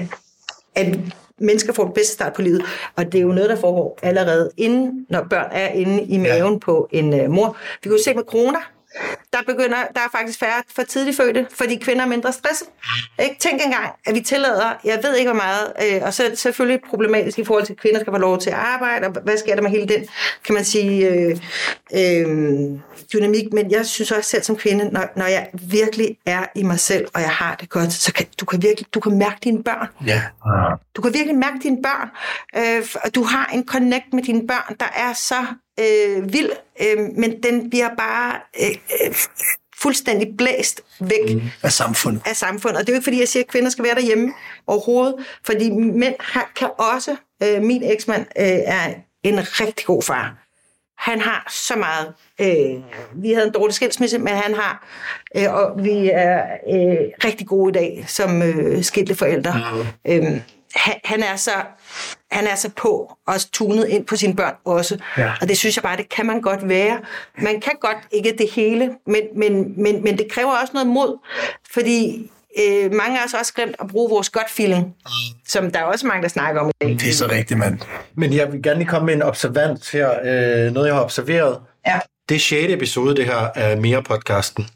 at 0.75 0.99
mennesker 1.39 1.73
får 1.73 1.83
den 1.83 1.93
bedste 1.93 2.13
start 2.13 2.33
på 2.33 2.41
livet. 2.41 2.61
Og 2.95 3.05
det 3.05 3.15
er 3.15 3.21
jo 3.21 3.31
noget, 3.31 3.49
der 3.49 3.55
foregår 3.55 3.99
allerede 4.03 4.51
inden, 4.57 5.05
når 5.09 5.25
børn 5.29 5.49
er 5.51 5.67
inde 5.67 6.03
i 6.03 6.17
maven 6.17 6.53
ja. 6.53 6.59
på 6.59 6.89
en 6.91 7.21
uh, 7.21 7.31
mor. 7.31 7.57
Vi 7.83 7.89
kunne 7.89 8.03
se 8.03 8.13
med 8.13 8.23
corona, 8.23 8.59
der, 9.33 9.39
begynder, 9.47 9.77
der 9.95 10.01
er 10.01 10.09
faktisk 10.11 10.39
færre 10.39 10.63
for 10.75 10.83
tidligt 10.83 11.17
fødte, 11.17 11.47
fordi 11.53 11.75
kvinder 11.75 12.03
er 12.03 12.07
mindre 12.07 12.33
stresset. 12.33 12.67
Ikke? 13.19 13.35
Tænk 13.39 13.61
engang, 13.65 13.85
at 14.05 14.15
vi 14.15 14.21
tillader, 14.21 14.73
jeg 14.83 14.99
ved 15.03 15.15
ikke 15.15 15.31
hvor 15.31 15.41
meget, 15.41 15.73
øh, 15.95 16.01
og 16.05 16.13
så 16.13 16.23
er 16.23 16.35
selvfølgelig 16.35 16.81
problematisk 16.89 17.39
i 17.39 17.43
forhold 17.43 17.65
til, 17.65 17.73
at 17.73 17.79
kvinder 17.79 17.99
skal 17.99 18.13
få 18.13 18.17
lov 18.17 18.39
til 18.39 18.49
at 18.49 18.55
arbejde, 18.55 19.07
og 19.07 19.13
hvad 19.23 19.37
sker 19.37 19.55
der 19.55 19.61
med 19.61 19.69
hele 19.69 19.87
den, 19.87 20.05
kan 20.45 20.55
man 20.55 20.65
sige, 20.65 21.09
øh, 21.09 21.37
øh, 21.93 22.79
dynamik. 23.13 23.53
Men 23.53 23.71
jeg 23.71 23.85
synes 23.85 24.11
også 24.11 24.29
selv 24.29 24.43
som 24.43 24.55
kvinde, 24.55 24.89
når, 24.91 25.07
når 25.15 25.25
jeg 25.25 25.49
virkelig 25.53 26.17
er 26.25 26.45
i 26.55 26.63
mig 26.63 26.79
selv, 26.79 27.07
og 27.13 27.21
jeg 27.21 27.29
har 27.29 27.55
det 27.55 27.69
godt, 27.69 27.93
så 27.93 28.13
kan 28.13 28.25
du 28.39 28.45
kan 28.45 28.61
virkelig, 28.61 28.93
du 28.93 28.99
kan 28.99 29.17
mærke 29.17 29.37
dine 29.43 29.63
børn. 29.63 29.87
Ja. 30.05 30.21
Du 30.95 31.01
kan 31.01 31.13
virkelig 31.13 31.35
mærke 31.35 31.59
dine 31.63 31.77
børn. 31.83 32.09
Øh, 32.57 33.11
du 33.15 33.23
har 33.23 33.49
en 33.53 33.65
connect 33.65 34.13
med 34.13 34.23
dine 34.23 34.47
børn, 34.47 34.75
der 34.79 34.89
er 34.95 35.13
så 35.13 35.45
øh, 35.79 36.33
vild, 36.33 36.51
øh, 36.81 36.99
men 37.17 37.43
den 37.43 37.69
bliver 37.69 37.89
bare 37.97 38.35
øh, 38.61 39.07
øh, 39.07 39.15
fuldstændig 39.77 40.37
blæst 40.37 40.81
væk 40.99 41.33
mm. 41.33 41.41
af 41.63 41.71
samfundet. 41.71 42.21
Af 42.25 42.35
samfundet. 42.35 42.77
Og 42.77 42.87
det 42.87 42.89
er 42.89 42.93
jo 42.93 42.97
ikke, 42.97 43.03
fordi 43.03 43.19
jeg 43.19 43.27
siger, 43.27 43.43
at 43.43 43.49
kvinder 43.49 43.69
skal 43.69 43.85
være 43.85 43.95
derhjemme 43.95 44.33
overhovedet, 44.67 45.15
fordi 45.45 45.69
mænd 45.71 46.15
har, 46.19 46.51
kan 46.55 46.69
også, 46.77 47.15
øh, 47.43 47.63
min 47.63 47.83
eksmand 47.83 48.21
øh, 48.21 48.45
er 48.47 48.93
en 49.23 49.39
rigtig 49.39 49.85
god 49.85 50.01
far. 50.01 50.43
Han 50.97 51.21
har 51.21 51.47
så 51.51 51.75
meget. 51.75 52.13
Øh, 52.41 52.83
vi 53.23 53.31
havde 53.31 53.47
en 53.47 53.53
dårlig 53.53 53.73
skilsmisse, 53.73 54.19
men 54.19 54.33
han 54.33 54.53
har, 54.53 54.87
øh, 55.35 55.53
og 55.53 55.83
vi 55.83 56.09
er 56.13 56.43
øh, 56.73 56.97
rigtig 57.23 57.47
gode 57.47 57.69
i 57.69 57.73
dag 57.73 58.05
som 58.07 58.41
øh, 58.41 58.83
skilte 58.83 59.15
forældre. 59.15 59.83
Mm. 60.05 60.11
Øh, 60.11 60.41
han, 60.77 60.93
han 61.03 61.23
er 61.23 61.35
så 61.35 61.51
han 62.31 62.47
er 62.47 62.55
så 62.55 62.69
på 62.77 63.17
og 63.27 63.35
tunet 63.51 63.87
ind 63.87 64.05
på 64.05 64.15
sine 64.15 64.35
børn 64.35 64.53
også. 64.65 64.97
Ja. 65.17 65.33
Og 65.41 65.49
det 65.49 65.57
synes 65.57 65.75
jeg 65.75 65.83
bare, 65.83 65.97
det 65.97 66.09
kan 66.09 66.25
man 66.25 66.41
godt 66.41 66.69
være. 66.69 66.99
Man 67.41 67.61
kan 67.61 67.73
godt 67.81 67.97
ikke 68.11 68.35
det 68.37 68.49
hele, 68.51 68.91
men, 69.07 69.21
men, 69.35 69.83
men, 69.83 70.03
men 70.03 70.17
det 70.17 70.31
kræver 70.31 70.51
også 70.51 70.73
noget 70.73 70.87
mod, 70.87 71.17
fordi 71.73 72.31
øh, 72.59 72.93
mange 72.93 73.19
af 73.19 73.25
os 73.25 73.33
også 73.33 73.53
glemt 73.53 73.75
at 73.79 73.87
bruge 73.87 74.09
vores 74.09 74.29
gut 74.29 74.49
feeling, 74.49 74.95
som 75.47 75.71
der 75.71 75.79
er 75.79 75.83
også 75.83 76.07
mange, 76.07 76.23
der 76.23 76.29
snakker 76.29 76.61
om 76.61 76.69
i 76.69 76.71
dag. 76.81 76.89
Det 76.89 77.09
er 77.09 77.13
så 77.13 77.27
rigtigt, 77.31 77.59
mand. 77.59 77.79
Men 78.15 78.33
jeg 78.33 78.51
vil 78.51 78.63
gerne 78.63 78.79
lige 78.79 78.89
komme 78.89 79.05
med 79.05 79.13
en 79.13 79.21
observant 79.21 79.91
her, 79.91 80.09
øh, 80.23 80.73
noget 80.73 80.87
jeg 80.87 80.95
har 80.95 81.03
observeret. 81.03 81.59
Ja. 81.87 81.99
Det 82.29 82.35
er 82.35 82.39
6. 82.39 82.73
episode, 82.73 83.15
det 83.15 83.25
her 83.25 83.49
af 83.55 83.77
Mere-podcasten. 83.77 84.67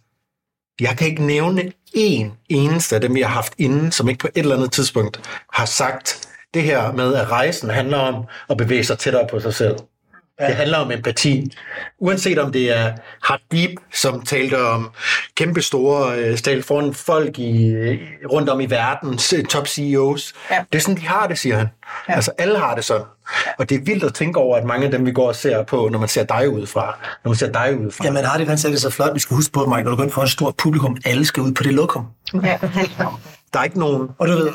Jeg 0.82 0.98
kan 0.98 1.08
ikke 1.08 1.24
nævne 1.24 1.72
en 1.94 2.34
eneste 2.50 2.96
af 2.96 3.02
dem, 3.02 3.16
vi 3.16 3.22
har 3.22 3.30
haft 3.30 3.54
inden, 3.58 3.92
som 3.92 4.10
ikke 4.10 4.20
på 4.20 4.28
et 4.28 4.40
eller 4.42 4.56
andet 4.56 4.72
tidspunkt 4.72 5.22
har 5.54 5.66
sagt, 5.66 6.28
det 6.54 6.64
her 6.64 6.92
med, 6.92 7.16
at 7.16 7.32
rejsen 7.32 7.70
handler 7.70 7.98
om 7.98 8.24
at 8.50 8.58
bevæge 8.58 8.84
sig 8.84 8.98
tættere 8.98 9.28
på 9.32 9.40
sig 9.40 9.54
selv. 9.54 9.76
Ja. 10.40 10.48
Det 10.48 10.56
handler 10.56 10.78
om 10.78 10.92
empati. 10.92 11.52
Uanset 12.00 12.38
om 12.38 12.52
det 12.52 12.78
er 12.78 12.94
Deep, 13.52 13.72
som 13.94 14.22
talte 14.22 14.62
om 14.62 14.92
kæmpe 15.36 15.62
store, 15.62 16.18
øh, 16.18 16.64
foran 16.64 16.94
folk 16.94 17.40
i, 17.40 17.74
rundt 18.32 18.50
om 18.50 18.60
i 18.60 18.66
verden, 18.66 19.18
top 19.50 19.68
CEOs. 19.68 20.34
Ja. 20.52 20.64
Det 20.72 20.78
er 20.78 20.82
sådan, 20.82 20.98
de 20.98 21.08
har 21.08 21.28
det, 21.28 21.38
siger 21.38 21.58
han. 21.58 21.68
Ja. 22.10 22.14
Altså, 22.14 22.32
alle 22.38 22.58
har 22.60 22.76
det 22.76 22.84
sådan. 22.86 23.06
Og 23.58 23.70
det 23.70 23.76
er 23.78 23.82
vildt 23.86 24.04
at 24.04 24.14
tænke 24.14 24.40
over, 24.40 24.58
at 24.58 24.66
mange 24.66 24.86
af 24.86 24.92
dem, 24.92 25.06
vi 25.06 25.12
går 25.12 25.28
og 25.28 25.36
ser 25.36 25.64
på, 25.64 25.90
når 25.92 26.00
man 26.00 26.10
ser 26.10 26.24
dig 26.24 26.50
udefra, 26.50 26.98
når 27.24 27.30
man 27.30 27.36
ser 27.38 27.52
dig 27.52 27.80
udefra. 27.80 28.06
Jamen, 28.06 28.26
Hardy, 28.26 28.48
han 28.48 28.58
sagde 28.58 28.74
det 28.74 28.82
så 28.82 28.90
flot. 28.90 29.14
Vi 29.14 29.20
skal 29.20 29.36
huske 29.36 29.52
på, 29.52 29.66
Mike, 29.66 29.84
når 29.84 29.92
du 29.92 29.96
går 29.98 30.04
ind 30.04 30.12
for 30.12 30.22
et 30.22 30.30
stort 30.30 30.56
publikum, 30.56 30.98
alle 31.06 31.26
skal 31.26 31.44
ud 31.44 31.52
på 31.52 31.64
det 31.64 31.74
lokum. 31.74 32.06
Ja. 32.34 32.58
Der 33.54 33.60
er 33.60 33.64
ikke 33.64 33.80
nogen... 33.80 34.10
Og 34.20 34.28
du 34.28 34.34
ved, 34.34 34.50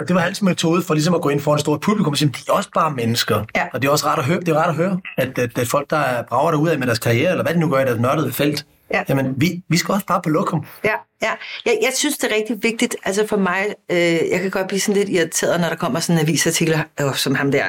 og 0.00 0.08
det 0.08 0.14
var 0.14 0.20
hans 0.20 0.42
metode 0.42 0.82
for 0.82 0.94
ligesom 0.94 1.14
at 1.14 1.20
gå 1.20 1.28
ind 1.28 1.40
for 1.40 1.52
en 1.52 1.58
stor 1.58 1.76
publikum 1.76 2.12
og 2.12 2.18
sige, 2.18 2.28
de 2.28 2.38
er 2.48 2.52
også 2.52 2.70
bare 2.74 2.90
mennesker. 2.90 3.44
Ja. 3.56 3.66
Og 3.72 3.82
det 3.82 3.88
er 3.88 3.92
også 3.92 4.06
rart 4.06 4.18
at 4.18 4.24
høre, 4.24 4.40
det 4.40 4.48
er 4.48 4.54
rart 4.54 4.68
at 4.68 4.74
høre 4.74 5.00
at, 5.18 5.38
at, 5.38 5.58
at 5.58 5.68
folk, 5.68 5.90
der 5.90 6.22
brager 6.28 6.50
derude 6.50 6.72
af 6.72 6.78
med 6.78 6.86
deres 6.86 6.98
karriere, 6.98 7.30
eller 7.30 7.44
hvad 7.44 7.54
de 7.54 7.60
nu 7.60 7.68
gør 7.68 7.80
i 7.80 7.84
deres 7.84 8.00
nørdede 8.00 8.32
felt, 8.32 8.66
Ja. 8.90 9.02
Jamen, 9.08 9.34
vi, 9.36 9.62
vi 9.68 9.76
skal 9.76 9.92
også 9.92 10.06
bare 10.06 10.22
på 10.22 10.28
lokum. 10.30 10.64
Ja, 10.84 10.94
ja. 11.22 11.30
Jeg, 11.66 11.78
jeg 11.82 11.92
synes, 11.94 12.18
det 12.18 12.32
er 12.32 12.36
rigtig 12.36 12.62
vigtigt. 12.62 12.96
Altså 13.04 13.26
for 13.26 13.36
mig, 13.36 13.66
øh, 13.90 13.98
jeg 14.32 14.40
kan 14.40 14.50
godt 14.50 14.68
blive 14.68 14.80
sådan 14.80 14.94
lidt 14.94 15.08
irriteret, 15.08 15.60
når 15.60 15.68
der 15.68 15.76
kommer 15.76 16.00
sådan 16.00 16.20
en 16.20 16.26
avisartikel, 16.26 16.82
øh, 17.00 17.14
som 17.14 17.34
ham 17.34 17.50
der 17.52 17.64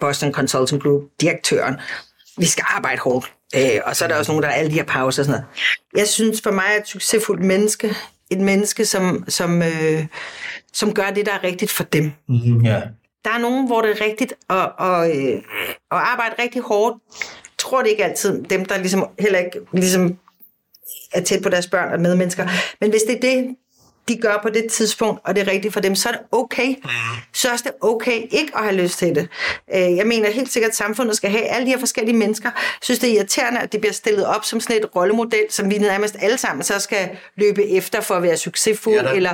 Boston 0.00 0.32
Consulting 0.32 0.82
Group, 0.82 1.02
direktøren. 1.20 1.76
Vi 2.38 2.46
skal 2.46 2.64
arbejde 2.68 3.00
hårdt. 3.00 3.32
Øh, 3.56 3.80
og 3.84 3.96
så 3.96 4.04
er 4.04 4.08
der 4.08 4.16
også 4.16 4.32
nogen, 4.32 4.42
der 4.42 4.48
er 4.48 4.52
alle 4.52 4.70
de 4.70 4.74
her 4.74 4.84
pauser 4.84 5.22
og 5.22 5.26
sådan 5.26 5.40
noget. 5.40 5.44
Jeg 5.96 6.08
synes 6.08 6.40
for 6.40 6.50
mig, 6.50 6.64
at 6.76 6.80
et 6.80 6.88
succesfuldt 6.88 7.44
menneske, 7.44 7.94
et 8.30 8.40
menneske, 8.40 8.84
som, 8.84 9.24
som, 9.28 9.62
øh, 9.62 10.06
som 10.72 10.94
gør 10.94 11.10
det, 11.10 11.26
der 11.26 11.32
er 11.32 11.44
rigtigt 11.44 11.70
for 11.70 11.84
dem. 11.84 12.12
Mm-hmm. 12.28 12.66
Yeah. 12.66 12.82
Der 13.24 13.30
er 13.30 13.38
nogen, 13.38 13.66
hvor 13.66 13.80
det 13.80 13.90
er 13.90 14.04
rigtigt 14.04 14.34
at, 14.50 14.72
at, 14.80 15.16
øh, 15.16 15.34
at 15.92 15.98
arbejde 15.98 16.34
rigtig 16.38 16.62
hårdt. 16.62 16.96
Jeg 17.44 17.58
tror 17.58 17.82
det 17.82 17.90
ikke 17.90 18.04
altid 18.04 18.42
dem, 18.42 18.64
der 18.64 18.78
ligesom 18.78 19.06
heller 19.18 19.38
ikke 19.38 19.60
ligesom 19.72 20.18
er 21.12 21.20
tæt 21.20 21.42
på 21.42 21.48
deres 21.48 21.66
børn 21.66 21.92
og 21.92 22.00
medmennesker. 22.00 22.48
Men 22.80 22.90
hvis 22.90 23.02
det 23.02 23.16
er 23.16 23.20
det, 23.20 23.56
de 24.08 24.16
gør 24.16 24.38
på 24.42 24.48
det 24.48 24.66
tidspunkt, 24.72 25.20
og 25.24 25.36
det 25.36 25.48
er 25.48 25.52
rigtigt 25.52 25.74
for 25.74 25.80
dem, 25.80 25.94
så 25.94 26.08
er 26.08 26.12
det 26.12 26.20
okay. 26.32 26.68
Mm. 26.68 26.90
Så 27.32 27.48
er 27.48 27.56
det 27.56 27.72
okay 27.80 28.22
ikke 28.30 28.52
at 28.56 28.62
have 28.62 28.76
lyst 28.76 28.98
til 28.98 29.14
det. 29.14 29.28
Øh, 29.74 29.96
jeg 29.96 30.06
mener 30.06 30.30
helt 30.30 30.52
sikkert, 30.52 30.70
at 30.70 30.76
samfundet 30.76 31.16
skal 31.16 31.30
have 31.30 31.42
alle 31.42 31.66
de 31.66 31.70
her 31.70 31.78
forskellige 31.78 32.16
mennesker. 32.16 32.50
Jeg 32.54 32.78
synes, 32.82 32.98
det 32.98 33.10
er 33.10 33.14
irriterende, 33.14 33.60
at 33.60 33.72
det 33.72 33.80
bliver 33.80 33.92
stillet 33.92 34.26
op 34.26 34.44
som 34.44 34.60
sådan 34.60 34.76
et 34.76 34.96
rollemodel, 34.96 35.44
som 35.50 35.70
vi 35.70 35.78
nærmest 35.78 36.16
alle 36.20 36.38
sammen 36.38 36.62
så 36.62 36.78
skal 36.78 37.08
løbe 37.36 37.64
efter 37.64 38.00
for 38.00 38.14
at 38.14 38.22
være 38.22 38.36
succesfuld. 38.36 39.00
Ja, 39.00 39.12
eller 39.12 39.30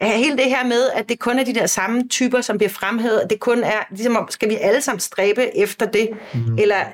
hele 0.00 0.36
det 0.36 0.44
her 0.44 0.64
med, 0.64 0.88
at 0.94 1.08
det 1.08 1.18
kun 1.18 1.38
er 1.38 1.44
de 1.44 1.54
der 1.54 1.66
samme 1.66 2.08
typer, 2.08 2.40
som 2.40 2.58
bliver 2.58 2.70
fremhævet. 2.70 3.26
Det 3.30 3.40
kun 3.40 3.64
er, 3.64 3.86
ligesom 3.90 4.26
skal 4.30 4.48
vi 4.48 4.56
alle 4.56 4.80
sammen 4.80 5.00
stræbe 5.00 5.56
efter 5.56 5.86
det? 5.86 6.10
Mm. 6.34 6.58
Eller 6.58 6.84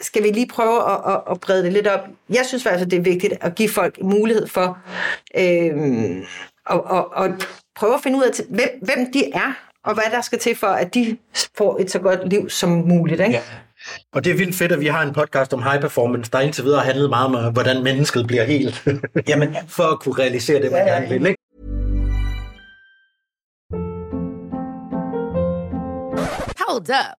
skal 0.00 0.22
vi 0.22 0.28
lige 0.28 0.46
prøve 0.46 0.92
at, 0.92 1.12
at, 1.12 1.20
at 1.30 1.40
brede 1.40 1.64
det 1.64 1.72
lidt 1.72 1.86
op? 1.86 2.00
Jeg 2.30 2.46
synes 2.46 2.62
faktisk, 2.62 2.90
det 2.90 2.96
er 2.96 3.02
vigtigt 3.02 3.34
at 3.40 3.54
give 3.54 3.68
folk 3.68 3.98
mulighed 4.02 4.48
for... 4.48 4.78
Øh, 5.36 6.22
og, 6.70 6.84
og, 6.84 7.12
og 7.14 7.28
prøve 7.76 7.94
at 7.94 8.00
finde 8.02 8.18
ud 8.18 8.22
af, 8.22 8.30
hvem, 8.48 8.68
hvem 8.82 9.12
de 9.12 9.32
er, 9.32 9.52
og 9.84 9.94
hvad 9.94 10.04
der 10.12 10.20
skal 10.20 10.38
til 10.38 10.56
for, 10.56 10.66
at 10.66 10.94
de 10.94 11.16
får 11.58 11.78
et 11.80 11.90
så 11.90 11.98
godt 11.98 12.28
liv 12.28 12.50
som 12.50 12.70
muligt. 12.70 13.20
Ikke? 13.20 13.32
Ja. 13.32 13.40
Og 14.12 14.24
det 14.24 14.32
er 14.32 14.36
vildt 14.36 14.54
fedt, 14.56 14.72
at 14.72 14.80
vi 14.80 14.86
har 14.86 15.02
en 15.02 15.12
podcast 15.12 15.52
om 15.54 15.62
high 15.62 15.80
performance, 15.80 16.30
der 16.30 16.40
indtil 16.40 16.64
videre 16.64 16.78
har 16.78 16.86
handlet 16.86 17.10
meget 17.10 17.46
om, 17.46 17.52
hvordan 17.52 17.82
mennesket 17.82 18.26
bliver 18.26 18.44
helt. 18.44 18.86
Jamen, 19.28 19.56
for 19.68 19.82
at 19.82 20.00
kunne 20.00 20.18
realisere 20.18 20.62
det, 20.62 20.72
man 20.72 20.80
Ja, 20.80 20.86
ja. 20.86 20.94
gerne 20.94 21.08
vil. 21.08 21.26
Ikke? 21.26 21.36
Hold 26.68 26.90
up. 26.90 27.19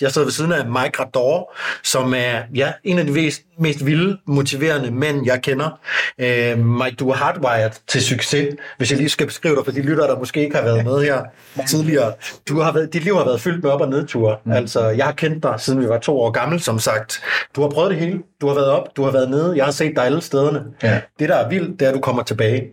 Jeg 0.00 0.12
sidder 0.12 0.26
ved 0.26 0.32
siden 0.32 0.52
af 0.52 0.66
Mike 0.66 1.00
Rador, 1.00 1.54
som 1.82 2.14
er 2.14 2.42
ja, 2.54 2.72
en 2.84 2.98
af 2.98 3.06
de 3.06 3.12
mest, 3.12 3.42
mest 3.58 3.86
vilde, 3.86 4.18
motiverende 4.26 4.90
mænd, 4.90 5.26
jeg 5.26 5.42
kender. 5.42 5.80
Øh, 6.18 6.58
Mike, 6.58 6.96
du 6.96 7.10
er 7.10 7.14
hardwired 7.14 7.70
til 7.88 8.02
succes, 8.02 8.54
hvis 8.78 8.90
jeg 8.90 8.98
lige 8.98 9.08
skal 9.08 9.26
beskrive 9.26 9.56
dig 9.56 9.64
for 9.64 9.72
de 9.72 9.82
lyttere, 9.82 10.06
der 10.06 10.18
måske 10.18 10.42
ikke 10.42 10.56
har 10.56 10.62
været 10.62 10.84
med 10.84 11.02
her 11.02 11.22
tidligere. 11.68 12.12
Du 12.48 12.60
har 12.60 12.72
været, 12.72 12.92
dit 12.92 13.04
liv 13.04 13.16
har 13.16 13.24
været 13.24 13.40
fyldt 13.40 13.62
med 13.62 13.70
op- 13.70 13.80
og 13.80 13.88
nedture. 13.88 14.36
Mm. 14.44 14.52
Altså, 14.52 14.88
jeg 14.88 15.04
har 15.04 15.12
kendt 15.12 15.42
dig, 15.42 15.54
siden 15.58 15.80
vi 15.80 15.88
var 15.88 15.98
to 15.98 16.20
år 16.20 16.30
gammel, 16.30 16.60
som 16.60 16.78
sagt. 16.78 17.22
Du 17.56 17.62
har 17.62 17.68
prøvet 17.68 17.90
det 17.90 17.98
hele. 17.98 18.18
Du 18.40 18.48
har 18.48 18.54
været 18.54 18.68
op, 18.68 18.96
du 18.96 19.04
har 19.04 19.10
været 19.10 19.30
nede. 19.30 19.56
Jeg 19.56 19.64
har 19.64 19.72
set 19.72 19.92
dig 19.96 20.04
alle 20.04 20.20
stederne. 20.20 20.64
Ja. 20.82 21.00
Det, 21.18 21.28
der 21.28 21.36
er 21.36 21.48
vildt, 21.48 21.80
det 21.80 21.86
er, 21.86 21.90
at 21.90 21.94
du 21.94 22.00
kommer 22.00 22.22
tilbage, 22.22 22.64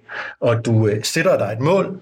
og 0.42 0.66
du 0.66 0.88
øh, 0.88 1.04
sætter 1.04 1.38
dig 1.38 1.54
et 1.54 1.60
mål, 1.60 2.00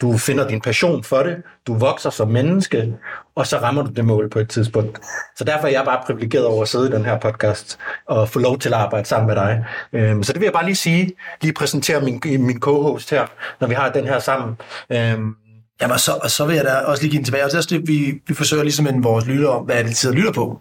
du 0.00 0.18
finder 0.18 0.48
din 0.48 0.60
passion 0.60 1.04
for 1.04 1.22
det, 1.22 1.36
du 1.66 1.74
vokser 1.74 2.10
som 2.10 2.28
menneske, 2.28 2.94
og 3.34 3.46
så 3.46 3.58
rammer 3.58 3.82
du 3.82 3.90
det 3.90 4.04
mål 4.04 4.30
på 4.30 4.38
et 4.38 4.48
tidspunkt. 4.48 4.98
Så 5.36 5.44
derfor 5.44 5.66
er 5.66 5.72
jeg 5.72 5.84
bare 5.84 6.02
privilegeret 6.06 6.46
over 6.46 6.62
at 6.62 6.68
sidde 6.68 6.88
i 6.88 6.92
den 6.92 7.04
her 7.04 7.18
podcast 7.18 7.78
og 8.08 8.28
få 8.28 8.38
lov 8.38 8.58
til 8.58 8.68
at 8.68 8.74
arbejde 8.74 9.08
sammen 9.08 9.26
med 9.26 9.36
dig. 9.36 9.64
Øhm, 9.92 10.22
Så 10.22 10.32
det 10.32 10.40
vil 10.40 10.46
jeg 10.46 10.52
bare 10.52 10.64
lige 10.64 10.74
sige, 10.74 11.12
lige 11.40 11.52
præsentere 11.52 12.00
min, 12.00 12.20
min 12.24 12.60
co-host 12.60 13.10
her, 13.10 13.26
når 13.60 13.68
vi 13.68 13.74
har 13.74 13.88
den 13.92 14.04
her 14.04 14.18
sammen. 14.18 14.56
Øhm, 14.90 15.34
Jamen, 15.80 15.92
og 15.92 16.00
så, 16.00 16.12
og 16.22 16.30
så 16.30 16.46
vil 16.46 16.56
jeg 16.56 16.64
da 16.64 16.70
også 16.70 17.02
lige 17.02 17.10
give 17.10 17.18
den 17.18 17.24
tilbage. 17.24 17.44
Og 17.44 17.50
det, 17.70 17.88
vi, 17.88 18.20
vi 18.28 18.34
forsøger 18.34 18.62
ligesom 18.62 18.86
en 18.86 19.04
vores 19.04 19.26
lytter 19.26 19.48
om, 19.48 19.64
hvad 19.64 19.76
er 19.76 19.82
det, 19.82 19.90
de 19.90 19.94
sidder 19.96 20.14
og 20.14 20.16
lytter 20.16 20.32
på. 20.32 20.60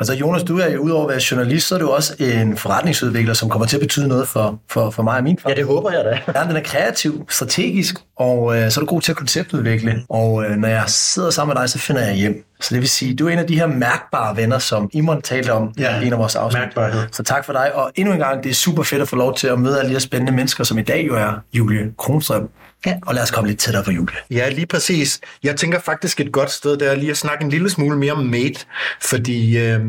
Altså 0.00 0.14
Jonas, 0.14 0.42
du 0.42 0.58
er 0.58 0.70
jo 0.70 0.80
udover 0.80 1.02
at 1.04 1.10
være 1.10 1.20
journalist, 1.30 1.68
så 1.68 1.74
er 1.74 1.78
du 1.78 1.88
også 1.88 2.14
en 2.18 2.56
forretningsudvikler, 2.56 3.34
som 3.34 3.48
kommer 3.50 3.66
til 3.66 3.76
at 3.76 3.80
betyde 3.80 4.08
noget 4.08 4.28
for, 4.28 4.60
for, 4.70 4.90
for 4.90 5.02
mig 5.02 5.16
og 5.16 5.24
min 5.24 5.38
far. 5.42 5.50
Ja, 5.50 5.54
det 5.56 5.64
håber 5.66 5.90
jeg 5.92 6.04
da. 6.04 6.40
Ja, 6.40 6.46
den 6.46 6.56
er 6.56 6.60
kreativ, 6.64 7.26
strategisk, 7.28 7.94
og 8.18 8.56
øh, 8.58 8.70
så 8.70 8.80
er 8.80 8.84
du 8.84 8.88
god 8.90 9.00
til 9.00 9.12
at 9.12 9.16
konceptudvikle. 9.16 10.02
Og 10.08 10.44
øh, 10.44 10.56
når 10.56 10.68
jeg 10.68 10.84
sidder 10.86 11.30
sammen 11.30 11.54
med 11.54 11.62
dig, 11.62 11.70
så 11.70 11.78
finder 11.78 12.02
jeg 12.02 12.14
hjem. 12.14 12.44
Så 12.60 12.74
det 12.74 12.80
vil 12.80 12.88
sige, 12.88 13.14
du 13.14 13.28
er 13.28 13.32
en 13.32 13.38
af 13.38 13.46
de 13.46 13.58
her 13.58 13.66
mærkbare 13.66 14.36
venner, 14.36 14.58
som 14.58 14.90
Imon 14.92 15.22
talte 15.22 15.52
om 15.52 15.72
Ja, 15.78 16.00
i 16.00 16.06
en 16.06 16.12
af 16.12 16.18
vores 16.18 16.36
afsnit. 16.36 16.60
mærkbarhed. 16.62 17.02
Så 17.12 17.22
tak 17.22 17.44
for 17.44 17.52
dig, 17.52 17.74
og 17.74 17.90
endnu 17.94 18.12
en 18.14 18.20
gang, 18.20 18.42
det 18.44 18.50
er 18.50 18.54
super 18.54 18.82
fedt 18.82 19.02
at 19.02 19.08
få 19.08 19.16
lov 19.16 19.36
til 19.36 19.46
at 19.46 19.58
møde 19.58 19.78
alle 19.78 19.88
de 19.88 19.94
her 19.94 20.00
spændende 20.00 20.32
mennesker, 20.32 20.64
som 20.64 20.78
i 20.78 20.82
dag 20.82 21.06
jo 21.06 21.14
er 21.16 21.32
Julie 21.52 21.92
Kronstrøm. 21.98 22.48
Ja. 22.86 22.98
Og 23.06 23.14
lad 23.14 23.22
os 23.22 23.30
komme 23.30 23.48
lidt 23.48 23.60
tættere 23.60 23.84
på 23.84 23.90
Julie. 23.90 24.16
Ja, 24.30 24.48
lige 24.48 24.66
præcis. 24.66 25.20
Jeg 25.42 25.56
tænker 25.56 25.80
faktisk 25.80 26.20
et 26.20 26.32
godt 26.32 26.50
sted, 26.50 26.76
der 26.76 26.90
er 26.90 26.94
lige 26.94 27.10
at 27.10 27.16
snakke 27.16 27.44
en 27.44 27.50
lille 27.50 27.70
smule 27.70 27.98
mere 27.98 28.12
om 28.12 28.24
Mate, 28.24 28.60
fordi 29.02 29.58
øh, 29.58 29.80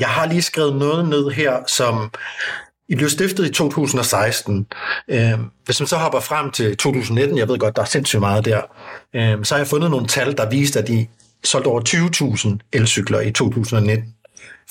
jeg 0.00 0.08
har 0.08 0.26
lige 0.26 0.42
skrevet 0.42 0.76
noget 0.76 1.08
ned 1.08 1.30
her, 1.30 1.56
som 1.66 2.10
I 2.88 2.94
blev 2.94 3.08
stiftet 3.08 3.46
i 3.46 3.52
2016. 3.52 4.66
Øh, 5.08 5.32
hvis 5.64 5.80
man 5.80 5.86
så 5.86 5.96
hopper 5.96 6.20
frem 6.20 6.50
til 6.50 6.76
2019, 6.76 7.38
jeg 7.38 7.48
ved 7.48 7.58
godt, 7.58 7.76
der 7.76 7.82
er 7.82 7.86
sindssygt 7.86 8.20
meget 8.20 8.44
der, 8.44 8.60
øh, 9.14 9.44
så 9.44 9.54
har 9.54 9.60
jeg 9.60 9.66
fundet 9.66 9.90
nogle 9.90 10.06
tal, 10.06 10.36
der 10.36 10.50
viste, 10.50 10.78
at 10.78 10.88
de 10.88 11.06
solgte 11.44 11.68
over 11.68 11.80
20.000 12.60 12.68
elcykler 12.72 13.20
i 13.20 13.30
2019 13.30 14.14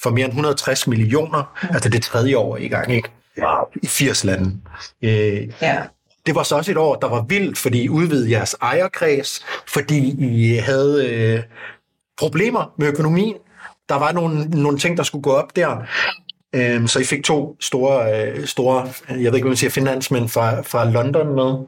for 0.03 0.09
mere 0.09 0.25
end 0.25 0.31
160 0.31 0.87
millioner. 0.87 1.67
Altså 1.69 1.89
det 1.89 1.97
er 1.97 2.01
tredje 2.01 2.37
år 2.37 2.57
i 2.57 2.67
gang, 2.67 2.93
ikke? 2.93 3.09
Wow. 3.37 3.65
I 3.83 3.87
80 3.87 4.23
lande. 4.23 4.57
Øh, 5.01 5.47
Ja. 5.61 5.77
Det 6.25 6.35
var 6.35 6.43
så 6.43 6.55
også 6.55 6.71
et 6.71 6.77
år, 6.77 6.95
der 6.95 7.07
var 7.07 7.21
vildt, 7.21 7.57
fordi 7.57 7.83
I 7.83 7.89
udvidede 7.89 8.31
jeres 8.31 8.55
ejerkreds, 8.61 9.45
fordi 9.67 10.15
I 10.19 10.55
havde 10.55 11.09
øh, 11.09 11.43
problemer 12.17 12.73
med 12.77 12.87
økonomien. 12.87 13.35
Der 13.89 13.95
var 13.95 14.11
nogle, 14.11 14.45
nogle 14.45 14.77
ting, 14.77 14.97
der 14.97 15.03
skulle 15.03 15.23
gå 15.23 15.31
op 15.31 15.55
der. 15.55 15.77
Øhm, 16.55 16.87
så 16.87 16.99
I 16.99 17.03
fik 17.03 17.23
to 17.23 17.55
store, 17.59 18.27
øh, 18.27 18.47
store 18.47 18.87
jeg 19.09 19.17
ved 19.17 19.25
ikke, 19.25 19.31
hvad 19.31 19.43
man 19.43 19.57
siger, 19.57 19.71
finansmænd 19.71 20.29
fra, 20.29 20.61
fra 20.61 20.89
London 20.89 21.35
med. 21.35 21.67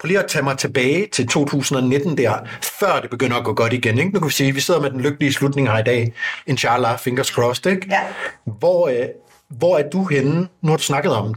Prøv 0.00 0.06
lige 0.06 0.18
at 0.18 0.26
tage 0.28 0.42
mig 0.42 0.58
tilbage 0.58 1.06
til 1.12 1.28
2019 1.28 2.18
der, 2.18 2.38
før 2.80 3.00
det 3.00 3.10
begynder 3.10 3.36
at 3.36 3.44
gå 3.44 3.54
godt 3.54 3.72
igen. 3.72 3.98
Ikke? 3.98 4.10
Nu 4.10 4.18
kan 4.18 4.28
vi 4.28 4.32
sige, 4.32 4.48
at 4.48 4.54
vi 4.54 4.60
sidder 4.60 4.80
med 4.80 4.90
den 4.90 5.00
lykkelige 5.00 5.32
slutning 5.32 5.70
her 5.70 5.78
i 5.78 5.82
dag. 5.82 6.12
Inshallah, 6.46 6.98
fingers 6.98 7.26
crossed. 7.26 7.72
Ikke? 7.72 7.86
Ja. 7.90 8.00
Hvor, 8.44 8.88
øh, 8.88 9.06
hvor 9.48 9.78
er 9.78 9.90
du 9.90 10.04
henne? 10.04 10.48
Nu 10.62 10.70
har 10.70 10.76
du 10.76 10.82
snakket 10.82 11.12
om 11.12 11.34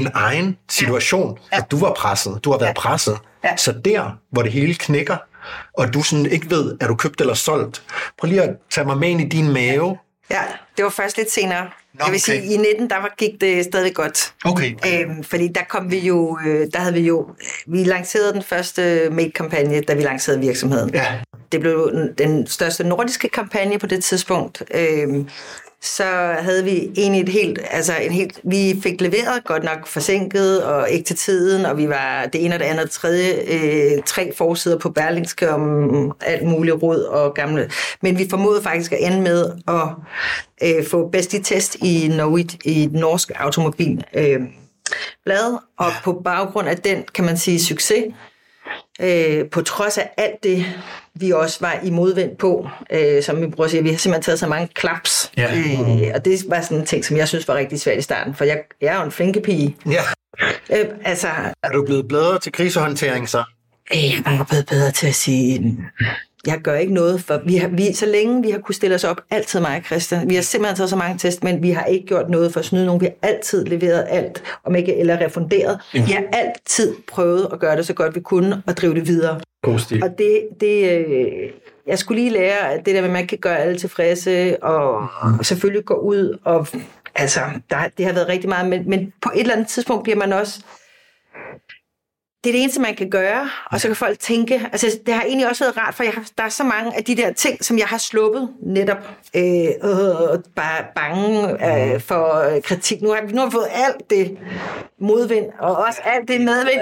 din 0.00 0.08
egen 0.14 0.56
situation, 0.70 1.38
ja. 1.52 1.56
at 1.58 1.70
du 1.70 1.78
var 1.78 1.92
presset, 1.92 2.40
du 2.44 2.50
har 2.50 2.58
været 2.58 2.68
ja. 2.68 2.80
presset. 2.80 3.18
Ja. 3.44 3.56
Så 3.56 3.72
der, 3.72 4.18
hvor 4.32 4.42
det 4.42 4.52
hele 4.52 4.74
knækker, 4.74 5.16
og 5.74 5.94
du 5.94 6.02
sådan 6.02 6.26
ikke 6.26 6.50
ved, 6.50 6.76
er 6.80 6.86
du 6.86 6.94
købt 6.94 7.20
eller 7.20 7.34
solgt. 7.34 7.82
Prøv 8.18 8.28
lige 8.28 8.42
at 8.42 8.50
tage 8.70 8.84
mig 8.86 8.98
med 8.98 9.08
ind 9.08 9.20
i 9.20 9.24
din 9.28 9.52
mave. 9.52 9.98
Ja, 10.30 10.40
det 10.76 10.84
var 10.84 10.90
først 10.90 11.16
lidt 11.16 11.30
senere. 11.32 11.62
Nå, 11.94 12.04
jeg 12.04 12.12
vil 12.12 12.20
sige, 12.20 12.38
okay. 12.38 12.50
i 12.50 12.56
19, 12.56 12.90
der 12.90 12.96
var, 12.96 13.14
gik 13.18 13.40
det 13.40 13.64
stadig 13.64 13.94
godt. 13.94 14.32
Okay. 14.44 14.74
Øhm, 14.86 15.24
fordi 15.24 15.48
der 15.48 15.60
kom 15.68 15.90
vi 15.90 15.98
jo, 15.98 16.38
øh, 16.46 16.66
der 16.72 16.78
havde 16.78 16.94
vi 16.94 17.00
jo, 17.00 17.28
vi 17.66 17.84
lancerede 17.84 18.32
den 18.32 18.42
første 18.42 19.08
Made-kampagne, 19.12 19.80
da 19.80 19.94
vi 19.94 20.02
lancerede 20.02 20.40
virksomheden. 20.40 20.90
Ja. 20.94 21.06
Det 21.52 21.60
blev 21.60 21.90
den- 21.92 22.14
den 22.18 22.46
største 22.46 22.84
nordiske 22.84 23.28
kampagne 23.28 23.78
på 23.78 23.86
det 23.86 24.04
tidspunkt. 24.04 24.62
Øhm, 24.74 25.28
så 25.82 26.36
havde 26.40 26.64
vi 26.64 26.90
egentlig 26.96 27.22
et 27.22 27.28
helt, 27.28 27.58
altså 27.70 27.92
en 27.96 28.12
helt, 28.12 28.40
vi 28.44 28.80
fik 28.82 29.00
leveret 29.00 29.44
godt 29.44 29.64
nok 29.64 29.86
forsinket 29.86 30.64
og 30.64 30.90
ikke 30.90 31.04
til 31.04 31.16
tiden, 31.16 31.66
og 31.66 31.78
vi 31.78 31.88
var 31.88 32.26
det 32.32 32.44
ene 32.44 32.54
og 32.54 32.58
det 32.58 32.66
andet 32.66 32.80
og 32.80 32.84
det 32.84 32.92
tredje, 32.92 33.32
øh, 33.48 34.02
tre 34.06 34.32
forsider 34.36 34.78
på 34.78 34.90
Berlingske 34.90 35.50
om 35.50 36.12
alt 36.20 36.46
muligt 36.48 36.82
råd 36.82 37.00
og 37.00 37.34
gamle. 37.34 37.70
Men 38.02 38.18
vi 38.18 38.26
formåede 38.30 38.62
faktisk 38.62 38.92
at 38.92 38.98
ende 39.00 39.20
med 39.20 39.50
at 39.68 39.88
øh, 40.62 40.86
få 40.86 41.08
bedst 41.08 41.34
i 41.34 41.42
test 41.42 41.74
i 41.74 42.08
Norwich, 42.08 42.56
i 42.64 42.86
den 42.86 43.00
norske 43.00 43.38
automobil. 43.40 44.04
Øh, 44.14 44.40
blad, 45.24 45.58
og 45.78 45.92
på 46.04 46.20
baggrund 46.24 46.68
af 46.68 46.76
den, 46.76 47.04
kan 47.14 47.24
man 47.24 47.36
sige, 47.36 47.60
succes, 47.60 48.04
øh, 49.00 49.44
på 49.50 49.62
trods 49.62 49.98
af 49.98 50.10
alt 50.16 50.42
det, 50.42 50.66
vi 51.14 51.30
også 51.32 51.58
var 51.60 51.80
i 51.84 51.90
modvind 51.90 52.36
på, 52.36 52.68
øh, 52.92 53.22
som 53.22 53.42
vi 53.42 53.46
prøver 53.50 53.64
at 53.64 53.70
sige, 53.70 53.82
vi 53.82 53.90
har 53.90 53.96
simpelthen 53.98 54.22
taget 54.22 54.38
så 54.38 54.46
mange 54.46 54.68
klaps, 54.74 55.30
Ja. 55.36 55.56
øh, 55.56 56.10
og 56.14 56.24
det 56.24 56.44
var 56.48 56.60
sådan 56.60 56.78
en 56.78 56.86
ting, 56.86 57.04
som 57.04 57.16
jeg 57.16 57.28
synes 57.28 57.48
var 57.48 57.54
rigtig 57.54 57.80
svært 57.80 57.98
i 57.98 58.02
starten, 58.02 58.34
for 58.34 58.44
jeg, 58.44 58.58
jeg 58.80 58.94
er 58.94 58.98
jo 58.98 59.04
en 59.04 59.10
flinke 59.12 59.40
pige. 59.40 59.76
ja. 59.90 60.02
Øh, 60.72 60.84
altså, 61.04 61.28
Er 61.62 61.68
du 61.72 61.84
blevet 61.84 62.08
bedre 62.08 62.38
til 62.38 62.52
krisehåndtering 62.52 63.28
så? 63.28 63.44
øh, 63.94 64.04
jeg 64.04 64.22
er 64.40 64.44
blevet 64.48 64.66
bedre 64.66 64.90
til 64.90 65.06
at 65.06 65.14
sige, 65.14 65.78
jeg 66.46 66.58
gør 66.58 66.74
ikke 66.74 66.94
noget, 66.94 67.20
for 67.20 67.40
vi 67.46 67.56
har, 67.56 67.68
vi, 67.68 67.92
så 67.92 68.06
længe 68.06 68.42
vi 68.42 68.50
har 68.50 68.58
kunne 68.58 68.74
stille 68.74 68.94
os 68.94 69.04
op, 69.04 69.20
altid 69.30 69.60
mig 69.60 69.76
og 69.76 69.84
Christian, 69.84 70.30
vi 70.30 70.34
har 70.34 70.42
simpelthen 70.42 70.76
taget 70.76 70.90
så 70.90 70.96
mange 70.96 71.18
test, 71.18 71.44
men 71.44 71.62
vi 71.62 71.70
har 71.70 71.84
ikke 71.84 72.06
gjort 72.06 72.30
noget 72.30 72.52
for 72.52 72.60
at 72.60 72.66
snyde 72.66 72.86
nogen, 72.86 73.00
vi 73.00 73.06
har 73.06 73.28
altid 73.28 73.64
leveret 73.64 74.06
alt, 74.08 74.42
om 74.64 74.74
ikke 74.74 74.96
eller 74.96 75.20
refunderet. 75.20 75.80
Vi 75.92 76.00
har 76.00 76.24
altid 76.32 76.94
prøvet 77.08 77.48
at 77.52 77.60
gøre 77.60 77.76
det 77.76 77.86
så 77.86 77.94
godt 77.94 78.14
vi 78.14 78.20
kunne, 78.20 78.62
og 78.66 78.76
drive 78.76 78.94
det 78.94 79.06
videre. 79.06 79.40
God 79.62 79.78
stil. 79.78 80.04
Og 80.04 80.18
det, 80.18 80.40
det 80.60 80.98
øh, 80.98 81.50
jeg 81.86 81.98
skulle 81.98 82.20
lige 82.20 82.32
lære, 82.32 82.72
at 82.72 82.86
det 82.86 82.94
der 82.94 83.00
med, 83.00 83.08
at 83.08 83.12
man 83.12 83.26
kan 83.26 83.38
gøre 83.38 83.58
alle 83.58 83.78
tilfredse, 83.78 84.62
og 84.62 85.08
selvfølgelig 85.42 85.84
gå 85.84 85.94
ud, 85.94 86.38
og 86.44 86.66
altså, 87.14 87.40
der, 87.70 87.76
det 87.98 88.06
har 88.06 88.12
været 88.12 88.28
rigtig 88.28 88.48
meget, 88.48 88.68
men, 88.68 88.90
men 88.90 89.12
på 89.22 89.30
et 89.34 89.40
eller 89.40 89.54
andet 89.54 89.68
tidspunkt 89.68 90.02
bliver 90.02 90.18
man 90.18 90.32
også, 90.32 90.60
det 92.46 92.50
er 92.50 92.56
det 92.56 92.62
eneste, 92.62 92.80
man 92.80 92.94
kan 92.94 93.10
gøre, 93.10 93.50
og 93.70 93.80
så 93.80 93.88
kan 93.88 93.96
folk 93.96 94.18
tænke, 94.18 94.68
altså 94.72 94.98
det 95.06 95.14
har 95.14 95.22
egentlig 95.22 95.48
også 95.48 95.64
været 95.64 95.76
rart, 95.76 95.94
for 95.94 96.02
jeg 96.02 96.12
har, 96.12 96.24
der 96.38 96.44
er 96.44 96.48
så 96.48 96.64
mange 96.64 96.96
af 96.96 97.04
de 97.04 97.16
der 97.16 97.32
ting, 97.32 97.64
som 97.64 97.78
jeg 97.78 97.86
har 97.86 97.98
sluppet 97.98 98.48
netop, 98.62 98.96
øh, 99.36 99.42
øh, 99.42 100.38
bare 100.56 100.84
bange 100.96 101.50
øh, 101.50 102.00
for 102.00 102.44
kritik. 102.64 103.02
Nu 103.02 103.12
har, 103.12 103.22
vi, 103.26 103.32
nu 103.32 103.40
har 103.40 103.50
fået 103.50 103.66
alt 103.74 104.10
det 104.10 104.38
modvind, 105.00 105.44
og 105.58 105.76
også 105.76 106.00
alt 106.04 106.28
det 106.28 106.40
medvind, 106.40 106.80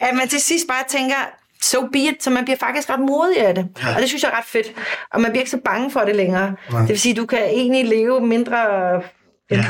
at 0.00 0.14
man 0.14 0.28
til 0.28 0.40
sidst 0.40 0.68
bare 0.68 0.84
tænker, 0.88 1.16
so 1.62 1.86
be 1.92 1.98
it, 1.98 2.22
så 2.22 2.30
man 2.30 2.44
bliver 2.44 2.58
faktisk 2.58 2.90
ret 2.90 3.00
modig 3.00 3.46
af 3.46 3.54
det. 3.54 3.68
Ja. 3.82 3.94
Og 3.94 4.00
det 4.00 4.08
synes 4.08 4.22
jeg 4.22 4.30
er 4.32 4.38
ret 4.38 4.46
fedt. 4.46 4.72
Og 5.12 5.20
man 5.20 5.30
bliver 5.30 5.40
ikke 5.40 5.50
så 5.50 5.60
bange 5.64 5.90
for 5.90 6.00
det 6.00 6.16
længere. 6.16 6.54
Ja. 6.72 6.78
Det 6.78 6.88
vil 6.88 7.00
sige, 7.00 7.14
du 7.14 7.26
kan 7.26 7.38
egentlig 7.42 7.84
leve 7.84 8.20
mindre 8.20 8.56
Ja. 9.50 9.64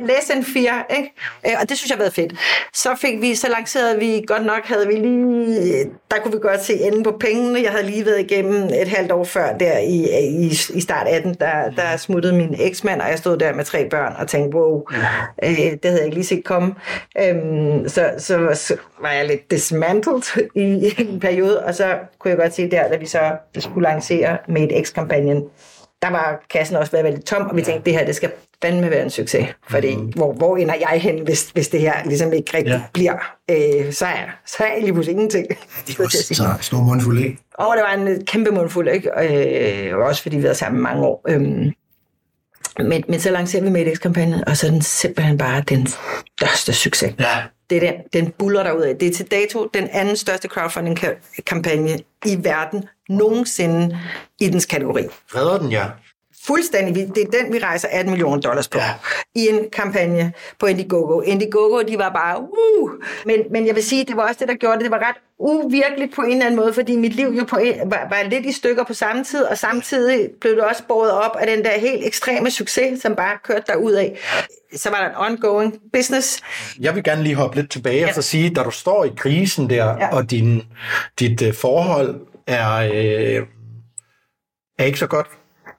Less 0.00 0.30
end 0.30 0.44
fire, 0.44 0.84
ikke? 0.90 1.12
Øh, 1.46 1.52
og 1.60 1.68
det 1.68 1.76
synes 1.76 1.90
jeg 1.90 1.96
har 1.96 2.02
været 2.02 2.14
fedt. 2.14 2.32
Så 2.74 2.96
fik 3.00 3.20
vi, 3.20 3.34
så 3.34 3.48
lancerede 3.48 3.98
vi, 3.98 4.24
godt 4.26 4.46
nok 4.46 4.64
havde 4.64 4.86
vi 4.86 4.94
lige, 4.94 5.84
der 6.10 6.16
kunne 6.22 6.32
vi 6.32 6.38
godt 6.42 6.64
se 6.64 6.74
enden 6.74 7.02
på 7.02 7.16
pengene. 7.20 7.62
Jeg 7.62 7.70
havde 7.70 7.86
lige 7.86 8.06
været 8.06 8.20
igennem 8.20 8.64
et 8.64 8.88
halvt 8.88 9.12
år 9.12 9.24
før, 9.24 9.56
der 9.58 9.78
i, 9.78 10.06
i, 10.30 10.46
i 10.74 10.80
start 10.80 11.06
18, 11.08 11.34
der, 11.40 11.70
der 11.70 11.96
smuttede 11.96 12.34
min 12.34 12.54
eksmand, 12.58 13.00
og 13.00 13.08
jeg 13.08 13.18
stod 13.18 13.36
der 13.36 13.54
med 13.54 13.64
tre 13.64 13.88
børn 13.88 14.14
og 14.18 14.28
tænkte, 14.28 14.56
wow, 14.56 14.82
ja. 14.92 15.50
øh, 15.50 15.56
det 15.56 15.84
havde 15.84 15.96
jeg 15.96 16.04
ikke 16.04 16.16
lige 16.16 16.26
set 16.26 16.44
komme. 16.44 16.74
Øhm, 17.18 17.88
så, 17.88 18.10
så, 18.18 18.50
så 18.54 18.76
var 19.00 19.12
jeg 19.12 19.26
lidt 19.26 19.50
dismantled 19.50 20.48
i, 20.54 20.94
en 20.98 21.20
periode, 21.20 21.64
og 21.64 21.74
så 21.74 21.98
kunne 22.18 22.30
jeg 22.30 22.38
godt 22.38 22.54
se 22.54 22.70
der, 22.70 22.88
da 22.88 22.96
vi 22.96 23.06
så 23.06 23.32
skulle 23.58 23.88
lancere 23.88 24.38
med 24.48 24.62
et 24.62 24.86
X-kampagnen, 24.86 25.44
der 26.02 26.10
var 26.10 26.42
kassen 26.50 26.76
også 26.76 26.92
været 26.92 27.04
veldig 27.04 27.24
tom, 27.24 27.46
og 27.46 27.56
vi 27.56 27.62
tænkte, 27.62 27.90
det 27.90 27.98
her 27.98 28.06
det 28.06 28.16
skal 28.16 28.30
fandme 28.62 28.90
være 28.90 29.02
en 29.02 29.10
succes. 29.10 29.48
Fordi 29.68 29.96
mm. 29.96 30.06
hvor, 30.06 30.32
hvor 30.32 30.56
ender 30.56 30.74
jeg 30.74 31.00
hen, 31.00 31.24
hvis, 31.24 31.50
hvis 31.50 31.68
det 31.68 31.80
her 31.80 32.04
ligesom 32.04 32.32
ikke 32.32 32.56
rigtig 32.56 32.72
ja. 32.72 32.82
bliver? 32.92 33.14
Øh, 33.50 33.92
så, 33.92 34.06
er, 34.06 34.24
så 34.46 34.64
er 34.64 34.72
jeg 34.72 34.82
lige 34.82 34.92
pludselig 34.92 35.12
ingenting. 35.12 35.46
Det 35.86 36.00
også 36.00 36.34
så 36.34 36.54
stor 36.60 36.80
mundfuld, 36.80 37.18
ikke? 37.18 37.38
Og 37.54 37.76
det 37.76 37.84
var 37.84 38.06
en 38.06 38.26
kæmpe 38.26 38.50
mundfuld, 38.50 38.88
ikke? 38.88 39.10
Øh, 39.90 39.98
også 39.98 40.22
fordi 40.22 40.36
vi 40.36 40.46
har 40.46 40.54
sammen 40.54 40.82
mange 40.82 41.06
år. 41.06 41.24
Øhm, 41.28 41.72
men, 42.78 43.04
men 43.08 43.20
så 43.20 43.30
lancerer 43.30 43.62
vi 43.62 43.70
med 43.70 43.96
kampagnen 43.96 44.48
og 44.48 44.56
så 44.56 44.66
er 44.66 44.70
den 44.70 44.82
simpelthen 44.82 45.38
bare 45.38 45.62
den 45.68 45.86
største 45.86 46.72
succes. 46.72 47.14
Ja. 47.18 47.42
Det 47.70 47.76
er 47.76 47.92
den, 47.92 47.94
den 48.12 48.32
buller 48.38 48.62
derud 48.62 48.82
af. 48.82 48.96
Det 48.96 49.08
er 49.08 49.12
til 49.12 49.26
dato 49.26 49.70
den 49.74 49.88
anden 49.92 50.16
største 50.16 50.48
crowdfunding-kampagne 50.48 51.98
i 52.26 52.38
verden 52.44 52.84
nogensinde 53.08 53.98
i 54.40 54.48
dens 54.48 54.66
kategori. 54.66 55.02
Redder 55.34 55.58
den, 55.58 55.70
ja. 55.70 55.84
Fuldstændig. 56.46 57.14
Det 57.14 57.22
er 57.22 57.42
den, 57.42 57.52
vi 57.52 57.58
rejser 57.58 57.88
18 57.90 58.10
millioner 58.10 58.40
dollars 58.40 58.68
på. 58.68 58.78
Ja. 58.78 58.94
I 59.34 59.48
en 59.48 59.70
kampagne 59.72 60.32
på 60.58 60.66
Indiegogo. 60.66 61.20
Indiegogo, 61.20 61.82
de 61.82 61.98
var 61.98 62.08
bare, 62.08 62.40
uh! 62.40 62.90
Men, 63.26 63.40
men 63.50 63.66
jeg 63.66 63.74
vil 63.74 63.84
sige, 63.84 64.04
det 64.04 64.16
var 64.16 64.22
også 64.22 64.36
det, 64.40 64.48
der 64.48 64.54
gjorde 64.54 64.76
det. 64.76 64.84
Det 64.84 64.90
var 64.90 65.08
ret 65.08 65.16
uvirkeligt 65.38 66.14
på 66.14 66.22
en 66.22 66.30
eller 66.30 66.46
anden 66.46 66.60
måde, 66.60 66.74
fordi 66.74 66.96
mit 66.96 67.12
liv 67.12 67.28
jo 67.28 67.44
på 67.44 67.56
en, 67.56 67.74
var, 67.90 68.06
var 68.10 68.22
lidt 68.28 68.46
i 68.46 68.52
stykker 68.52 68.84
på 68.84 68.94
samme 68.94 69.24
tid, 69.24 69.42
og 69.42 69.58
samtidig 69.58 70.28
blev 70.40 70.54
det 70.54 70.64
også 70.64 70.82
båret 70.88 71.12
op 71.12 71.36
af 71.36 71.46
den 71.46 71.64
der 71.64 71.78
helt 71.78 72.06
ekstreme 72.06 72.50
succes, 72.50 73.02
som 73.02 73.16
bare 73.16 73.38
kørte 73.44 73.64
derud 73.66 73.92
af. 73.92 74.18
Så 74.76 74.90
var 74.90 74.96
der 74.96 75.08
en 75.08 75.16
ongoing 75.16 75.78
business. 75.92 76.40
Jeg 76.80 76.94
vil 76.94 77.04
gerne 77.04 77.22
lige 77.22 77.34
hoppe 77.34 77.56
lidt 77.56 77.70
tilbage 77.70 78.00
ja. 78.00 78.08
og 78.08 78.14
så 78.14 78.22
sige, 78.22 78.50
da 78.50 78.62
du 78.62 78.70
står 78.70 79.04
i 79.04 79.10
krisen 79.16 79.70
der, 79.70 79.84
ja. 79.84 80.16
og 80.16 80.30
din, 80.30 80.62
dit 81.18 81.42
uh, 81.42 81.54
forhold 81.54 82.20
er, 82.46 82.76
øh, 82.76 83.46
er 84.78 84.84
ikke 84.84 84.98
så 84.98 85.06
godt, 85.06 85.26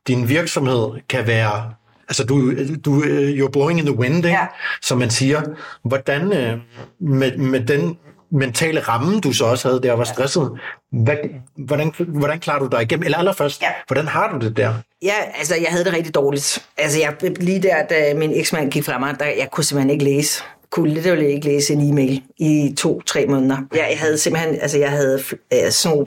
din 0.08 0.30
virksomhed 0.30 0.89
kan 1.10 1.28
være, 1.28 1.74
altså 2.10 2.24
du, 2.24 2.54
du 2.86 3.02
you're 3.02 3.52
blowing 3.52 3.80
in 3.80 3.86
the 3.86 3.95
wind, 3.95 4.16
ikke? 4.16 4.30
Ja. 4.30 4.47
som 4.82 4.97
man 4.97 5.10
siger. 5.10 5.41
Hvordan 5.84 6.34
øh, 6.34 6.58
med, 6.99 7.38
med 7.38 7.60
den 7.60 7.97
mentale 8.32 8.80
ramme, 8.80 9.20
du 9.20 9.34
så 9.34 9.45
også 9.45 9.68
havde 9.68 9.82
der, 9.82 9.93
var 9.93 10.04
stresset, 10.04 10.52
hvad, 10.91 11.16
hvordan, 11.58 11.93
hvordan 11.97 12.39
klarer 12.39 12.60
du 12.60 12.68
dig 12.68 12.82
igennem? 12.82 13.04
Eller 13.04 13.18
allerførst, 13.18 13.62
ja. 13.62 13.68
hvordan 13.88 14.08
har 14.08 14.32
du 14.32 14.45
det 14.45 14.58
der? 14.58 14.74
Ja, 15.02 15.14
altså 15.38 15.56
jeg 15.56 15.68
havde 15.70 15.86
det 15.86 15.93
rigtig 15.93 16.16
dårligt. 16.16 16.66
Altså 16.78 16.99
jeg, 16.99 17.38
lige 17.39 17.62
der, 17.62 17.86
da 17.89 18.14
min 18.14 18.39
eksmand 18.39 18.72
gik 18.72 18.84
fra 18.84 18.97
mig, 18.97 19.20
der, 19.20 19.26
jeg 19.26 19.47
kunne 19.52 19.64
simpelthen 19.64 19.89
ikke 19.89 20.04
læse 20.06 20.43
kunne 20.72 20.93
lidt 20.93 21.05
ikke 21.05 21.47
læse 21.47 21.74
en 21.74 21.89
e-mail 21.91 22.24
i 22.38 22.74
to-tre 22.78 23.26
måneder. 23.26 23.57
Jeg, 23.72 23.88
jeg 23.89 23.99
havde 23.99 24.17
simpelthen, 24.17 24.59
altså 24.61 24.78
jeg 24.78 24.89
havde 24.89 25.24
øh, 25.53 25.72
sådan 25.72 26.05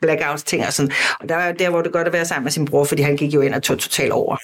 blackouts 0.00 0.42
ting 0.42 0.66
og 0.66 0.72
sådan. 0.72 0.90
Og 1.20 1.28
der 1.28 1.36
var 1.36 1.52
der, 1.52 1.70
hvor 1.70 1.82
det 1.82 1.92
godt 1.92 2.06
at 2.06 2.12
være 2.12 2.24
sammen 2.24 2.44
med 2.44 2.52
sin 2.52 2.64
bror, 2.64 2.84
fordi 2.84 3.02
han 3.02 3.16
gik 3.16 3.34
jo 3.34 3.40
ind 3.40 3.54
og 3.54 3.62
tog 3.62 3.78
totalt 3.78 4.12
over. 4.12 4.36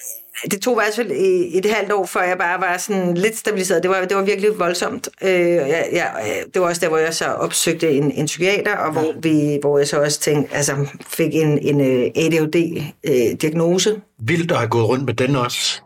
Det 0.51 0.61
tog 0.61 0.73
i 0.73 0.75
hvert 0.75 0.95
fald 0.95 1.11
et 1.53 1.65
halvt 1.65 1.91
år, 1.91 2.05
før 2.05 2.21
jeg 2.21 2.37
bare 2.37 2.61
var 2.61 2.77
sådan 2.77 3.13
lidt 3.13 3.37
stabiliseret. 3.37 3.83
Det 3.83 3.91
var, 3.91 4.05
det 4.05 4.17
var 4.17 4.23
virkelig 4.23 4.59
voldsomt. 4.59 5.09
Øh, 5.21 5.29
jeg, 5.31 5.87
jeg, 5.91 6.11
øh, 6.27 6.53
det 6.53 6.61
var 6.61 6.67
også 6.67 6.81
der, 6.81 6.87
hvor 6.87 6.97
jeg 6.97 7.13
så 7.13 7.25
opsøgte 7.25 7.91
en, 7.91 8.11
en 8.11 8.25
psykiater, 8.25 8.77
og 8.77 8.91
hvor, 8.91 9.13
vi, 9.21 9.57
hvor 9.61 9.77
jeg 9.77 9.87
så 9.87 10.01
også 10.01 10.19
tænkte, 10.19 10.55
altså 10.55 10.75
fik 11.07 11.35
en, 11.35 11.57
en 11.57 11.81
øh, 11.81 12.11
ADHD-diagnose. 12.15 13.89
Øh, 13.89 13.97
Vildt 14.19 14.51
at 14.51 14.57
have 14.57 14.69
gået 14.69 14.87
rundt 14.87 15.05
med 15.05 15.13
den 15.13 15.35
også. 15.35 15.81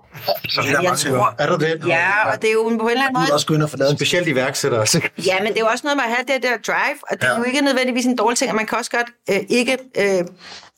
Så 0.50 0.62
ja, 0.62 0.82
jeg 0.82 0.98
tror, 0.98 1.36
er 1.40 1.50
der 1.50 1.58
det? 1.58 1.88
Ja, 1.88 2.32
og 2.32 2.42
det 2.42 2.48
er 2.48 2.54
jo 2.54 2.64
på 2.64 2.70
en 2.70 2.90
eller 2.90 3.04
anden 3.04 3.14
måde... 3.14 3.28
Du 3.28 3.34
også 3.34 3.48
gå 3.48 3.54
ind 3.54 3.64
og 3.64 3.70
få 3.70 3.78
lavet 3.78 3.98
specielt 3.98 4.28
iværksætter 4.28 4.80
også. 4.80 5.02
Ja, 5.26 5.40
men 5.40 5.48
det 5.48 5.56
er 5.56 5.62
jo 5.62 5.68
også 5.68 5.82
noget 5.84 5.98
med 5.98 6.04
at 6.04 6.10
have 6.10 6.26
det 6.28 6.44
der 6.44 6.58
drive, 6.74 6.98
og 7.10 7.22
det 7.22 7.28
ja. 7.28 7.34
er 7.34 7.38
jo 7.38 7.44
ikke 7.44 7.62
nødvendigvis 7.62 8.06
en 8.06 8.16
dårlig 8.16 8.38
ting, 8.38 8.52
og 8.52 8.56
man 8.56 8.66
kan 8.66 8.78
også 8.78 8.92
godt 8.92 9.08
øh, 9.30 9.40
ikke 9.50 9.78
øh, 9.98 10.26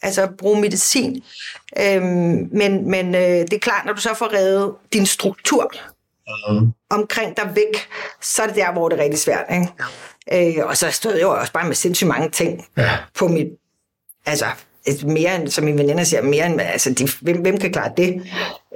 altså, 0.01 0.27
bruge 0.37 0.61
medicin. 0.61 1.23
Øh, 1.79 2.01
men 2.51 2.89
men 2.89 3.15
øh, 3.15 3.21
det 3.21 3.53
er 3.53 3.59
klart, 3.59 3.85
når 3.85 3.93
du 3.93 4.01
så 4.01 4.13
får 4.13 4.33
reddet 4.33 4.71
din 4.93 5.05
struktur 5.05 5.71
mm. 6.49 6.73
omkring 6.89 7.37
dig 7.37 7.51
væk, 7.55 7.87
så 8.21 8.43
er 8.43 8.47
det 8.47 8.55
der, 8.55 8.71
hvor 8.71 8.89
det 8.89 8.99
er 8.99 9.03
rigtig 9.03 9.19
svært. 9.19 9.45
Ikke? 9.51 10.57
Øh, 10.57 10.65
og 10.65 10.77
så 10.77 10.91
stod 10.91 11.13
jeg 11.13 11.21
jo 11.21 11.31
også 11.31 11.53
bare 11.53 11.67
med 11.67 11.75
sindssygt 11.75 12.07
mange 12.07 12.29
ting 12.29 12.65
ja. 12.77 12.97
på 13.15 13.27
mit... 13.27 13.47
Altså, 14.25 14.45
mere 15.03 15.35
end, 15.35 15.47
som 15.47 15.63
min 15.63 15.77
veninde 15.77 16.05
siger, 16.05 16.21
mere 16.21 16.45
end, 16.45 16.61
altså, 16.61 16.93
de, 16.93 17.07
hvem, 17.21 17.41
hvem 17.41 17.57
kan 17.57 17.71
klare 17.71 17.91
det 17.97 18.23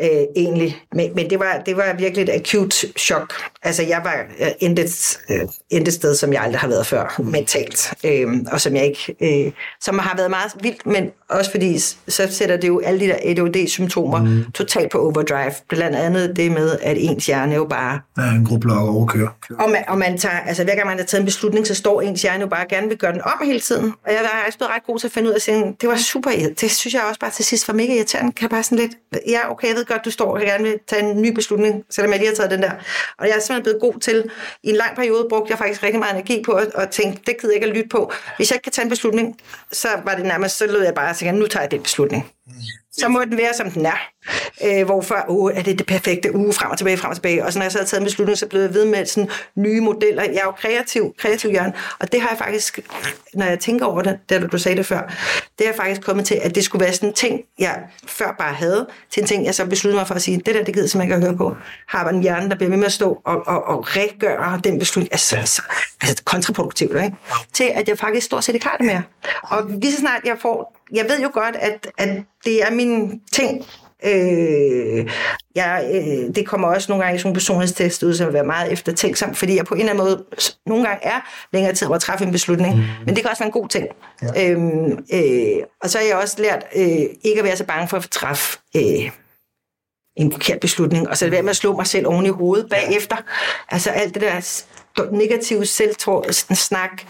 øh, 0.01 0.25
egentlig? 0.35 0.77
Men, 0.93 1.15
men 1.15 1.29
det, 1.29 1.39
var, 1.39 1.61
det 1.65 1.77
var 1.77 1.93
virkelig 1.93 2.23
et 2.23 2.29
akut 2.29 2.85
chok. 2.97 3.33
Altså, 3.63 3.83
jeg 3.83 4.01
var 4.03 4.15
øh, 4.39 4.47
intet, 4.59 5.19
øh, 5.29 5.39
intet 5.69 5.93
sted, 5.93 6.15
som 6.15 6.33
jeg 6.33 6.41
aldrig 6.41 6.59
har 6.59 6.67
været 6.67 6.85
før, 6.85 7.21
mentalt. 7.23 7.93
Øh, 8.03 8.27
og 8.51 8.61
som 8.61 8.75
jeg 8.75 8.85
ikke, 8.85 9.15
øh, 9.45 9.51
som 9.81 9.99
har 9.99 10.17
været 10.17 10.29
meget 10.29 10.51
vildt, 10.61 10.85
men 10.85 11.11
også 11.29 11.51
fordi, 11.51 11.79
så 11.79 12.27
sætter 12.29 12.57
det 12.57 12.67
jo 12.67 12.79
alle 12.79 12.99
de 12.99 13.07
der 13.07 13.17
ADHD-symptomer 13.23 14.19
mm. 14.23 14.51
totalt 14.51 14.91
på 14.91 14.97
overdrive. 14.97 15.53
Blandt 15.69 15.95
andet 15.95 16.35
det 16.35 16.51
med, 16.51 16.77
at 16.81 16.97
ens 16.99 17.25
hjerne 17.25 17.55
jo 17.55 17.65
bare... 17.65 17.99
Ja, 18.17 18.23
en 18.23 18.45
gruppe 18.45 18.73
og 18.73 18.89
overkører. 18.89 19.29
Og 19.59 19.69
man, 19.69 19.83
og 19.87 19.97
man 19.97 20.17
tager, 20.17 20.39
altså 20.39 20.63
hver 20.63 20.75
gang 20.75 20.87
man 20.87 20.97
har 20.97 21.05
taget 21.05 21.21
en 21.21 21.25
beslutning, 21.25 21.67
så 21.67 21.75
står 21.75 22.01
ens 22.01 22.21
hjerne 22.21 22.41
jo 22.41 22.47
bare 22.47 22.65
gerne 22.69 22.87
vil 22.87 22.97
gøre 22.97 23.13
den 23.13 23.21
om 23.21 23.45
hele 23.45 23.59
tiden. 23.59 23.93
Og 24.05 24.11
jeg 24.11 24.19
har 24.19 24.45
også 24.47 24.57
blevet 24.57 24.73
ret 24.73 24.83
god 24.85 24.99
til 24.99 25.07
at 25.07 25.11
finde 25.11 25.29
ud 25.29 25.33
af 25.33 25.53
at 25.53 25.81
det 25.81 25.89
var 25.89 25.97
super, 25.97 26.31
det 26.61 26.71
synes 26.71 26.93
jeg 26.93 27.03
også 27.09 27.19
bare 27.19 27.31
til 27.31 27.45
sidst 27.45 27.67
var 27.67 27.73
mega 27.73 27.95
irriterende. 27.95 28.31
Kan 28.31 28.49
bare 28.49 28.63
sådan 28.63 28.77
lidt, 28.77 28.91
ja 29.27 29.51
okay, 29.51 29.67
jeg 29.67 29.75
ved 29.75 29.85
godt, 29.87 30.05
du 30.05 30.11
står 30.11 30.33
og 30.33 30.41
gerne 30.41 30.63
vil 30.63 30.79
tage 30.87 31.01
en 31.01 31.21
ny 31.21 31.33
beslutning, 31.33 31.83
selvom 31.89 32.11
jeg 32.11 32.19
lige 32.19 32.29
har 32.29 32.35
taget 32.35 32.51
den 32.51 32.61
der. 32.61 32.71
Og 33.17 33.27
jeg 33.27 33.35
er 33.35 33.39
simpelthen 33.39 33.63
blevet 33.63 33.81
god 33.81 33.99
til, 33.99 34.29
i 34.63 34.69
en 34.69 34.75
lang 34.75 34.95
periode 34.95 35.25
brugte 35.29 35.51
jeg 35.51 35.57
faktisk 35.57 35.83
rigtig 35.83 35.99
meget 35.99 36.13
energi 36.13 36.43
på 36.45 36.51
at, 36.51 36.67
at 36.75 36.89
tænke, 36.89 37.21
det 37.27 37.41
gider 37.41 37.53
jeg 37.53 37.55
ikke 37.55 37.67
at 37.67 37.75
lytte 37.75 37.89
på. 37.89 38.11
Hvis 38.37 38.51
jeg 38.51 38.55
ikke 38.55 38.63
kan 38.63 38.71
tage 38.71 38.83
en 38.83 38.89
beslutning, 38.89 39.37
så 39.71 39.87
var 40.03 40.15
det 40.15 40.25
nærmest, 40.25 40.57
så 40.57 40.67
lød 40.67 40.83
jeg 40.83 40.93
bare 40.93 41.09
og 41.09 41.15
tænkte, 41.15 41.39
nu 41.39 41.47
tager 41.47 41.63
jeg 41.63 41.71
den 41.71 41.83
beslutning. 41.83 42.31
Mm. 42.47 42.53
Så 42.97 43.07
må 43.07 43.23
den 43.23 43.37
være, 43.37 43.53
som 43.53 43.71
den 43.71 43.85
er. 43.85 43.97
Øh, 44.63 44.85
hvorfor, 44.85 45.25
uh, 45.27 45.51
er 45.55 45.61
det 45.61 45.77
det 45.79 45.87
perfekte, 45.87 46.35
uge 46.35 46.47
uh, 46.47 46.53
frem 46.53 46.71
og 46.71 46.77
tilbage, 46.77 46.97
frem 46.97 47.09
og 47.09 47.15
tilbage. 47.15 47.45
Og 47.45 47.53
så 47.53 47.59
når 47.59 47.63
jeg 47.63 47.71
så 47.71 47.77
havde 47.77 47.89
taget 47.89 48.01
en 48.01 48.05
beslutning, 48.05 48.37
så 48.37 48.47
blev 48.47 48.61
jeg 48.61 48.73
ved 48.73 48.85
med 48.85 49.05
sådan 49.05 49.29
nye 49.55 49.81
modeller. 49.81 50.23
Jeg 50.23 50.35
er 50.35 50.45
jo 50.45 50.51
kreativ, 50.51 51.13
kreativ 51.17 51.51
hjørne, 51.51 51.73
og 51.99 52.11
det 52.11 52.21
har 52.21 52.29
jeg 52.29 52.37
faktisk, 52.37 52.79
når 53.33 53.45
jeg 53.45 53.59
tænker 53.59 53.85
over 53.85 54.01
det, 54.01 54.19
da 54.29 54.39
du 54.39 54.57
sagde 54.57 54.77
det 54.77 54.85
før, 54.85 55.01
det 55.59 55.65
er 55.65 55.69
jeg 55.69 55.75
faktisk 55.75 56.01
kommet 56.01 56.25
til, 56.25 56.35
at 56.35 56.55
det 56.55 56.63
skulle 56.63 56.85
være 56.85 56.93
sådan 56.93 57.09
en 57.09 57.15
ting, 57.15 57.41
jeg 57.59 57.79
før 58.07 58.35
bare 58.39 58.53
havde, 58.53 58.87
til 59.11 59.21
en 59.21 59.27
ting, 59.27 59.45
jeg 59.45 59.55
så 59.55 59.65
besluttede 59.65 59.99
mig 59.99 60.07
for 60.07 60.15
at 60.15 60.21
sige, 60.21 60.37
det 60.37 60.55
der, 60.55 60.63
det 60.63 60.73
gider 60.73 60.87
simpelthen 60.87 61.01
ikke 61.03 61.25
at 61.25 61.31
høre 61.31 61.37
på. 61.37 61.55
Har 61.87 62.05
man 62.05 62.15
en 62.15 62.21
hjerne, 62.21 62.49
der 62.49 62.55
bliver 62.55 62.69
ved 62.69 62.77
med 62.77 62.85
at 62.85 62.93
stå 62.93 63.21
og, 63.25 63.47
og, 63.47 63.63
og 63.67 63.95
regøre 63.97 64.61
den 64.63 64.79
beslutning, 64.79 65.13
altså, 65.13 65.35
altså, 65.35 65.61
altså 66.01 66.23
kontraproduktivt, 66.23 66.95
ikke? 66.95 67.15
til 67.53 67.71
at 67.73 67.89
jeg 67.89 67.97
faktisk 67.97 68.25
stort 68.25 68.43
set 68.43 68.53
ikke 68.53 68.67
har 68.67 68.77
det 68.77 68.85
mere. 68.85 69.03
Og 69.43 69.63
lige 69.69 69.91
så 69.91 69.99
snart 69.99 70.21
jeg 70.25 70.37
får 70.41 70.76
jeg 70.93 71.05
ved 71.09 71.19
jo 71.21 71.29
godt, 71.33 71.55
at, 71.55 71.87
at 71.97 72.09
det 72.45 72.63
er 72.63 72.71
min 72.71 73.21
ting. 73.31 73.65
Øh, 74.05 75.09
jeg, 75.55 75.89
øh, 75.93 76.35
det 76.35 76.47
kommer 76.47 76.67
også 76.67 76.91
nogle 76.91 77.03
gange 77.03 77.15
i 77.15 77.19
sådan 77.19 77.29
en 77.31 77.33
personlighedstest 77.33 78.03
ud, 78.03 78.13
som 78.13 78.25
vil 78.25 78.33
være 78.33 78.43
meget 78.43 78.71
eftertænksom, 78.71 79.35
fordi 79.35 79.55
jeg 79.55 79.65
på 79.65 79.75
en 79.75 79.79
eller 79.79 79.91
anden 79.91 80.05
måde 80.05 80.25
nogle 80.65 80.87
gange 80.87 81.05
er 81.05 81.47
længere 81.53 81.73
tid 81.73 81.87
at 81.93 82.01
træffe 82.01 82.25
en 82.25 82.31
beslutning. 82.31 82.75
Mm. 82.75 82.83
Men 83.05 83.15
det 83.15 83.23
kan 83.23 83.29
også 83.29 83.43
være 83.43 83.47
en 83.47 83.61
god 83.61 83.69
ting. 83.69 83.87
Ja. 84.21 84.51
Øhm, 84.51 85.05
øh, 85.13 85.63
og 85.81 85.89
så 85.89 85.97
har 85.97 86.05
jeg 86.05 86.15
også 86.15 86.41
lært 86.41 86.65
øh, 86.75 87.05
ikke 87.23 87.39
at 87.39 87.43
være 87.43 87.57
så 87.57 87.65
bange 87.65 87.87
for 87.87 87.97
at 87.97 88.07
træffe 88.11 88.59
øh, 88.75 89.11
en 90.17 90.31
forkert 90.31 90.59
beslutning, 90.59 91.09
og 91.09 91.17
så 91.17 91.29
være 91.29 91.41
med 91.41 91.49
at 91.49 91.55
slå 91.55 91.75
mig 91.75 91.87
selv 91.87 92.07
oven 92.07 92.25
i 92.25 92.29
hovedet 92.29 92.69
bagefter. 92.69 93.15
Altså 93.69 93.89
alt 93.89 94.13
det 94.13 94.21
der 94.21 94.63
negative 95.11 95.65
selvsnak, 95.65 97.05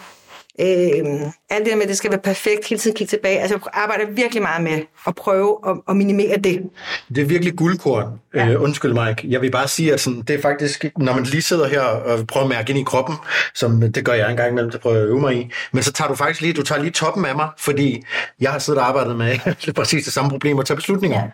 Øh, 0.62 1.32
alt 1.49 1.66
det 1.66 1.72
der 1.72 1.76
med, 1.76 1.84
at 1.84 1.89
det 1.89 1.97
skal 1.97 2.12
være 2.12 2.20
perfekt, 2.20 2.68
hele 2.68 2.80
tiden 2.80 2.97
kigge 2.97 3.10
tilbage. 3.10 3.39
Altså, 3.39 3.55
jeg 3.55 3.74
arbejder 3.74 4.12
virkelig 4.12 4.41
meget 4.41 4.64
med 4.64 4.82
at 5.08 5.16
prøve 5.16 5.58
at, 5.68 5.78
at 5.89 5.95
minimere 5.95 6.38
det. 6.38 6.70
Det 7.16 7.22
er 7.22 7.26
virkelig 7.26 7.55
guldkorn. 7.55 8.20
Ja. 8.34 8.47
Øh, 8.47 8.62
undskyld, 8.62 8.93
Mike. 8.93 9.28
Jeg 9.30 9.41
vil 9.41 9.51
bare 9.51 9.68
sige, 9.68 9.93
at 9.93 9.99
sådan, 9.99 10.22
det 10.22 10.36
er 10.36 10.41
faktisk, 10.41 10.86
når 10.97 11.14
man 11.14 11.24
lige 11.24 11.41
sidder 11.41 11.68
her 11.68 11.82
og 11.82 12.28
prøver 12.28 12.43
at 12.43 12.49
mærke 12.49 12.70
ind 12.70 12.80
i 12.80 12.84
kroppen, 12.84 13.16
som 13.55 13.91
det 13.91 14.05
gør 14.05 14.14
jeg 14.14 14.32
en 14.32 14.38
gang 14.38 14.51
imellem, 14.51 14.72
det 14.72 14.82
prøver 14.82 14.95
jeg 14.95 15.03
at 15.03 15.10
øve 15.10 15.22
mig 15.22 15.36
i, 15.36 15.51
men 15.72 15.84
så 15.84 15.91
tager 15.91 16.10
du 16.10 16.16
faktisk 16.16 16.41
lige, 16.41 16.53
du 16.53 16.64
tager 16.64 16.82
lige 16.82 16.91
toppen 16.91 17.26
af 17.26 17.36
mig, 17.36 17.49
fordi 17.60 18.03
jeg 18.39 18.51
har 18.51 18.60
siddet 18.60 18.82
og 18.82 18.88
arbejdet 18.88 19.16
med 19.16 19.74
præcis 19.80 20.03
det 20.03 20.14
samme 20.14 20.30
problem 20.30 20.60
at 20.60 20.66
tage 20.66 20.76
beslutninger. 20.76 21.18
Ja. 21.18 21.28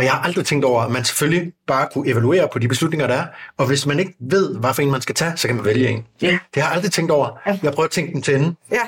Og 0.00 0.04
jeg 0.04 0.12
har 0.12 0.20
aldrig 0.20 0.46
tænkt 0.46 0.64
over, 0.64 0.82
at 0.82 0.90
man 0.90 1.04
selvfølgelig 1.04 1.52
bare 1.66 1.88
kunne 1.92 2.08
evaluere 2.08 2.48
på 2.52 2.58
de 2.58 2.68
beslutninger, 2.68 3.06
der 3.06 3.14
er. 3.14 3.26
Og 3.56 3.66
hvis 3.66 3.86
man 3.86 3.98
ikke 3.98 4.14
ved, 4.20 4.58
hvad 4.58 4.74
for 4.74 4.82
en 4.82 4.90
man 4.90 5.00
skal 5.00 5.14
tage, 5.14 5.36
så 5.36 5.48
kan 5.48 5.56
man 5.56 5.64
vælge 5.64 5.88
en. 5.88 6.06
Ja. 6.22 6.38
Det 6.54 6.62
har 6.62 6.70
jeg 6.70 6.76
aldrig 6.76 6.92
tænkt 6.92 7.10
over. 7.10 7.38
Jeg 7.62 7.72
prøver 7.72 7.84
at 7.84 7.90
tænke 7.90 8.12
den 8.12 8.22
til 8.22 8.34
ende. 8.34 8.54
Ja, 8.70 8.80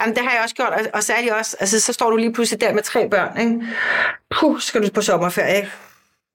Jamen, 0.00 0.14
det 0.16 0.24
har 0.24 0.30
jeg 0.32 0.40
også 0.42 0.54
gjort. 0.54 0.68
Og, 0.68 0.80
og 0.94 1.02
særligt 1.02 1.32
også, 1.32 1.56
altså, 1.60 1.80
så 1.80 1.92
står 1.92 2.10
du 2.10 2.16
lige 2.16 2.32
pludselig 2.32 2.60
der 2.60 2.72
med 2.72 2.82
tre 2.82 3.08
børn. 3.10 3.40
Ikke? 3.40 3.60
Puh, 4.40 4.60
skal 4.60 4.82
du 4.82 4.90
på 4.94 5.02
sommerferie. 5.02 5.56
Ikke? 5.56 5.70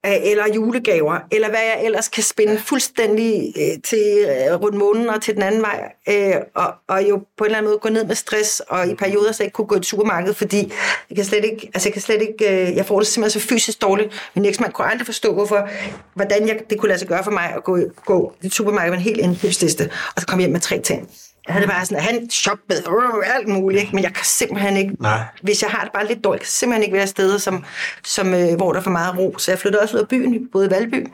Eller 0.03 0.47
julegaver, 0.55 1.19
eller 1.31 1.49
hvad 1.49 1.59
jeg 1.59 1.85
ellers 1.85 2.07
kan 2.07 2.23
spænde 2.23 2.57
fuldstændig 2.57 3.53
øh, 3.57 3.81
til 3.83 4.25
øh, 4.27 4.61
rundt 4.61 4.77
månen 4.77 5.09
og 5.09 5.21
til 5.21 5.33
den 5.33 5.43
anden 5.43 5.61
vej, 5.61 5.91
øh, 6.09 6.35
og, 6.55 6.73
og 6.87 7.09
jo 7.09 7.17
på 7.37 7.43
en 7.43 7.45
eller 7.45 7.57
anden 7.57 7.69
måde 7.69 7.79
gå 7.79 7.89
ned 7.89 8.05
med 8.05 8.15
stress, 8.15 8.59
og 8.59 8.87
i 8.87 8.95
perioder 8.95 9.31
så 9.31 9.43
ikke 9.43 9.53
kunne 9.53 9.67
gå 9.67 9.75
i 9.75 9.77
et 9.77 9.85
supermarked, 9.85 10.33
fordi 10.33 10.73
jeg 11.09 11.15
kan 11.15 11.25
slet 11.25 11.45
ikke, 11.45 11.71
altså 11.73 11.89
jeg 11.89 11.93
kan 11.93 12.01
slet 12.01 12.21
ikke, 12.21 12.69
øh, 12.69 12.75
jeg 12.75 12.85
får 12.85 12.99
det 12.99 13.07
simpelthen 13.07 13.41
så 13.41 13.47
fysisk 13.47 13.81
dårligt. 13.81 14.31
Min 14.35 14.45
eksmand 14.45 14.73
kunne 14.73 14.87
aldrig 14.87 15.05
forstå, 15.05 15.33
hvorfor, 15.33 15.69
hvordan 16.13 16.47
jeg, 16.47 16.59
det 16.69 16.79
kunne 16.79 16.89
lade 16.89 16.99
sig 16.99 17.07
gøre 17.07 17.23
for 17.23 17.31
mig 17.31 17.53
at 17.55 17.63
gå, 17.63 17.79
gå 18.05 18.33
i 18.41 18.45
et 18.45 18.53
supermarked 18.53 18.91
med 18.91 18.97
en 18.97 19.03
helt 19.03 19.19
indkøbsliste, 19.19 19.89
og 20.15 20.21
så 20.21 20.27
komme 20.27 20.41
hjem 20.41 20.51
med 20.51 20.59
tre 20.59 20.79
ting. 20.79 21.09
Jeg 21.47 21.53
havde 21.53 21.65
det 21.65 21.73
bare 21.73 21.85
sådan, 21.85 21.97
at 21.97 22.03
han 22.03 22.29
shoppede 22.29 22.83
øh, 22.89 23.35
alt 23.35 23.47
muligt, 23.47 23.81
ikke? 23.81 23.95
men 23.95 24.03
jeg 24.03 24.13
kan 24.13 24.25
simpelthen 24.25 24.77
ikke, 24.77 24.93
Nej. 24.99 25.19
hvis 25.41 25.61
jeg 25.61 25.69
har 25.71 25.83
det 25.83 25.93
bare 25.93 26.07
lidt 26.07 26.23
dårligt, 26.23 26.41
jeg 26.41 26.45
kan 26.45 26.51
simpelthen 26.51 26.83
ikke 26.83 26.97
være 26.97 27.07
steder, 27.07 27.37
som, 27.37 27.65
som, 28.03 28.33
øh, 28.33 28.55
hvor 28.55 28.71
der 28.71 28.79
er 28.79 28.83
for 28.83 28.91
meget 28.91 29.17
ro. 29.17 29.37
Så 29.37 29.51
jeg 29.51 29.59
flyttede 29.59 29.81
også 29.81 29.97
ud 29.97 30.01
af 30.01 30.07
byen, 30.07 30.47
både 30.51 30.67
i 30.67 30.69
Valby, 30.69 31.07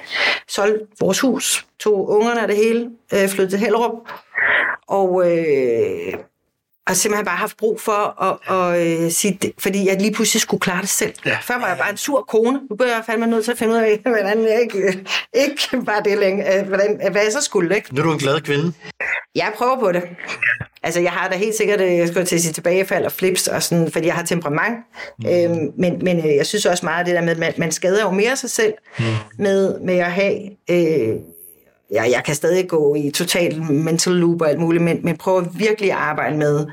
solgte 0.47 0.86
vores 0.99 1.19
hus, 1.19 1.65
tog 1.80 2.09
ungerne 2.09 2.41
af 2.41 2.47
det 2.47 2.57
hele, 2.57 2.89
øh, 3.13 3.30
flyttede 3.30 3.49
til 3.51 3.59
Hellerup, 3.59 3.93
og, 4.88 5.32
øh, 5.32 6.13
og 6.88 6.95
simpelthen 6.95 7.25
bare 7.25 7.38
haft 7.38 7.57
brug 7.57 7.82
for 7.82 8.23
at, 8.23 8.55
at, 8.57 9.03
øh, 9.03 9.11
sige 9.11 9.38
det, 9.41 9.51
fordi 9.59 9.88
jeg 9.88 10.01
lige 10.01 10.13
pludselig 10.13 10.41
skulle 10.41 10.61
klare 10.61 10.82
det 10.82 10.89
selv. 10.89 11.13
Ja. 11.25 11.38
Før 11.41 11.59
var 11.59 11.67
jeg 11.67 11.77
bare 11.77 11.89
en 11.89 11.97
sur 11.97 12.21
kone. 12.21 12.59
Nu 12.69 12.75
bliver 12.75 12.93
jeg 12.93 13.03
fandme 13.05 13.27
nødt 13.27 13.45
til 13.45 13.51
at 13.51 13.57
finde 13.57 13.73
ud 13.73 13.80
af, 13.80 13.99
hvordan 14.05 14.43
jeg 14.43 14.61
ikke, 14.61 15.05
ikke 15.34 15.86
bare 15.86 16.01
det 16.05 16.17
længe, 16.17 16.63
hvordan, 16.63 16.99
hvad 17.11 17.21
jeg 17.23 17.32
så 17.32 17.41
skulle. 17.41 17.75
Ikke? 17.75 17.95
Nu 17.95 18.01
er 18.01 18.05
du 18.05 18.11
en 18.11 18.19
glad 18.19 18.41
kvinde. 18.41 18.73
Jeg 19.36 19.53
prøver 19.57 19.80
på 19.80 19.91
det. 19.91 20.03
Altså, 20.84 20.99
jeg 20.99 21.11
har 21.11 21.30
da 21.30 21.36
helt 21.38 21.55
sikkert, 21.55 21.82
øh, 21.82 21.97
jeg 21.97 22.07
skulle 22.07 22.25
til 22.25 22.36
at 22.36 22.41
sige 22.41 22.53
tilbagefald 22.53 23.05
og 23.05 23.11
flips, 23.11 23.47
og 23.47 23.63
sådan, 23.63 23.91
fordi 23.91 24.07
jeg 24.07 24.15
har 24.15 24.23
temperament. 24.23 24.77
Mm. 25.19 25.30
Øhm, 25.30 25.71
men, 25.77 25.99
men 26.03 26.17
øh, 26.17 26.36
jeg 26.36 26.45
synes 26.45 26.65
også 26.65 26.86
meget 26.86 27.05
det 27.05 27.15
der 27.15 27.21
med, 27.21 27.32
at 27.32 27.38
man, 27.38 27.53
man 27.57 27.71
skader 27.71 28.01
jo 28.01 28.11
mere 28.11 28.36
sig 28.36 28.49
selv 28.49 28.73
mm. 28.99 29.05
med, 29.38 29.80
med 29.80 29.97
at 29.97 30.11
have... 30.11 30.49
Øh, 30.69 31.15
ja, 31.91 32.03
jeg 32.03 32.23
kan 32.25 32.36
stadig 32.36 32.67
gå 32.67 32.95
i 32.95 33.11
total 33.11 33.61
mental 33.71 34.13
loop 34.13 34.41
og 34.41 34.49
alt 34.49 34.59
muligt, 34.59 34.84
men, 34.84 34.99
men 35.03 35.17
prøver 35.17 35.41
virkelig 35.41 35.91
at 35.91 35.97
arbejde 35.97 36.38
med 36.38 36.67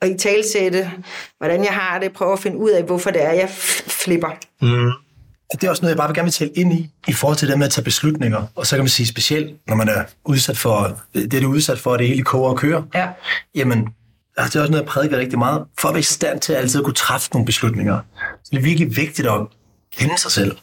og 0.00 0.08
i 0.08 0.14
talsætte, 0.14 0.90
hvordan 1.38 1.64
jeg 1.64 1.72
har 1.72 1.98
det, 1.98 2.12
prøve 2.12 2.32
at 2.32 2.38
finde 2.38 2.56
ud 2.56 2.70
af, 2.70 2.82
hvorfor 2.82 3.10
det 3.10 3.22
er, 3.22 3.32
jeg 3.32 3.48
flipper. 3.88 4.30
Mm. 4.62 5.05
Det 5.52 5.64
er 5.64 5.70
også 5.70 5.82
noget, 5.82 5.90
jeg 5.90 5.96
bare 5.96 6.08
vil 6.08 6.14
gerne 6.14 6.26
vil 6.26 6.32
tale 6.32 6.50
ind 6.50 6.72
i, 6.72 6.90
i 7.08 7.12
forhold 7.12 7.36
til 7.36 7.48
det 7.48 7.58
med 7.58 7.66
at 7.66 7.72
tage 7.72 7.84
beslutninger. 7.84 8.46
Og 8.54 8.66
så 8.66 8.76
kan 8.76 8.82
man 8.82 8.88
sige 8.88 9.06
specielt, 9.06 9.56
når 9.68 9.74
man 9.74 9.88
er 9.88 10.04
udsat 10.24 10.58
for, 10.58 11.00
det 11.14 11.34
er 11.34 11.40
det 11.40 11.44
udsat 11.44 11.78
for, 11.78 11.94
at 11.94 11.98
det 11.98 12.08
hele 12.08 12.22
koger 12.22 12.50
og 12.50 12.56
kører. 12.56 12.82
Ja. 12.94 13.08
Jamen, 13.54 13.78
det 13.78 13.88
er 14.36 14.42
også 14.42 14.58
noget, 14.58 14.74
jeg 14.74 14.84
prædiker 14.84 15.18
rigtig 15.18 15.38
meget. 15.38 15.64
For 15.78 15.88
at 15.88 15.94
være 15.94 16.00
i 16.00 16.02
stand 16.02 16.40
til 16.40 16.52
at 16.52 16.58
altid 16.58 16.82
kunne 16.82 16.94
træffe 16.94 17.30
nogle 17.32 17.46
beslutninger. 17.46 18.00
Så 18.44 18.48
det 18.50 18.58
er 18.58 18.62
virkelig 18.62 18.96
vigtigt 18.96 19.28
at 19.28 19.40
kende 19.96 20.18
sig 20.18 20.30
selv. 20.30 20.56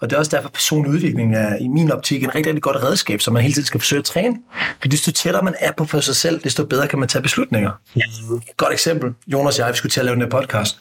Og 0.00 0.10
det 0.10 0.16
er 0.16 0.18
også 0.18 0.36
derfor, 0.36 0.48
at 0.48 0.52
personlig 0.52 0.92
udvikling 0.92 1.36
er 1.36 1.56
i 1.56 1.68
min 1.68 1.92
optik 1.92 2.22
en 2.22 2.34
rigtig, 2.34 2.46
rigtig 2.46 2.62
godt 2.62 2.76
redskab, 2.76 3.20
som 3.20 3.34
man 3.34 3.42
hele 3.42 3.54
tiden 3.54 3.66
skal 3.66 3.80
forsøge 3.80 3.98
at 3.98 4.04
træne. 4.04 4.36
For 4.80 4.88
desto 4.88 5.12
tættere 5.12 5.42
man 5.42 5.54
er 5.60 5.72
på 5.72 5.84
for 5.84 6.00
sig 6.00 6.16
selv, 6.16 6.40
desto 6.44 6.64
bedre 6.64 6.88
kan 6.88 6.98
man 6.98 7.08
tage 7.08 7.22
beslutninger. 7.22 7.70
Ja. 7.96 8.00
Et 8.36 8.56
godt 8.56 8.72
eksempel. 8.72 9.14
Jonas 9.26 9.58
og 9.58 9.66
jeg, 9.66 9.72
vi 9.72 9.76
skulle 9.76 9.90
til 9.90 10.00
at 10.00 10.06
lave 10.06 10.14
den 10.14 10.22
her 10.22 10.30
podcast. 10.30 10.80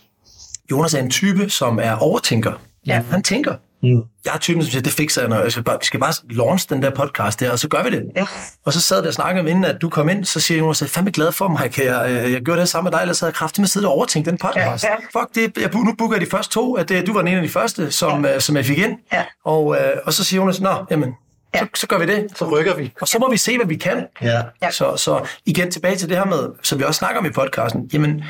Jonas 0.72 0.93
er 0.93 0.99
en 0.99 1.10
type, 1.10 1.49
som 1.49 1.80
er 1.82 1.91
overtænker. 1.91 2.53
Ja. 2.96 3.04
Han 3.12 3.24
tænker. 3.24 3.56
Mm. 3.84 4.04
Jeg 4.26 4.34
er 4.34 4.38
typen, 4.38 4.64
som 4.64 4.72
siger, 4.72 4.82
det 4.82 4.94
fikser 4.94 5.22
jeg, 5.22 5.30
når 5.30 5.42
jeg 5.42 5.52
skal 5.52 5.64
bare, 5.64 5.78
vi 5.80 5.86
skal 5.86 6.00
bare 6.00 6.14
launch 6.30 6.70
den 6.70 6.82
der 6.82 6.90
podcast 6.90 7.40
der, 7.40 7.52
og 7.52 7.60
så 7.60 7.68
gør 7.68 7.84
vi 7.84 7.90
det. 7.90 8.04
Ja. 8.16 8.26
Og 8.66 8.74
så 8.74 8.82
sad 8.82 9.02
der 9.02 9.08
og 9.08 9.14
snakkede 9.14 9.50
inden, 9.50 9.66
at 9.66 9.78
du 9.82 9.90
kom 9.90 10.10
ind, 10.10 10.26
så 10.26 10.40
siger 10.40 10.58
Jonas, 10.58 10.82
jeg 10.82 10.88
er 10.88 10.90
fandme 10.90 11.12
glad 11.12 11.32
for 11.32 11.48
mig, 11.48 11.72
kan 11.72 11.86
jeg, 11.86 12.10
øh, 12.10 12.32
jeg 12.32 12.42
gjorde 12.42 12.62
det 12.62 12.70
sammen 12.70 12.92
med 12.92 12.98
dig, 12.98 13.02
ellers 13.02 13.20
havde 13.20 13.30
jeg 13.30 13.36
kraftigt 13.36 13.60
med 13.60 13.66
at 13.66 13.70
sidde 13.70 13.88
og 13.88 13.94
overtænke 13.94 14.30
den 14.30 14.38
podcast. 14.38 14.84
Ja, 14.84 14.90
ja. 14.90 15.20
Fuck 15.20 15.36
det, 15.36 15.62
jeg, 15.62 15.70
nu 15.74 15.94
booker 15.98 16.16
jeg 16.16 16.26
de 16.26 16.32
første 16.32 16.54
to, 16.54 16.74
at 16.74 16.90
det, 16.90 17.08
du 17.08 17.14
var 17.14 17.20
den 17.20 17.28
ene 17.28 17.38
af 17.38 17.44
de 17.44 17.50
første, 17.50 17.92
som, 17.92 18.26
ja. 18.26 18.36
uh, 18.36 18.42
som 18.42 18.56
jeg 18.56 18.66
fik 18.66 18.78
ind. 18.78 18.98
Ja. 19.14 19.24
Og, 19.46 19.66
uh, 19.66 19.78
og 20.06 20.14
så 20.14 20.24
siger 20.24 20.42
Jonas, 20.42 20.62
nå, 20.62 20.86
jamen, 20.92 21.14
Ja. 21.54 21.60
Så, 21.60 21.66
så 21.76 21.88
gør 21.88 21.98
vi 21.98 22.06
det. 22.06 22.28
Så 22.36 22.50
rykker 22.50 22.76
vi. 22.76 22.94
Og 23.02 23.08
så 23.08 23.20
må 23.20 23.32
vi 23.32 23.38
se, 23.38 23.58
hvad 23.58 23.68
vi 23.68 23.76
kan. 23.76 24.06
Ja. 24.22 24.42
Så, 24.72 24.96
så 24.98 25.28
igen 25.46 25.72
tilbage 25.72 25.96
til 25.96 26.10
det 26.10 26.18
her 26.18 26.26
med, 26.26 26.50
som 26.64 26.80
vi 26.80 26.84
også 26.84 26.98
snakker 26.98 27.20
om 27.20 27.26
i 27.26 27.30
podcasten, 27.30 27.90
jamen 27.94 28.24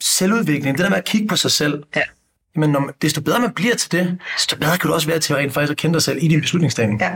selvudvikling, 0.00 0.78
det 0.78 0.84
der 0.84 0.90
med 0.90 0.98
at 0.98 1.04
kigge 1.04 1.28
på 1.28 1.36
sig 1.36 1.50
selv, 1.50 1.82
ja 1.96 2.02
men 2.56 2.70
når, 2.70 2.90
desto 3.02 3.20
bedre 3.20 3.40
man 3.40 3.52
bliver 3.52 3.74
til 3.74 3.92
det, 3.92 4.18
desto 4.36 4.56
bedre 4.56 4.78
kan 4.78 4.88
du 4.88 4.94
også 4.94 5.06
være 5.06 5.18
til 5.18 5.32
at 5.32 5.38
rent 5.38 5.54
faktisk 5.54 5.70
at 5.70 5.76
kende 5.76 5.94
dig 5.94 6.02
selv 6.02 6.18
i 6.20 6.28
din 6.28 6.40
beslutningstagning. 6.40 7.00
Ja. 7.00 7.12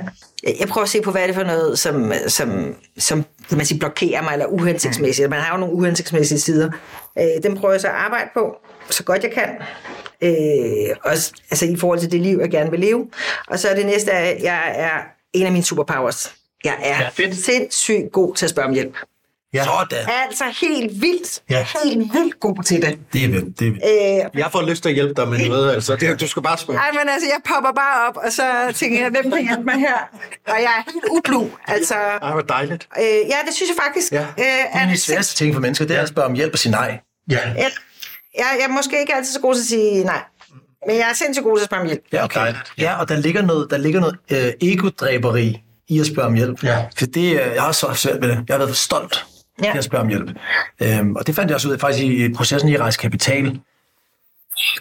Jeg 0.61 0.69
prøver 0.69 0.83
at 0.83 0.91
se 0.91 1.01
på, 1.01 1.11
hvad 1.11 1.23
er 1.23 1.27
det 1.27 1.35
for 1.35 1.43
noget, 1.43 1.79
som, 1.79 2.13
som, 2.27 2.75
som 2.99 3.25
kan 3.49 3.57
man 3.57 3.67
sige, 3.67 3.79
blokerer 3.79 4.23
mig, 4.23 4.33
eller 4.33 4.47
uhensigtsmæssigt. 4.47 5.31
Man 5.31 5.41
har 5.41 5.55
jo 5.55 5.61
nogle 5.61 5.75
uhensigtsmæssige 5.75 6.41
sider. 6.41 6.71
Øh, 7.19 7.43
dem 7.43 7.57
prøver 7.57 7.75
jeg 7.75 7.81
så 7.81 7.89
at 7.89 7.95
arbejde 7.95 8.31
på, 8.35 8.57
så 8.91 9.05
godt 9.05 9.23
jeg 9.23 9.33
kan. 9.33 9.49
Øh, 10.23 10.97
også, 11.05 11.33
altså 11.51 11.67
i 11.67 11.77
forhold 11.77 11.99
til 11.99 12.13
det 12.13 12.21
liv, 12.21 12.39
jeg 12.41 12.51
gerne 12.51 12.71
vil 12.71 12.81
leve. 12.81 13.07
Og 13.47 13.59
så 13.59 13.69
er 13.69 13.75
det 13.75 13.87
næste, 13.87 14.13
at 14.13 14.43
jeg 14.43 14.75
er 14.77 15.01
en 15.33 15.47
af 15.47 15.53
mine 15.53 15.65
superpowers. 15.65 16.35
Jeg 16.65 16.77
er 16.83 17.11
ja, 17.19 17.33
sindssygt 17.33 18.13
god 18.13 18.35
til 18.35 18.47
at 18.47 18.51
spørge 18.51 18.69
om 18.69 18.75
hjælp. 18.75 18.97
Ja. 19.55 19.65
Sådan. 19.65 20.09
Altså 20.27 20.45
helt 20.61 21.03
vildt, 21.03 21.43
ja. 21.51 21.67
helt 21.85 22.15
vildt 22.15 22.41
god 22.41 22.63
til 22.63 22.83
det. 22.83 22.99
Det 23.13 23.25
er 23.25 23.29
vildt. 23.29 23.59
Det 23.59 23.67
er 23.67 23.71
vildt. 23.71 24.35
Øh, 24.35 24.41
jeg 24.41 24.49
får 24.53 24.63
lyst 24.63 24.83
til 24.83 24.89
at 24.89 24.95
hjælpe 24.95 25.15
dig 25.15 25.29
med 25.29 25.49
noget, 25.49 25.73
altså. 25.73 25.97
Det, 25.97 26.21
du 26.21 26.29
skal 26.29 26.43
bare 26.43 26.59
spørge. 26.59 26.79
Nej, 26.79 26.91
men 26.93 27.09
altså, 27.09 27.29
jeg 27.29 27.41
popper 27.45 27.73
bare 27.73 28.09
op, 28.09 28.17
og 28.17 28.33
så 28.33 28.73
tænker 28.75 29.01
jeg, 29.01 29.11
hvem 29.11 29.31
kan 29.31 29.43
hjælpe 29.43 29.65
mig 29.65 29.75
her? 29.75 29.99
Og 30.49 30.57
jeg 30.65 30.73
er 30.79 30.93
helt 30.93 31.05
ublu, 31.11 31.49
altså. 31.67 31.95
Ej, 31.95 32.33
hvor 32.33 32.41
dejligt. 32.41 32.89
Øh, 32.99 33.05
ja, 33.05 33.37
det 33.47 33.55
synes 33.55 33.69
jeg 33.69 33.77
faktisk. 33.85 34.13
Ja. 34.13 34.21
Øh, 34.21 34.25
det 34.39 34.67
er 34.73 34.89
de 34.89 34.97
sværeste 34.97 35.37
ting 35.37 35.55
for 35.55 35.61
mennesker, 35.61 35.85
det 35.87 35.97
er 35.97 36.03
at 36.03 36.09
spørge 36.09 36.29
om 36.29 36.35
hjælp 36.35 36.53
og 36.53 36.59
sige 36.59 36.73
nej. 36.73 36.99
Ja. 37.31 37.39
Jeg, 37.49 37.71
jeg, 38.39 38.47
jeg 38.59 38.65
er 38.65 38.73
måske 38.73 39.01
ikke 39.01 39.15
altid 39.15 39.33
så 39.33 39.41
god 39.41 39.55
til 39.55 39.61
at 39.61 39.67
sige 39.67 40.05
nej. 40.05 40.23
Men 40.87 40.97
jeg 40.97 41.11
er 41.11 41.15
sindssygt 41.15 41.45
god 41.45 41.57
til 41.57 41.63
at 41.63 41.69
spørge 41.69 41.81
om 41.81 41.87
hjælp. 41.87 42.03
Ja, 42.13 42.25
okay. 42.25 42.55
Ja, 42.79 43.01
og 43.01 43.09
der 43.09 43.17
ligger 43.17 43.43
noget, 43.43 43.71
der 43.71 43.77
ligger 43.77 44.01
noget 44.01 44.17
øh, 44.31 44.53
egodræberi 44.61 45.63
i 45.89 46.01
at 46.01 46.07
spørge 46.07 46.27
om 46.27 46.35
hjælp. 46.35 46.65
Ja. 46.65 46.85
For 46.99 47.07
det, 47.07 47.41
øh, 47.41 47.55
jeg 47.55 47.63
har 47.63 47.73
så 47.73 47.95
svært 47.95 48.23
ved 48.23 48.29
det. 48.29 48.45
Jeg 48.49 48.55
har 48.55 48.59
været 48.59 48.71
for 48.71 48.77
stolt 48.77 49.27
ja. 49.65 49.71
til 49.71 49.79
at 49.79 49.85
spørge 49.85 50.03
om 50.03 50.09
hjælp. 50.09 50.31
Øhm, 50.83 51.17
og 51.17 51.27
det 51.27 51.35
fandt 51.35 51.51
jeg 51.51 51.55
også 51.55 51.69
ud 51.69 51.73
af 51.73 51.81
faktisk 51.81 52.05
i 52.05 52.33
processen 52.33 52.71
i 52.71 52.77
Rejse 52.77 52.99
Kapital. 52.99 53.61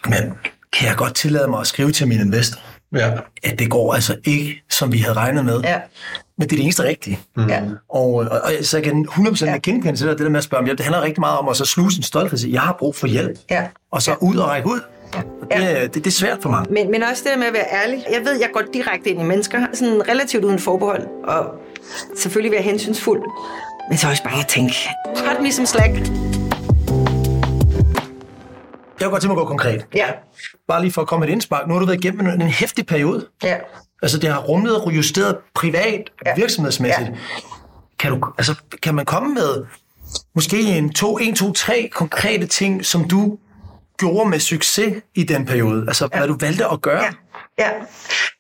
Men 0.06 0.34
kan 0.74 0.88
jeg 0.88 0.96
godt 0.98 1.16
tillade 1.16 1.48
mig 1.48 1.60
at 1.60 1.68
skrive 1.68 1.92
til 1.92 2.08
min 2.08 2.20
investor, 2.20 2.62
ja. 2.96 3.12
at 3.44 3.60
det 3.60 3.70
går 3.70 3.94
altså 3.94 4.16
ikke, 4.26 4.64
som 4.70 4.92
vi 4.92 4.98
havde 4.98 5.14
regnet 5.14 5.46
med. 5.46 5.62
Ja. 5.62 5.80
Men 6.38 6.50
det 6.50 6.54
er 6.54 6.58
det 6.58 6.64
eneste 6.64 6.84
rigtige. 6.84 7.20
Mm. 7.36 7.48
Ja. 7.48 7.64
Og, 7.90 8.14
og, 8.14 8.30
og, 8.30 8.52
så 8.62 8.78
jeg 8.78 8.84
kan 8.84 9.08
100% 9.10 9.46
ja. 9.46 9.58
genkende 9.64 9.98
til 9.98 10.08
det, 10.08 10.18
det 10.18 10.26
der 10.26 10.32
med 10.32 10.38
at 10.38 10.44
spørge 10.44 10.60
om 10.60 10.66
hjælp. 10.66 10.78
Det 10.78 10.86
handler 10.86 11.02
rigtig 11.02 11.20
meget 11.20 11.38
om 11.38 11.50
at 11.50 11.58
så 11.58 11.66
sluse 11.66 11.98
en 11.98 12.04
stolthed 12.04 12.34
og 12.34 12.40
sige, 12.40 12.54
jeg 12.54 12.62
har 12.62 12.76
brug 12.80 12.96
for 12.96 13.08
hjælp. 13.08 13.40
Ja. 13.50 13.68
Og 13.92 14.02
så 14.02 14.16
ud 14.22 14.38
og 14.38 14.48
række 14.48 14.68
ud. 14.68 14.80
Ja. 15.52 15.82
Det, 15.82 15.94
det, 15.94 16.04
det 16.04 16.08
er 16.08 16.12
svært 16.12 16.38
for 16.42 16.50
mig. 16.50 16.66
Men, 16.70 16.92
men 16.92 17.04
også 17.04 17.24
det 17.24 17.32
der 17.32 17.38
med 17.38 17.48
at 17.48 17.54
være 17.54 17.84
ærlig. 17.84 18.06
Jeg 18.12 18.22
ved, 18.26 18.40
jeg 18.40 18.50
går 18.54 18.62
direkte 18.74 19.10
ind 19.10 19.22
i 19.22 19.24
mennesker, 19.24 19.66
sådan 19.74 20.10
relativt 20.10 20.44
uden 20.44 20.60
forbehold, 20.60 21.04
og 21.24 21.46
selvfølgelig 22.18 22.52
være 22.52 22.62
hensynsfuld. 22.62 23.22
Men 23.90 23.98
så 23.98 24.10
også 24.10 24.24
bare 24.24 24.40
at 24.40 24.48
tænke, 24.48 24.76
cut 25.16 25.42
me 25.42 25.52
some 25.52 25.68
slack. 25.68 25.94
Jeg 29.00 29.06
kan 29.06 29.12
godt 29.12 29.22
tænke 29.22 29.34
mig 29.34 29.42
at 29.42 29.46
gå 29.46 29.46
konkret. 29.46 29.86
Ja. 29.96 30.08
Bare 30.68 30.82
lige 30.82 30.92
for 30.92 31.02
at 31.02 31.08
komme 31.08 31.26
et 31.26 31.32
indspark. 31.32 31.68
Nu 31.68 31.74
har 31.74 31.80
du 31.80 31.86
været 31.86 32.06
igennem 32.06 32.28
en, 32.28 32.42
en 32.42 32.48
hæftig 32.48 32.86
periode. 32.86 33.28
Ja. 33.44 33.58
Altså, 34.02 34.20
det 34.20 34.30
har 34.30 34.40
rumlet 34.40 34.82
og 34.82 34.96
justeret 34.96 35.38
privat, 35.56 36.10
ja. 36.26 36.36
virksomhedsmæssigt. 36.36 37.10
Ja. 37.10 37.16
Kan, 38.00 38.12
du, 38.12 38.26
altså, 38.38 38.56
kan 38.84 38.96
man 38.96 39.06
komme 39.06 39.34
med 39.34 39.66
måske 40.36 40.62
en, 40.62 40.94
to, 40.94 41.18
en, 41.18 41.36
to, 41.36 41.54
tre 41.54 41.90
konkrete 41.94 42.48
ting, 42.48 42.86
som 42.86 43.08
du 43.08 43.38
gjorde 43.98 44.30
med 44.30 44.40
succes 44.40 44.94
i 45.16 45.24
den 45.24 45.46
periode? 45.46 45.84
Altså, 45.88 46.10
ja. 46.14 46.18
hvad 46.18 46.28
du 46.28 46.38
valgte 46.40 46.66
at 46.66 46.82
gøre? 46.82 47.04
Ja, 47.04 47.12
ja. 47.60 47.72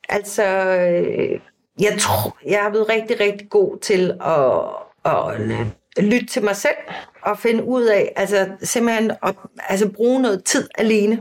altså, 0.10 0.44
øh, 0.46 1.40
jeg 1.80 1.98
tror, 2.00 2.38
jeg 2.48 2.60
har 2.60 2.70
været 2.70 2.90
rigtig, 2.90 3.20
rigtig 3.20 3.50
god 3.50 3.80
til 3.80 4.14
at 4.22 4.89
at 5.06 6.04
lytte 6.04 6.26
til 6.26 6.44
mig 6.44 6.56
selv 6.56 6.76
og 7.22 7.40
finde 7.40 7.64
ud 7.64 7.84
af, 7.84 8.14
altså 8.16 8.48
simpelthen 8.64 9.12
at 9.12 9.36
altså, 9.70 9.90
bruge 9.90 10.22
noget 10.22 10.44
tid 10.44 10.68
alene. 10.78 11.20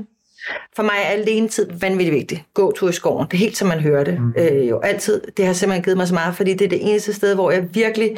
For 0.76 0.82
mig 0.82 0.94
er 1.04 1.08
alene 1.08 1.48
tid 1.48 1.70
vanvittigt 1.80 2.14
vigtigt. 2.14 2.42
Gå 2.54 2.72
tur 2.72 2.88
i 2.88 2.92
skoven. 2.92 3.26
Det 3.26 3.34
er 3.34 3.38
helt 3.38 3.56
som 3.56 3.68
man 3.68 3.80
hører 3.80 4.04
det. 4.04 4.20
Mm. 4.20 4.34
Øh, 4.36 4.68
jo 4.68 4.80
altid. 4.80 5.20
Det 5.36 5.46
har 5.46 5.52
simpelthen 5.52 5.84
givet 5.84 5.96
mig 5.96 6.08
så 6.08 6.14
meget, 6.14 6.36
fordi 6.36 6.54
det 6.54 6.64
er 6.64 6.68
det 6.68 6.90
eneste 6.90 7.14
sted, 7.14 7.34
hvor 7.34 7.50
jeg 7.50 7.74
virkelig 7.74 8.16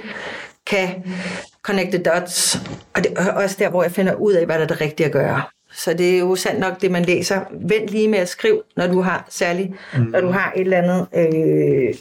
kan 0.66 0.88
connect 1.62 1.90
the 1.90 2.02
dots, 2.02 2.58
og 2.94 3.04
det 3.04 3.12
er 3.16 3.32
også 3.32 3.56
der, 3.58 3.70
hvor 3.70 3.82
jeg 3.82 3.92
finder 3.92 4.14
ud 4.14 4.32
af, 4.32 4.46
hvad 4.46 4.56
der 4.56 4.62
er 4.62 4.66
det 4.66 4.80
rigtige 4.80 5.06
at 5.06 5.12
gøre. 5.12 5.42
Så 5.72 5.94
det 5.94 6.14
er 6.14 6.18
jo 6.18 6.36
sandt 6.36 6.60
nok 6.60 6.80
det, 6.80 6.90
man 6.90 7.04
læser. 7.04 7.40
Vent 7.52 7.90
lige 7.90 8.08
med 8.08 8.18
at 8.18 8.28
skrive, 8.28 8.62
når 8.76 8.86
du 8.86 9.00
har 9.00 9.26
særligt, 9.28 9.70
mm. 9.96 10.02
når 10.02 10.20
du 10.20 10.30
har 10.30 10.52
et 10.56 10.60
eller 10.60 10.78
andet, 10.78 11.06
øh, 11.14 11.94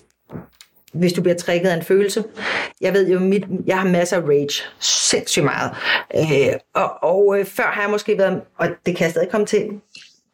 hvis 0.94 1.14
du 1.14 1.22
bliver 1.22 1.36
trækket 1.36 1.70
af 1.70 1.76
en 1.76 1.84
følelse. 1.84 2.24
Jeg 2.82 2.94
ved 2.94 3.10
jo, 3.10 3.20
mit, 3.20 3.44
jeg 3.66 3.80
har 3.80 3.88
masser 3.88 4.18
af 4.18 4.22
rage, 4.22 4.64
sindssygt 4.80 5.46
meget. 5.46 5.72
Øh, 6.16 6.54
og 6.74 7.04
og 7.04 7.40
øh, 7.40 7.46
før 7.46 7.64
har 7.64 7.82
jeg 7.82 7.92
måske 7.92 8.18
været, 8.18 8.42
og 8.58 8.68
det 8.86 8.96
kan 8.96 9.04
jeg 9.04 9.12
stadig 9.12 9.30
komme 9.30 9.46
til, 9.46 9.70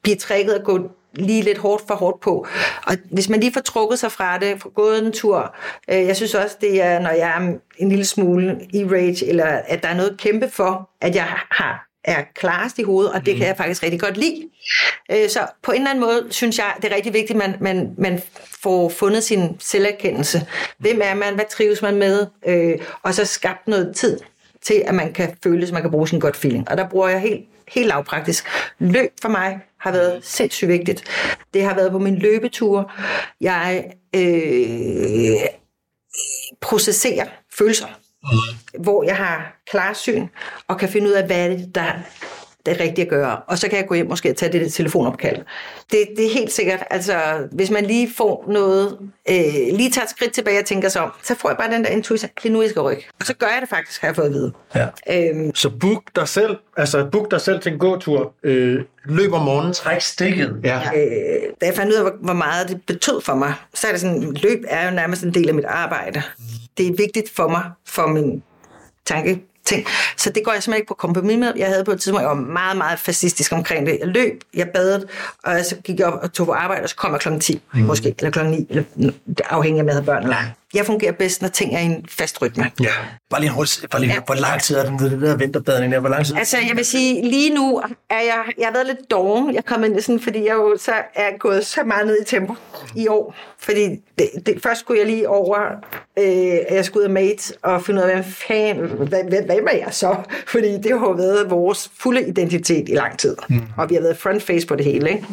blive 0.04 0.16
trækket 0.16 0.58
og 0.58 0.64
gå 0.64 0.90
lige 1.14 1.42
lidt 1.42 1.58
hårdt 1.58 1.84
for 1.88 1.96
hårdt 1.96 2.22
på. 2.22 2.48
Og 2.88 2.96
hvis 3.12 3.30
man 3.30 3.40
lige 3.40 3.54
får 3.54 3.62
trukket 3.62 4.00
sig 4.00 4.12
fra 4.12 4.38
det, 4.40 4.62
får 4.62 4.70
gået 4.70 5.06
en 5.06 5.12
tur, 5.12 5.56
øh, 5.90 6.06
jeg 6.06 6.16
synes 6.16 6.36
også, 6.36 6.58
det 6.62 6.82
er, 6.82 7.00
når 7.00 7.10
jeg 7.10 7.30
er 7.30 7.58
en 7.78 7.90
lille 7.90 8.06
smule 8.06 8.60
i 8.74 8.86
rage, 8.86 9.26
eller 9.26 9.46
at 9.46 9.84
der 9.84 9.90
er 9.90 9.96
noget 9.96 10.18
kæmpe 10.18 10.50
for, 10.50 10.90
at 11.02 11.16
jeg 11.16 11.24
har 11.52 11.88
er 12.06 12.24
klarest 12.36 12.80
i 12.80 12.84
hovedet, 12.84 13.14
og 13.14 13.26
det 13.26 13.34
mm. 13.34 13.38
kan 13.38 13.48
jeg 13.48 13.58
faktisk 13.58 13.84
rigtig 13.84 14.00
godt 14.00 14.18
lide. 14.18 14.50
Øh, 15.12 15.30
så 15.30 15.48
på 15.64 15.72
en 15.72 15.78
eller 15.78 15.90
anden 15.90 16.04
måde 16.04 16.28
synes 16.30 16.58
jeg, 16.58 16.74
det 16.82 16.92
er 16.92 16.96
rigtig 16.96 17.14
vigtigt, 17.14 17.42
at 17.42 17.50
man, 17.50 17.56
man, 17.60 17.96
man 17.98 18.22
får 18.64 18.90
fundet 18.90 19.24
sin 19.24 19.60
selverkendelse. 19.60 20.48
Hvem 20.78 21.02
er 21.04 21.14
man? 21.14 21.36
Hvad 21.36 21.46
trives 21.52 21.82
man 21.82 21.96
med? 21.96 22.28
Øh, 22.48 22.80
og 23.04 23.14
så 23.14 23.26
skabt 23.26 23.68
noget 23.68 23.96
tid 23.96 24.20
til, 24.62 24.84
at 24.86 24.96
man 24.96 25.14
kan 25.14 25.38
føle, 25.44 25.68
at 25.68 25.74
man 25.74 25.82
kan 25.82 25.92
bruge 25.92 26.08
sin 26.08 26.20
godt 26.20 26.36
feeling. 26.36 26.70
Og 26.70 26.78
der 26.78 26.90
bruger 26.90 27.10
jeg 27.10 27.22
helt, 27.22 27.46
helt 27.68 27.88
lavpraktisk. 27.88 28.48
Løb 28.80 29.12
for 29.22 29.30
mig 29.30 29.60
har 29.78 29.92
været 29.92 30.26
sindssygt 30.26 30.70
vigtigt. 30.70 31.04
Det 31.54 31.64
har 31.64 31.76
været 31.76 31.92
på 31.92 32.00
min 32.00 32.16
løbetur. 32.16 32.92
Jeg 33.42 33.92
øh, 34.16 35.36
processerer 36.62 37.26
følelser 37.58 37.88
mm. 38.32 38.84
hvor 38.84 39.04
jeg 39.04 39.18
har 39.18 39.62
klarsyn 39.72 40.28
og 40.68 40.78
kan 40.80 40.90
finde 40.90 41.08
ud 41.08 41.14
af, 41.14 41.26
hvad 41.26 41.38
er 41.38 41.48
det, 41.48 41.76
der 41.76 41.94
det 42.66 42.72
er 42.72 42.84
rigtigt 42.84 43.00
at 43.00 43.10
gøre. 43.10 43.38
Og 43.48 43.58
så 43.58 43.70
kan 43.70 43.78
jeg 43.78 43.88
gå 43.88 43.96
hjem 43.96 44.10
måske 44.10 44.30
og 44.30 44.36
tage 44.36 44.60
det 44.60 44.74
telefonopkald. 44.74 45.38
Det, 45.92 46.08
det 46.18 46.26
er 46.26 46.30
helt 46.30 46.52
sikkert. 46.52 46.84
Altså, 46.90 47.14
hvis 47.52 47.72
man 47.72 47.86
lige 47.86 48.10
får 48.18 48.46
noget, 48.48 48.98
øh, 49.30 49.36
lige 49.78 49.92
tager 49.92 50.06
et 50.06 50.10
skridt 50.10 50.34
tilbage 50.34 50.60
og 50.60 50.66
tænker 50.66 50.90
sig 50.90 51.02
om, 51.02 51.12
så 51.24 51.36
får 51.36 51.50
jeg 51.50 51.58
bare 51.58 51.72
den 51.72 51.84
der 51.84 51.90
intuition, 51.90 52.30
nu 52.46 52.68
skal 52.70 52.82
ryg. 52.82 52.98
Og 53.20 53.26
så 53.26 53.34
gør 53.34 53.48
jeg 53.48 53.58
det 53.62 53.70
faktisk, 53.70 54.02
har 54.02 54.08
jeg 54.08 54.16
fået 54.16 54.26
at 54.26 54.34
vide. 54.34 54.52
Ja. 54.76 54.88
Øhm, 55.12 55.56
så 55.56 55.70
book 55.70 56.04
dig 56.16 56.28
selv, 56.28 56.58
altså 56.78 57.08
book 57.12 57.32
dig 57.32 57.42
selv 57.42 57.62
til 57.62 57.72
en 57.72 57.80
gåtur, 57.80 58.34
øh, 58.44 58.82
løb 59.06 59.34
om 59.34 59.42
morgenen. 59.42 59.74
Træk 59.74 60.02
stikket. 60.02 60.60
Ja. 60.64 60.78
Øh, 60.78 61.42
da 61.62 61.66
jeg 61.66 61.76
fandt 61.76 61.92
ud 61.92 61.98
af, 61.98 62.04
hvor, 62.04 62.14
hvor 62.22 62.34
meget 62.34 62.70
det 62.70 62.82
betød 62.88 63.22
for 63.22 63.36
mig, 63.36 63.54
så 63.74 63.88
er 63.88 63.92
det 63.92 64.02
sådan, 64.02 64.34
løb 64.34 64.64
er 64.68 64.90
jo 64.90 64.96
nærmest 64.96 65.24
en 65.24 65.34
del 65.34 65.50
af 65.50 65.56
mit 65.56 65.66
arbejde. 65.66 66.22
Det 66.78 66.88
er 66.88 66.94
vigtigt 66.98 67.36
for 67.36 67.48
mig, 67.48 67.64
for 67.86 68.08
min 68.08 68.44
tanke, 69.06 69.42
ting. 69.66 69.86
Så 70.18 70.30
det 70.30 70.44
går 70.46 70.52
jeg 70.52 70.64
simpelthen 70.64 70.82
ikke 70.82 70.88
på 70.88 70.94
kompromis 70.94 71.38
med. 71.38 71.54
Jeg 71.56 71.68
havde 71.68 71.84
på 71.84 71.92
et 71.92 72.02
tidspunkt, 72.02 72.22
jeg 72.22 72.30
var 72.30 72.36
meget, 72.36 72.78
meget 72.78 73.00
fascistisk 73.00 73.52
omkring 73.52 73.88
det. 73.88 73.98
Jeg 74.00 74.08
løb, 74.08 74.42
jeg 74.54 74.70
badede, 74.74 75.08
og 75.44 75.66
så 75.66 75.76
gik 75.76 76.00
jeg 76.00 76.08
op 76.08 76.20
og 76.24 76.34
tog 76.34 76.46
på 76.46 76.54
arbejde, 76.54 76.84
og 76.84 76.90
så 76.90 76.96
kom 76.96 77.12
jeg 77.12 77.20
klokken 77.20 77.42
10, 77.42 77.62
mm. 77.74 77.82
måske, 77.82 78.16
eller 78.18 78.32
klokken 78.32 78.54
9, 78.54 78.68
eller 78.70 79.12
afhængig 79.50 79.80
af, 79.80 79.84
om 79.84 79.88
jeg 79.88 79.96
havde 79.96 80.06
børn 80.06 80.24
eller 80.24 80.36
Jeg 80.76 80.86
fungerer 80.86 81.12
bedst, 81.12 81.42
når 81.42 81.50
ting 81.50 81.76
er 81.76 81.80
i 81.80 81.86
en 81.86 82.06
fast 82.10 82.42
rytme. 82.42 82.72
Ja. 82.82 82.90
Bare 83.30 83.42
lige 83.42 83.52
hurtigt, 83.52 83.90
bare 83.90 84.02
lige, 84.02 84.14
ja. 84.14 84.20
hvor 84.26 84.36
lang 84.36 84.62
tid 84.62 84.76
er 84.76 84.86
den, 84.86 85.00
det 85.00 85.22
der 85.22 85.38
vinterbadning 85.38 85.94
der? 85.94 86.00
Hvor 86.00 86.10
lang 86.10 86.26
tid? 86.26 86.36
Altså, 86.38 86.58
jeg 86.68 86.76
vil 86.76 86.86
sige, 86.86 87.30
lige 87.30 87.54
nu 87.54 87.82
er 88.10 88.22
jeg, 88.22 88.44
jeg 88.58 88.68
har 88.68 88.74
været 88.74 88.88
lidt 88.88 89.12
doven. 89.12 89.56
Jeg 89.56 89.66
kom 89.66 89.84
ind 89.84 90.02
sådan, 90.02 90.20
fordi 90.20 90.46
jeg 90.46 90.54
jo 90.54 90.78
så 90.80 90.92
er 91.16 91.38
gået 91.38 91.66
så 91.66 91.84
meget 91.84 92.08
ned 92.08 92.22
i 92.22 92.26
tempo 92.26 92.56
i 92.96 93.08
år. 93.08 93.36
Fordi 93.60 93.90
det, 94.20 94.30
det, 94.46 94.62
først 94.64 94.80
skulle 94.80 95.00
jeg 95.00 95.08
lige 95.08 95.30
over, 95.30 95.60
øh, 96.20 96.76
jeg 96.76 96.86
skulle 96.86 97.02
ud 97.02 97.06
af 97.06 97.14
mate 97.14 97.54
og 97.62 97.86
finde 97.86 98.02
ud 98.02 98.08
af, 98.08 98.16
hvad 98.16 98.24
fanden, 98.24 98.88
hvad, 98.88 99.24
hvad, 99.24 99.62
hvad 99.62 99.74
er 99.74 99.78
jeg 99.78 99.94
så? 99.94 100.16
Fordi 100.54 100.78
det 100.78 101.00
har 101.00 101.08
jo 101.08 101.12
været 101.12 101.50
vores 101.50 101.92
fulde 102.00 102.28
identitet 102.28 102.90
i 102.90 102.96
lang 102.96 103.20
tid. 103.20 103.36
Mm. 103.50 103.62
Og 103.78 103.90
vi 103.90 103.96
har 103.96 104.02
været 104.02 104.18
front 104.18 104.44
face 104.44 104.68
på 104.68 104.76
det 104.76 104.86
hele, 104.86 105.10
ikke? 105.10 105.26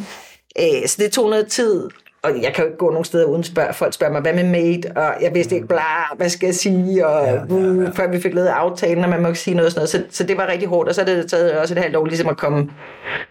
Øh, 0.83 0.89
så 0.89 0.97
det 0.99 1.13
tog 1.13 1.31
noget 1.31 1.47
tid 1.47 1.89
og 2.25 2.43
jeg 2.43 2.55
kan 2.55 2.65
jo 2.65 2.71
ikke 2.71 2.79
gå 2.79 2.91
nogen 2.91 3.05
steder 3.05 3.25
uden 3.25 3.45
spørg, 3.45 3.75
folk 3.75 3.95
spørger 3.95 4.13
mig, 4.13 4.21
hvad 4.21 4.33
med 4.33 4.45
mate, 4.45 4.97
og 4.97 5.15
jeg 5.23 5.35
vidste 5.35 5.55
ikke, 5.55 5.67
bla, 5.67 6.15
hvad 6.17 6.29
skal 6.29 6.47
jeg 6.47 6.55
sige, 6.55 7.07
og 7.07 7.27
ja, 7.27 7.33
ja, 7.33 7.41
ja. 7.51 7.55
Uh, 7.55 7.95
før 7.95 8.09
vi 8.09 8.21
fik 8.21 8.35
lavet 8.35 8.49
aftalen, 8.49 9.05
og 9.05 9.11
man 9.11 9.23
må 9.23 9.29
ikke 9.29 9.41
sige 9.41 9.55
noget 9.55 9.67
og 9.67 9.73
sådan 9.73 9.81
noget. 9.81 10.11
Så, 10.11 10.17
så 10.17 10.25
det 10.25 10.37
var 10.37 10.47
rigtig 10.47 10.69
hårdt, 10.69 10.89
og 10.89 10.95
så 10.95 11.01
er 11.01 11.05
det 11.05 11.31
taget 11.31 11.59
også 11.59 11.75
et 11.75 11.81
halvt 11.81 11.97
år 11.97 12.07
ligesom 12.07 12.29
at 12.29 12.37
komme 12.37 12.71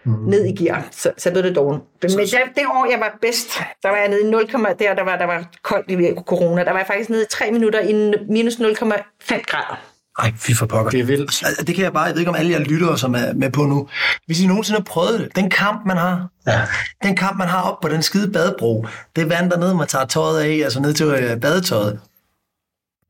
mm. 0.04 0.12
ned 0.12 0.44
i 0.44 0.64
gear. 0.64 0.88
Så, 0.90 1.12
så 1.16 1.30
blev 1.30 1.42
det 1.42 1.56
dårligt. 1.56 1.84
Men 2.02 2.10
så, 2.10 2.18
det, 2.18 2.56
det 2.56 2.66
år, 2.66 2.90
jeg 2.90 3.00
var 3.00 3.18
bedst, 3.20 3.58
der 3.82 3.88
var 3.88 3.96
jeg 3.96 4.08
nede 4.08 4.22
i 4.22 4.30
0, 4.30 4.46
der, 4.52 4.94
der 4.94 5.04
var, 5.04 5.16
der 5.16 5.26
var 5.26 5.44
koldt 5.62 5.90
i 5.90 6.14
corona, 6.26 6.64
der 6.64 6.70
var 6.70 6.78
jeg 6.78 6.86
faktisk 6.86 7.10
nede 7.10 7.22
i 7.22 7.26
3 7.30 7.50
minutter 7.50 7.80
i 7.80 8.12
minus 8.28 8.54
0,5 8.54 9.42
grader. 9.46 9.91
Ej, 10.18 10.32
fy 10.36 10.50
for 10.52 10.66
pokker. 10.66 10.90
Det 10.90 11.00
er 11.00 11.04
vildt. 11.04 11.42
Altså, 11.46 11.64
det 11.64 11.74
kan 11.74 11.84
jeg 11.84 11.92
bare, 11.92 12.04
jeg 12.04 12.14
ved 12.14 12.20
ikke 12.20 12.30
om 12.30 12.36
alle 12.36 12.52
jer 12.52 12.58
lyttere, 12.58 12.98
som 12.98 13.14
er 13.14 13.32
med 13.32 13.50
på 13.50 13.64
nu. 13.64 13.88
Hvis 14.26 14.40
I 14.40 14.46
nogensinde 14.46 14.78
har 14.78 14.84
prøvet 14.84 15.20
det, 15.20 15.36
den 15.36 15.50
kamp, 15.50 15.86
man 15.86 15.96
har, 15.96 16.28
ja. 16.46 16.60
den 17.02 17.16
kamp, 17.16 17.38
man 17.38 17.48
har 17.48 17.62
op 17.62 17.80
på 17.80 17.88
den 17.88 18.02
skide 18.02 18.32
badebro, 18.32 18.86
det 19.16 19.28
vand 19.28 19.50
dernede, 19.50 19.74
man 19.74 19.86
tager 19.86 20.04
tøjet 20.04 20.42
af, 20.42 20.64
altså 20.64 20.80
ned 20.80 20.94
til 20.94 21.06
øh, 21.06 21.40
badetøjet. 21.40 22.00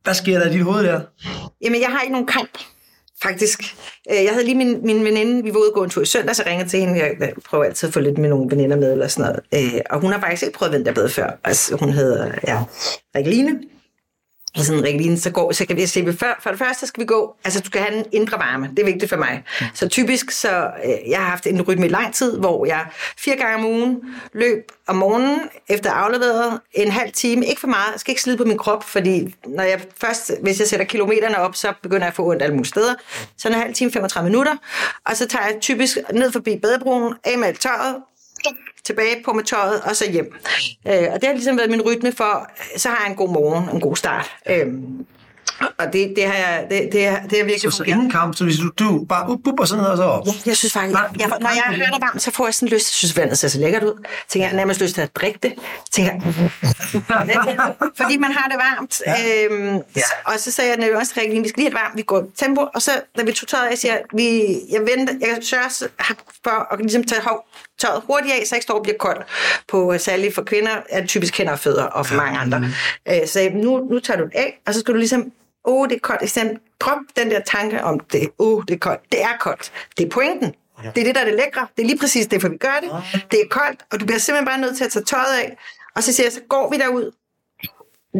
Hvad 0.02 0.14
sker 0.14 0.38
der 0.38 0.50
i 0.50 0.52
dit 0.52 0.64
hoved 0.64 0.84
der? 0.84 1.00
Jamen, 1.64 1.80
jeg 1.80 1.90
har 1.90 2.00
ikke 2.00 2.12
nogen 2.12 2.26
kamp 2.26 2.58
faktisk. 3.22 3.76
Øh, 4.10 4.24
jeg 4.24 4.32
havde 4.32 4.44
lige 4.44 4.54
min, 4.54 4.86
min 4.86 5.04
veninde, 5.04 5.42
vi 5.42 5.54
var 5.54 5.60
ude 5.60 5.68
og 5.68 5.74
gå 5.74 5.84
en 5.84 5.90
tur 5.90 6.02
i 6.02 6.06
søndag, 6.06 6.36
så 6.36 6.42
ringede 6.46 6.68
til 6.68 6.80
hende. 6.80 7.00
Jeg 7.00 7.32
prøver 7.44 7.64
altid 7.64 7.88
at 7.88 7.92
få 7.92 8.00
lidt 8.00 8.18
med 8.18 8.28
nogle 8.28 8.50
veninder 8.50 8.76
med, 8.76 8.92
eller 8.92 9.08
sådan 9.08 9.34
noget. 9.52 9.74
Øh, 9.74 9.80
og 9.90 10.00
hun 10.00 10.12
har 10.12 10.20
faktisk 10.20 10.42
ikke 10.42 10.58
prøvet 10.58 10.72
vinterbad 10.72 11.08
før. 11.08 11.30
Altså, 11.44 11.76
hun 11.76 11.92
hedder 11.92 12.32
ja, 12.46 12.62
Rikke 13.16 13.30
i 14.56 14.62
sådan 14.62 14.78
en 14.78 14.84
rigtig 14.84 15.22
så, 15.22 15.30
går, 15.30 15.52
så 15.52 15.66
kan 15.66 15.76
vi 15.76 15.86
se, 15.86 16.12
for, 16.18 16.26
for 16.40 16.50
det 16.50 16.58
første 16.58 16.86
skal 16.86 17.00
vi 17.00 17.06
gå, 17.06 17.36
altså 17.44 17.60
du 17.60 17.66
skal 17.66 17.80
have 17.80 17.98
en 17.98 18.04
indre 18.12 18.38
varme, 18.38 18.70
det 18.70 18.78
er 18.78 18.84
vigtigt 18.84 19.10
for 19.10 19.16
mig. 19.16 19.42
Mm. 19.60 19.66
Så 19.74 19.88
typisk, 19.88 20.30
så 20.30 20.70
øh, 20.84 21.10
jeg 21.10 21.18
har 21.18 21.26
haft 21.30 21.46
en 21.46 21.62
rytme 21.62 21.86
i 21.86 21.88
lang 21.88 22.14
tid, 22.14 22.38
hvor 22.38 22.66
jeg 22.66 22.86
fire 23.18 23.36
gange 23.36 23.56
om 23.56 23.64
ugen 23.64 24.00
løb 24.32 24.72
om 24.86 24.96
morgenen, 24.96 25.40
efter 25.68 25.90
afleveret 25.90 26.60
en 26.72 26.90
halv 26.90 27.12
time, 27.12 27.46
ikke 27.46 27.60
for 27.60 27.68
meget, 27.68 27.92
jeg 27.92 28.00
skal 28.00 28.12
ikke 28.12 28.22
slide 28.22 28.36
på 28.36 28.44
min 28.44 28.58
krop, 28.58 28.84
fordi 28.84 29.34
når 29.46 29.62
jeg 29.62 29.80
først, 30.00 30.32
hvis 30.42 30.60
jeg 30.60 30.68
sætter 30.68 30.86
kilometerne 30.86 31.38
op, 31.38 31.56
så 31.56 31.72
begynder 31.82 32.02
jeg 32.02 32.08
at 32.08 32.14
få 32.14 32.30
ondt 32.30 32.42
alle 32.42 32.54
mulige 32.54 32.68
steder. 32.68 32.94
Så 33.38 33.48
en 33.48 33.54
halv 33.54 33.74
time, 33.74 33.92
35 33.92 34.30
minutter, 34.30 34.56
og 35.06 35.16
så 35.16 35.28
tager 35.28 35.46
jeg 35.46 35.56
typisk 35.60 35.98
ned 36.12 36.32
forbi 36.32 36.58
badebroen, 36.62 37.14
af 37.24 37.38
med 37.38 37.54
tøjet, 37.54 37.96
tilbage 38.84 39.22
på 39.24 39.32
med 39.32 39.44
tøjet 39.44 39.80
og 39.80 39.96
så 39.96 40.10
hjem. 40.10 40.34
Øh, 40.88 41.08
og 41.12 41.20
det 41.20 41.24
har 41.24 41.32
ligesom 41.32 41.58
været 41.58 41.70
min 41.70 41.82
rytme 41.82 42.12
for, 42.12 42.50
så 42.76 42.88
har 42.88 42.98
jeg 43.04 43.10
en 43.10 43.16
god 43.16 43.28
morgen, 43.28 43.74
en 43.74 43.80
god 43.80 43.96
start. 43.96 44.30
Øh, 44.50 44.66
og 45.78 45.92
det, 45.92 46.12
det, 46.16 46.26
har 46.26 46.34
jeg, 46.34 46.66
det, 46.70 46.88
det, 46.92 47.06
er, 47.06 47.22
det 47.22 47.40
er 47.40 47.44
virkelig 47.44 47.72
Så, 47.72 47.76
så 47.76 47.82
ingen 47.82 48.10
kamp, 48.10 48.36
så 48.36 48.44
hvis 48.44 48.56
du, 48.56 48.70
du 48.78 49.04
bare 49.08 49.30
up, 49.30 49.46
up, 49.46 49.60
og 49.60 49.68
sådan 49.68 49.82
noget, 49.82 49.92
og 49.92 49.96
så 49.96 50.04
op? 50.04 50.26
Ja, 50.26 50.32
jeg 50.46 50.56
synes 50.56 50.72
faktisk, 50.72 50.98
jeg, 51.18 51.28
når 51.40 51.48
jeg 51.48 51.76
hører 51.76 51.90
det 51.90 52.00
varmt, 52.00 52.22
så 52.22 52.30
får 52.30 52.46
jeg 52.46 52.54
sådan 52.54 52.68
lyst, 52.68 52.90
jeg 52.90 52.94
synes 52.94 53.16
vandet 53.16 53.38
ser 53.38 53.48
så 53.48 53.58
lækkert 53.58 53.82
ud. 53.82 54.06
Tænker 54.28 54.48
jeg 54.48 54.56
nærmest 54.56 54.80
lyst 54.80 54.94
til 54.94 55.02
at 55.02 55.16
drikke 55.16 55.38
det. 55.42 55.54
Tænker 55.92 56.20
fordi 58.00 58.16
man 58.16 58.32
har 58.32 58.48
det 58.48 58.56
varmt. 58.58 59.02
Ja. 59.06 59.46
Øhm, 59.46 59.74
ja. 59.96 60.02
Og 60.24 60.32
så 60.38 60.50
sagde 60.50 60.70
jeg, 60.70 60.78
når 60.78 60.86
vi 60.86 60.92
også 60.92 61.14
vi 61.14 61.20
skal 61.20 61.32
lige 61.32 61.48
have 61.56 61.64
det 61.64 61.74
varmt, 61.74 61.96
vi 61.96 62.02
går 62.02 62.24
tempo, 62.36 62.66
og 62.74 62.82
så, 62.82 62.90
da 63.18 63.22
vi 63.22 63.32
tog 63.32 63.48
tøjet 63.48 63.68
af, 63.68 63.78
siger 63.78 63.98
vi, 64.14 64.58
jeg 64.70 64.80
venter, 64.80 65.14
jeg 65.20 65.38
sørger 65.42 65.88
for 66.44 66.72
at 66.72 66.78
ligesom 66.78 67.04
tage 67.04 67.22
hov, 67.22 67.46
tøjet 67.80 68.02
hurtigt 68.06 68.34
af, 68.34 68.46
så 68.46 68.54
ikke 68.54 68.62
står 68.62 68.74
og 68.74 68.82
bliver 68.82 68.98
kold. 68.98 69.22
På 69.68 69.94
særligt 69.98 70.34
for 70.34 70.42
kvinder 70.42 70.76
er 70.88 71.00
det 71.00 71.08
typisk 71.08 71.38
hænder 71.38 71.52
og 71.52 71.58
fødder, 71.58 71.84
og 71.84 72.06
for 72.06 72.16
mange 72.16 72.38
andre. 72.38 72.64
Øh, 73.08 73.26
så 73.26 73.50
nu, 73.54 73.78
nu 73.90 74.00
tager 74.00 74.18
du 74.18 74.24
det 74.24 74.34
af, 74.34 74.60
og 74.66 74.74
så 74.74 74.80
skal 74.80 74.94
du 74.94 74.98
ligesom 74.98 75.32
oh, 75.64 75.88
det 75.88 75.94
er 75.94 76.00
koldt. 76.00 76.30
Stedet 76.30 76.58
drop 76.80 76.98
den 77.16 77.30
der 77.30 77.40
tanke 77.40 77.84
om, 77.84 78.00
det, 78.00 78.28
oh, 78.38 78.62
det 78.68 78.74
er 78.74 78.78
koldt. 78.78 79.00
Det 79.12 79.22
er 79.22 79.36
koldt. 79.40 79.72
Det 79.98 80.06
er 80.06 80.10
pointen. 80.10 80.54
Ja. 80.84 80.90
Det 80.94 81.00
er 81.00 81.04
det, 81.04 81.14
der 81.14 81.20
er 81.20 81.24
det 81.24 81.34
lækre. 81.34 81.66
Det 81.76 81.82
er 81.82 81.86
lige 81.86 81.98
præcis 81.98 82.26
det, 82.26 82.40
for 82.40 82.48
vi 82.48 82.56
gør 82.56 82.78
det. 82.82 82.90
Det 83.30 83.40
er 83.40 83.48
koldt, 83.50 83.80
og 83.92 84.00
du 84.00 84.04
bliver 84.04 84.18
simpelthen 84.18 84.46
bare 84.46 84.58
nødt 84.58 84.76
til 84.76 84.84
at 84.84 84.92
tage 84.92 85.04
tøjet 85.04 85.36
af. 85.38 85.56
Og 85.96 86.02
så 86.02 86.12
siger 86.12 86.26
jeg, 86.26 86.32
så 86.32 86.40
går 86.48 86.70
vi 86.70 86.78
derud, 86.78 87.10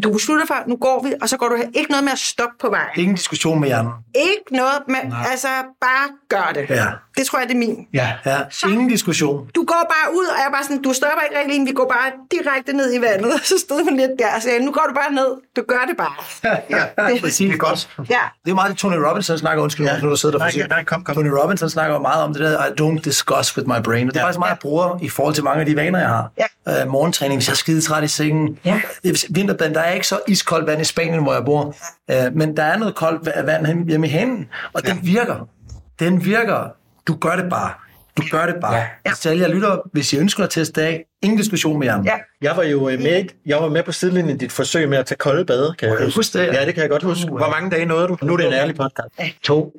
du 0.03 0.13
beslutter 0.13 0.47
for, 0.47 0.55
nu 0.67 0.77
går 0.77 1.03
vi, 1.03 1.15
og 1.23 1.29
så 1.29 1.37
går 1.37 1.49
du 1.49 1.57
her. 1.57 1.69
Ikke 1.75 1.91
noget 1.91 2.05
med 2.05 2.13
at 2.13 2.19
stoppe 2.19 2.57
på 2.61 2.71
vejen. 2.71 2.89
Ingen 2.97 3.15
diskussion 3.17 3.61
med 3.61 3.69
hjernen. 3.69 3.93
Ikke 4.15 4.43
noget 4.51 4.83
med, 4.89 5.05
Nej. 5.05 5.27
altså 5.31 5.49
bare 5.81 6.09
gør 6.29 6.53
det. 6.55 6.71
Ja. 6.71 6.87
Det 7.17 7.27
tror 7.27 7.39
jeg, 7.39 7.49
det 7.49 7.55
er 7.55 7.59
min. 7.59 7.87
Ja, 7.93 8.13
ja. 8.27 8.39
Ingen 8.69 8.89
diskussion. 8.89 9.47
Du 9.55 9.65
går 9.65 9.93
bare 9.95 10.17
ud, 10.19 10.27
og 10.33 10.37
jeg 10.39 10.47
er 10.47 10.51
bare 10.51 10.65
sådan, 10.65 10.83
du 10.83 10.93
stopper 10.93 11.23
ikke 11.27 11.37
rigtig, 11.41 11.67
vi 11.67 11.73
går 11.73 11.89
bare 11.97 12.09
direkte 12.31 12.73
ned 12.73 12.95
i 12.95 13.01
vandet. 13.01 13.33
Så 13.51 13.55
stod 13.59 13.85
man 13.85 13.97
lidt 13.97 14.11
der 14.19 14.35
og 14.37 14.43
sagde, 14.43 14.65
nu 14.65 14.73
går 14.73 14.85
du 14.89 14.95
bare 14.95 15.13
ned. 15.13 15.31
Du 15.57 15.63
gør 15.69 15.85
det 15.89 15.97
bare. 15.97 16.17
Ja, 16.71 16.83
ja, 16.99 17.13
det, 17.13 17.21
præcis. 17.21 17.39
Det 17.39 17.55
er 17.55 17.59
godt. 17.59 17.89
Ja. 18.11 18.19
Det 18.45 18.51
er 18.51 18.55
meget 18.55 18.71
det, 18.71 18.79
Tony 18.79 18.95
Robinson 18.95 19.39
snakker, 19.39 19.63
undskyld, 19.63 19.87
ja. 19.87 20.01
nu 20.01 20.11
du 20.11 20.17
sidder 20.17 20.39
der. 20.39 20.59
Nej, 20.59 20.67
nej, 20.69 20.85
kom, 20.85 21.05
kom. 21.05 21.15
Tony 21.15 21.29
Robinson 21.29 21.71
snakker 21.71 21.99
meget 21.99 22.23
om 22.23 22.33
det 22.35 22.43
der, 22.43 22.67
I 22.67 22.71
don't 22.81 23.01
discuss 23.05 23.57
with 23.57 23.69
my 23.69 23.83
brain. 23.85 24.09
Og 24.09 24.15
det 24.15 24.21
er 24.21 24.21
ja. 24.21 24.27
faktisk 24.27 24.39
meget, 24.39 24.51
jeg 24.51 24.59
bruger 24.59 24.99
i 25.03 25.09
forhold 25.09 25.35
til 25.35 25.45
mange 25.45 25.61
af 25.61 25.67
de 25.67 25.77
vaner, 25.77 25.99
jeg 25.99 26.09
har. 26.09 26.31
Ja. 26.67 26.85
Uh, 26.85 26.91
morgentræning, 26.91 27.39
hvis 27.39 27.49
jeg 27.49 27.53
er 27.53 27.57
skide 27.57 27.81
træt 27.81 28.05
i 28.05 28.09
sengen. 28.09 28.59
Ja. 28.65 28.81
Vinterband, 29.31 29.75
der 29.75 29.81
er 29.81 29.93
ikke 29.93 30.07
så 30.07 30.21
iskoldt 30.29 30.67
vand 30.67 30.81
i 30.81 30.85
Spanien, 30.85 31.23
hvor 31.23 31.33
jeg 31.33 31.45
bor. 31.45 31.75
Uh, 32.13 32.37
men 32.37 32.57
der 32.57 32.63
er 32.63 32.79
noget 32.79 32.95
koldt 32.95 33.29
vand 33.47 33.89
hjemme 33.89 34.07
i 34.07 34.11
hænden, 34.11 34.49
og 34.73 34.83
ja. 34.85 34.91
den 34.91 35.01
virker. 35.03 35.49
Den 36.01 36.25
virker. 36.25 36.82
Du 37.07 37.17
gør 37.17 37.37
det 37.37 37.51
bare. 37.51 37.73
Du 38.17 38.23
gør 38.31 38.47
det 38.47 38.55
bare. 38.61 38.85
Ja. 39.07 39.13
Så 39.15 39.31
alle 39.31 39.43
jer 39.43 39.55
lytter, 39.55 39.79
hvis 39.93 40.13
I 40.13 40.19
ønsker 40.19 40.45
at 40.45 40.51
teste 40.51 40.83
af, 40.83 41.05
ingen 41.23 41.39
diskussion 41.39 41.79
med 41.79 41.87
jer. 41.87 42.03
Ja. 42.05 42.13
Jeg 42.43 42.57
var 42.57 42.63
jo 42.63 42.89
øh, 42.89 43.01
med, 43.01 43.25
jeg 43.47 43.59
var 43.59 43.69
med 43.69 43.83
på 43.83 43.93
sidelinjen 43.93 44.37
i 44.37 44.39
dit 44.39 44.53
forsøg 44.53 44.89
med 44.89 44.99
at 44.99 45.07
tage 45.07 45.17
kolde 45.17 45.45
bade. 45.45 45.75
Kan 45.79 45.89
jeg 45.89 45.99
du 45.99 46.11
huske 46.15 46.39
det? 46.39 46.47
Ja, 46.47 46.67
det 46.67 46.75
kan 46.75 46.83
jeg 46.83 46.91
godt 46.91 47.03
huske. 47.03 47.31
Hvor 47.31 47.51
mange 47.51 47.71
dage 47.71 47.85
nåede 47.85 48.09
du? 48.09 48.19
Nu 48.23 48.33
er 48.33 48.37
det 48.37 48.47
en 48.47 48.53
ærlig 48.53 48.77
podcast. 48.77 49.41
To. 49.43 49.73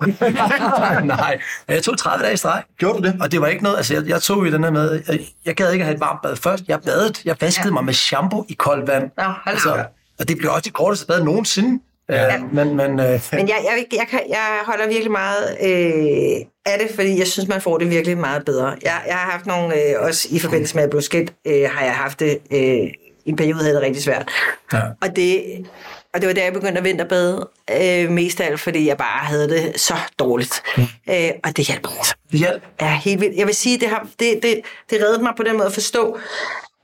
Nej, 1.03 1.39
jeg 1.67 1.84
tog 1.84 1.97
30 1.97 2.24
dage 2.24 2.34
i 2.34 2.38
streg. 2.38 2.63
Gjorde 2.78 2.97
du 2.97 3.03
det? 3.03 3.21
Og 3.21 3.32
det 3.32 3.41
var 3.41 3.47
ikke 3.47 3.63
noget, 3.63 3.78
altså 3.78 3.93
jeg, 3.93 4.07
jeg 4.07 4.21
tog 4.21 4.45
jo 4.45 4.51
den 4.51 4.63
her 4.63 4.71
med, 4.71 5.01
jeg, 5.07 5.19
jeg 5.45 5.55
gad 5.55 5.71
ikke 5.71 5.84
at 5.84 5.86
have 5.86 5.95
et 5.95 6.01
varmt 6.01 6.21
bad 6.21 6.36
først. 6.36 6.63
Jeg 6.67 6.80
badede, 6.82 7.13
jeg 7.26 7.36
vaskede 7.41 7.67
ja. 7.67 7.74
mig 7.74 7.86
med 7.86 7.93
shampoo 7.93 8.45
i 8.49 8.53
koldt 8.53 8.88
vand. 8.88 9.11
Hold 9.17 9.36
altså, 9.45 9.86
og 10.19 10.28
det 10.28 10.38
blev 10.38 10.51
også 10.51 10.61
det 10.61 10.74
korteste 10.74 11.07
bad 11.07 11.24
nogensinde. 11.24 11.84
Ja. 12.09 12.38
Uh, 12.38 12.55
men, 12.55 12.76
men, 12.76 12.91
uh, 12.91 13.05
Men 13.32 13.47
jeg, 13.47 13.59
jeg, 13.63 13.86
jeg, 13.91 14.07
kan, 14.09 14.19
jeg 14.30 14.59
holder 14.65 14.88
virkelig 14.88 15.11
meget 15.11 15.57
øh, 15.63 16.45
af 16.66 16.80
det, 16.80 16.95
fordi 16.95 17.20
jeg 17.20 17.28
synes, 17.28 17.49
man 17.49 17.61
får 17.61 17.78
det 17.78 17.89
virkelig 17.89 18.18
meget 18.18 18.45
bedre. 18.45 18.66
Jeg, 18.66 19.01
jeg 19.07 19.16
har 19.16 19.32
haft 19.32 19.45
nogle, 19.45 19.76
øh, 19.76 19.95
også 19.99 20.28
i 20.32 20.39
forbindelse 20.39 20.76
med 20.76 20.84
at 20.84 20.89
blive 20.89 21.01
skilt, 21.01 21.34
øh, 21.45 21.70
har 21.70 21.86
jeg 21.86 21.95
haft 21.95 22.20
det, 22.20 22.39
øh, 22.51 22.91
i 23.26 23.30
en 23.30 23.36
periode 23.36 23.61
havde 23.61 23.76
det 23.76 23.82
rigtig 23.82 24.03
svært. 24.03 24.30
Ja. 24.74 24.80
Og, 25.01 25.16
det, 25.16 25.43
og 26.14 26.22
det 26.22 26.28
var 26.28 26.34
der, 26.34 26.43
jeg 26.43 26.53
begyndte 26.53 26.78
at 26.78 26.84
vinterbade, 26.84 27.49
øh, 27.82 28.11
mest 28.11 28.41
af 28.41 28.45
alt, 28.45 28.59
fordi 28.59 28.88
jeg 28.88 28.97
bare 28.97 29.26
havde 29.26 29.49
det 29.49 29.80
så 29.80 29.93
dårligt. 30.20 30.64
Mm. 30.78 30.84
Øh, 31.09 31.32
og 31.43 31.57
det 31.57 31.68
hjalp 31.68 31.88
altså. 31.97 32.16
det 32.32 32.39
hjalp. 32.39 32.64
Ja, 32.82 32.99
helt 33.03 33.22
vildt. 33.22 33.38
Jeg 33.38 33.47
vil 33.47 33.55
sige, 33.55 33.80
det, 33.80 33.88
har, 33.88 34.07
det, 34.20 34.43
det, 34.43 34.61
det 34.89 35.01
reddede 35.01 35.24
mig 35.24 35.34
på 35.38 35.43
den 35.43 35.53
måde 35.57 35.66
at 35.66 35.74
forstå, 35.74 36.18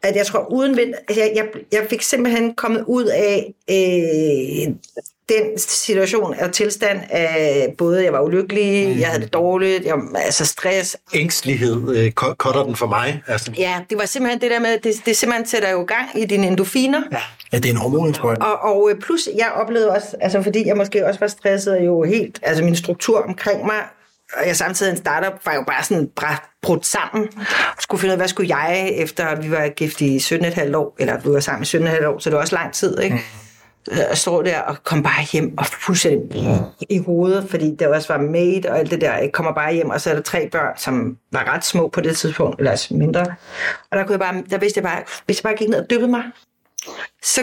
at 0.03 0.15
jeg 0.15 0.25
tror, 0.25 0.51
uden 0.51 0.77
vind, 0.77 0.93
altså 1.07 1.21
jeg, 1.21 1.31
jeg, 1.35 1.45
jeg 1.71 1.87
fik 1.89 2.01
simpelthen 2.01 2.55
kommet 2.55 2.83
ud 2.87 3.05
af 3.05 3.53
øh, 3.69 4.75
den 5.29 5.57
situation 5.57 6.35
og 6.39 6.51
tilstand 6.51 7.01
af 7.09 7.73
både, 7.77 8.03
jeg 8.03 8.13
var 8.13 8.21
ulykkelig, 8.21 8.87
mm. 8.87 8.99
jeg 8.99 9.07
havde 9.07 9.21
det 9.23 9.33
dårligt, 9.33 9.85
jeg, 9.85 9.95
altså 10.15 10.45
stress. 10.45 10.97
Ængstelighed 11.13 11.95
øh, 11.95 12.11
cutter 12.11 12.63
den 12.63 12.75
for 12.75 12.87
mig. 12.87 13.23
Altså, 13.27 13.51
Ja, 13.57 13.79
det 13.89 13.97
var 13.97 14.05
simpelthen 14.05 14.41
det 14.41 14.51
der 14.51 14.59
med, 14.59 14.77
det, 14.83 15.01
det 15.05 15.17
simpelthen 15.17 15.47
sætter 15.47 15.69
jo 15.69 15.85
gang 15.87 16.09
i 16.15 16.25
dine 16.25 16.47
endorfiner. 16.47 17.01
Ja. 17.11 17.17
Ja, 17.51 17.57
det 17.57 17.65
er 17.65 17.69
en 17.69 17.77
hormonindsprøjt. 17.77 18.37
Og, 18.37 18.59
og 18.61 18.89
øh, 18.91 19.01
plus, 19.01 19.29
jeg 19.37 19.51
oplevede 19.55 19.89
også, 19.89 20.07
altså 20.21 20.41
fordi 20.41 20.67
jeg 20.67 20.77
måske 20.77 21.05
også 21.05 21.19
var 21.19 21.27
stresset, 21.27 21.79
jo 21.85 22.03
helt, 22.03 22.39
altså 22.43 22.63
min 22.63 22.75
struktur 22.75 23.21
omkring 23.21 23.65
mig, 23.65 23.83
og 24.33 24.47
jeg 24.47 24.55
samtidig 24.55 24.91
en 24.91 24.97
startup, 24.97 25.33
var 25.45 25.53
jo 25.53 25.63
bare 25.67 25.83
sådan 25.83 26.09
brudt 26.61 26.85
sammen. 26.85 27.27
Og 27.75 27.81
skulle 27.81 28.01
finde 28.01 28.11
ud 28.11 28.13
af, 28.13 28.19
hvad 28.19 28.27
skulle 28.27 28.57
jeg, 28.57 28.89
efter 28.95 29.41
vi 29.41 29.51
var 29.51 29.69
gift 29.69 30.01
i 30.01 30.17
17,5 30.17 30.75
år, 30.75 30.95
eller 30.99 31.19
vi 31.19 31.29
var 31.29 31.39
sammen 31.39 31.63
i 31.63 31.89
17,5 31.89 32.05
år, 32.05 32.19
så 32.19 32.29
det 32.29 32.35
var 32.35 32.41
også 32.41 32.55
lang 32.55 32.73
tid, 32.73 32.99
ikke? 32.99 33.19
Øh, 33.91 33.97
og 34.11 34.17
står 34.17 34.41
der 34.41 34.59
og 34.59 34.83
kom 34.83 35.03
bare 35.03 35.25
hjem 35.31 35.57
og 35.57 35.65
fuldstændig 35.65 36.61
i 36.89 36.97
hovedet, 36.97 37.49
fordi 37.49 37.75
der 37.75 37.87
også 37.87 38.13
var 38.13 38.21
maid 38.21 38.65
og 38.65 38.79
alt 38.79 38.91
det 38.91 39.01
der. 39.01 39.13
Jeg 39.13 39.31
kommer 39.31 39.53
bare 39.53 39.73
hjem, 39.73 39.89
og 39.89 40.01
så 40.01 40.09
er 40.09 40.13
der 40.13 40.21
tre 40.21 40.49
børn, 40.49 40.77
som 40.77 41.17
var 41.31 41.53
ret 41.53 41.65
små 41.65 41.87
på 41.87 42.01
det 42.01 42.17
tidspunkt, 42.17 42.59
eller 42.59 42.71
altså 42.71 42.93
mindre. 42.93 43.21
Og 43.91 43.97
der, 43.97 44.03
kunne 44.03 44.11
jeg 44.11 44.19
bare, 44.19 44.43
der 44.49 44.57
vidste 44.57 44.77
jeg 44.77 44.83
bare, 44.83 45.03
hvis 45.25 45.37
jeg 45.37 45.43
bare 45.43 45.55
gik 45.55 45.69
ned 45.69 45.79
og 45.79 45.89
dyppede 45.89 46.11
mig, 46.11 46.23
så 47.23 47.41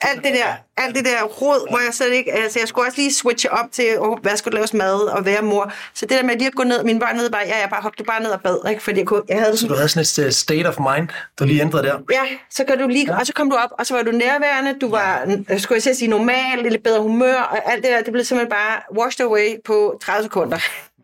alt 0.00 0.24
det 0.24 0.32
der, 0.34 0.46
alt 0.76 0.96
det 0.96 1.04
der 1.04 1.22
råd, 1.22 1.70
hvor 1.70 1.78
jeg 1.78 1.94
slet 1.94 2.12
ikke, 2.12 2.32
altså 2.32 2.58
jeg 2.58 2.68
skulle 2.68 2.86
også 2.88 2.98
lige 3.00 3.14
switche 3.14 3.52
op 3.52 3.66
til, 3.72 3.86
oh, 3.98 4.18
hvad 4.22 4.36
skulle 4.36 4.54
laves 4.54 4.74
mad 4.74 4.94
og 4.94 5.24
være 5.26 5.42
mor. 5.42 5.72
Så 5.94 6.06
det 6.06 6.18
der 6.18 6.22
med 6.22 6.36
lige 6.36 6.46
at 6.46 6.54
gå 6.54 6.62
ned, 6.62 6.84
mine 6.84 7.00
børn 7.00 7.16
ned 7.16 7.30
bare, 7.30 7.42
ja, 7.46 7.60
jeg 7.60 7.68
bare 7.70 7.82
hoppede 7.82 8.04
bare 8.04 8.22
ned 8.22 8.30
og 8.30 8.40
bad, 8.40 8.70
ikke? 8.70 8.82
fordi 8.82 8.98
jeg, 8.98 9.06
kunne, 9.06 9.22
jeg 9.28 9.38
havde 9.40 9.56
Så 9.56 9.66
du 9.66 9.74
havde 9.74 9.88
sådan 9.88 10.24
et 10.24 10.26
uh, 10.26 10.32
state 10.32 10.66
of 10.66 10.78
mind, 10.78 11.08
der 11.38 11.44
lige 11.44 11.60
ændrede 11.60 11.82
der. 11.82 11.98
Ja, 12.12 12.22
så 12.50 12.64
kan 12.64 12.78
du 12.78 12.88
lige, 12.88 13.06
ja. 13.12 13.18
og 13.18 13.26
så 13.26 13.32
kom 13.32 13.50
du 13.50 13.56
op, 13.56 13.70
og 13.78 13.86
så 13.86 13.94
var 13.94 14.02
du 14.02 14.10
nærværende, 14.10 14.78
du 14.80 14.90
var, 14.90 15.38
skulle 15.58 15.82
jeg 15.86 15.96
sige, 15.96 16.08
normal, 16.08 16.58
lidt 16.62 16.82
bedre 16.82 17.02
humør, 17.02 17.34
og 17.34 17.72
alt 17.72 17.84
det 17.84 17.90
der, 17.92 18.02
det 18.02 18.12
blev 18.12 18.24
simpelthen 18.24 18.50
bare 18.50 19.02
washed 19.02 19.26
away 19.26 19.48
på 19.64 19.98
30 20.02 20.22
sekunder. 20.22 20.58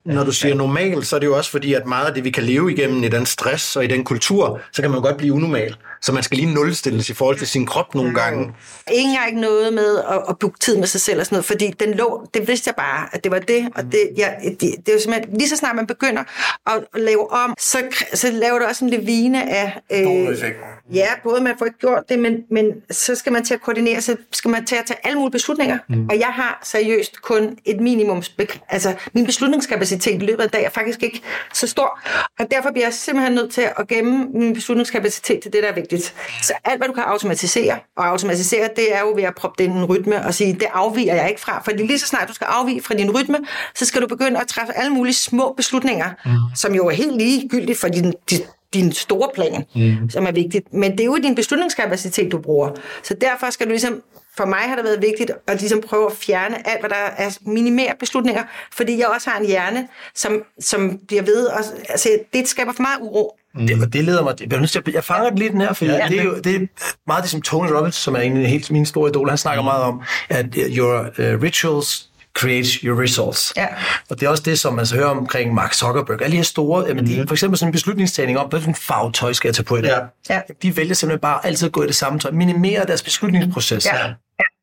Når 0.06 0.24
du 0.24 0.32
siger 0.32 0.54
normal, 0.54 1.04
så 1.04 1.16
er 1.16 1.20
det 1.20 1.26
jo 1.26 1.36
også 1.36 1.50
fordi, 1.50 1.72
at 1.72 1.86
meget 1.86 2.06
af 2.06 2.14
det, 2.14 2.24
vi 2.24 2.30
kan 2.30 2.42
leve 2.42 2.72
igennem 2.72 3.04
i 3.04 3.08
den 3.08 3.26
stress 3.26 3.76
og 3.76 3.84
i 3.84 3.86
den 3.86 4.04
kultur, 4.04 4.60
så 4.72 4.82
kan 4.82 4.90
man 4.90 5.02
godt 5.02 5.16
blive 5.16 5.34
unormal. 5.34 5.76
Så 6.06 6.12
man 6.12 6.22
skal 6.22 6.38
lige 6.38 6.54
nulstilles 6.54 7.10
i 7.10 7.14
forhold 7.14 7.38
til 7.38 7.46
sin 7.46 7.66
krop 7.66 7.94
nogle 7.94 8.14
gange. 8.14 8.54
Ingen 8.92 9.16
har 9.16 9.26
ikke 9.26 9.40
noget 9.40 9.72
med 9.72 9.98
at, 9.98 10.22
at 10.28 10.38
booke 10.38 10.58
tid 10.58 10.76
med 10.76 10.86
sig 10.86 11.00
selv 11.00 11.20
og 11.20 11.26
sådan 11.26 11.34
noget, 11.36 11.44
fordi 11.44 11.70
den 11.80 11.94
lå, 11.94 12.26
det 12.34 12.48
vidste 12.48 12.68
jeg 12.68 12.74
bare, 12.74 13.08
at 13.12 13.24
det 13.24 13.32
var 13.32 13.38
det, 13.38 13.68
og 13.74 13.84
det, 13.84 14.10
ja, 14.16 14.30
det, 14.44 14.60
det 14.60 14.88
er 14.88 14.92
jo 14.92 15.00
simpelthen, 15.00 15.38
lige 15.38 15.48
så 15.48 15.56
snart 15.56 15.76
man 15.76 15.86
begynder 15.86 16.22
at 16.66 16.84
lave 16.94 17.32
om, 17.32 17.54
så, 17.58 17.78
så 18.14 18.30
laver 18.32 18.58
det 18.58 18.68
også 18.68 18.84
en 18.84 18.90
levine 18.90 19.50
af... 19.50 19.80
Øh, 19.92 20.52
ja, 20.94 21.08
både 21.22 21.40
man 21.40 21.54
får 21.58 21.66
ikke 21.66 21.78
gjort 21.78 22.02
det, 22.08 22.18
men, 22.18 22.36
men 22.50 22.72
så 22.90 23.14
skal 23.14 23.32
man 23.32 23.44
til 23.44 23.54
at 23.54 23.60
koordinere, 23.60 24.00
så 24.00 24.16
skal 24.32 24.50
man 24.50 24.66
til 24.66 24.76
at 24.76 24.84
tage 24.86 24.98
alle 25.04 25.18
mulige 25.18 25.32
beslutninger, 25.32 25.78
mm. 25.88 26.08
og 26.08 26.18
jeg 26.18 26.28
har 26.28 26.60
seriøst 26.64 27.22
kun 27.22 27.58
et 27.64 27.80
minimum, 27.80 28.22
altså 28.68 28.94
min 29.12 29.26
beslutningskapacitet 29.26 30.22
i 30.22 30.26
løbet 30.26 30.42
af 30.42 30.50
dagen 30.50 30.66
er 30.66 30.70
faktisk 30.70 31.02
ikke 31.02 31.22
så 31.54 31.66
stor, 31.66 32.00
og 32.38 32.46
derfor 32.50 32.70
bliver 32.70 32.86
jeg 32.86 32.94
simpelthen 32.94 33.34
nødt 33.34 33.52
til 33.52 33.68
at 33.76 33.88
gemme 33.88 34.26
min 34.34 34.54
beslutningskapacitet 34.54 35.42
til 35.42 35.52
det, 35.52 35.62
der 35.62 35.68
er 35.68 35.74
vigtigt. 35.74 35.95
Så 36.42 36.52
alt, 36.64 36.78
hvad 36.78 36.88
du 36.88 36.94
kan 36.94 37.02
automatisere, 37.02 37.78
og 37.96 38.06
automatisere, 38.06 38.68
det 38.76 38.94
er 38.94 39.00
jo 39.00 39.12
ved 39.16 39.22
at 39.22 39.34
proppe 39.34 39.64
det 39.64 39.70
i 39.70 39.72
en 39.72 39.84
rytme 39.84 40.26
og 40.26 40.34
sige, 40.34 40.52
det 40.52 40.66
afviger 40.72 41.14
jeg 41.14 41.28
ikke 41.28 41.40
fra. 41.40 41.62
Fordi 41.64 41.86
lige 41.86 41.98
så 41.98 42.06
snart 42.06 42.28
du 42.28 42.34
skal 42.34 42.46
afvige 42.50 42.82
fra 42.82 42.94
din 42.94 43.18
rytme, 43.18 43.38
så 43.74 43.84
skal 43.84 44.02
du 44.02 44.06
begynde 44.06 44.40
at 44.40 44.46
træffe 44.46 44.72
alle 44.72 44.92
mulige 44.92 45.14
små 45.14 45.54
beslutninger, 45.56 46.10
mm. 46.24 46.32
som 46.54 46.74
jo 46.74 46.86
er 46.86 46.92
helt 46.92 47.16
ligegyldige 47.16 47.76
for 47.76 47.88
din, 47.88 48.14
din, 48.30 48.40
din 48.74 48.92
store 48.92 49.28
plan, 49.34 49.64
mm. 49.74 50.10
som 50.10 50.26
er 50.26 50.32
vigtigt. 50.32 50.74
Men 50.74 50.92
det 50.92 51.00
er 51.00 51.04
jo 51.04 51.16
din 51.16 51.34
beslutningskapacitet, 51.34 52.32
du 52.32 52.38
bruger. 52.38 52.70
Så 53.02 53.14
derfor 53.20 53.50
skal 53.50 53.66
du 53.66 53.70
ligesom 53.70 54.02
for 54.36 54.44
mig 54.44 54.58
har 54.58 54.76
det 54.76 54.84
været 54.84 55.02
vigtigt 55.02 55.30
at 55.46 55.60
ligesom 55.60 55.80
prøve 55.80 56.06
at 56.06 56.16
fjerne 56.16 56.68
alt, 56.68 56.80
hvad 56.80 56.90
der 56.90 56.96
er 56.96 57.38
minimere 57.40 57.92
beslutninger, 58.00 58.42
fordi 58.72 58.98
jeg 58.98 59.06
også 59.06 59.30
har 59.30 59.38
en 59.38 59.46
hjerne, 59.46 59.88
som, 60.14 60.42
som 60.60 60.98
bliver 61.08 61.22
ved, 61.22 61.46
og 61.46 61.58
altså, 61.88 62.08
det 62.32 62.48
skaber 62.48 62.72
for 62.72 62.82
meget 62.82 62.98
uro. 63.00 63.36
Mm. 63.54 63.66
Det, 63.66 63.92
det 63.92 64.04
leder 64.04 64.22
mig, 64.22 64.34
jeg, 64.74 64.94
jeg 64.94 65.04
fanger 65.04 65.30
den 65.30 65.38
lidt 65.38 65.52
den 65.52 65.60
her, 65.60 65.72
for 65.72 65.84
ja, 65.84 66.06
det, 66.08 66.20
er 66.20 66.24
jo, 66.24 66.38
det 66.38 66.56
er 66.56 66.66
meget 67.06 67.22
det, 67.22 67.30
som 67.30 67.42
Tony 67.42 67.68
Robbins, 67.68 67.94
som 67.94 68.16
er 68.16 68.20
en 68.20 68.36
af 68.36 68.50
helt 68.50 68.70
min 68.70 68.86
store 68.86 69.10
idol, 69.10 69.28
han 69.28 69.38
snakker 69.38 69.62
mm. 69.62 69.64
meget 69.64 69.82
om, 69.82 70.02
at 70.28 70.46
your 70.54 71.00
uh, 71.00 71.42
rituals 71.42 72.10
create 72.36 72.68
your 72.82 73.02
results. 73.02 73.52
Ja. 73.56 73.66
Og 74.10 74.20
det 74.20 74.26
er 74.26 74.30
også 74.30 74.42
det, 74.42 74.58
som 74.58 74.74
man 74.74 74.86
så 74.86 74.94
hører 74.94 75.08
omkring 75.08 75.54
Mark 75.54 75.74
Zuckerberg. 75.74 76.22
Alle 76.22 76.32
de 76.32 76.36
her 76.36 76.44
store, 76.44 76.94
mm. 76.94 77.06
de, 77.06 77.24
for 77.28 77.34
eksempel 77.34 77.58
sådan 77.58 77.68
en 77.68 77.72
beslutningstagning 77.72 78.38
om, 78.38 78.48
hvilken 78.48 78.74
farve 78.74 79.12
tøj 79.12 79.32
skal 79.32 79.48
jeg 79.48 79.54
tage 79.54 79.64
på 79.64 79.76
i 79.76 79.82
dag. 79.82 79.90
Ja. 80.28 80.34
Ja. 80.34 80.40
De 80.62 80.76
vælger 80.76 80.94
simpelthen 80.94 81.20
bare 81.20 81.46
altid 81.46 81.66
at 81.66 81.72
gå 81.72 81.82
i 81.82 81.86
det 81.86 81.94
samme 81.94 82.18
tøj, 82.18 82.30
minimere 82.30 82.84
deres 82.86 83.02
beslutningsproces. 83.02 83.86
Ja. 83.86 84.12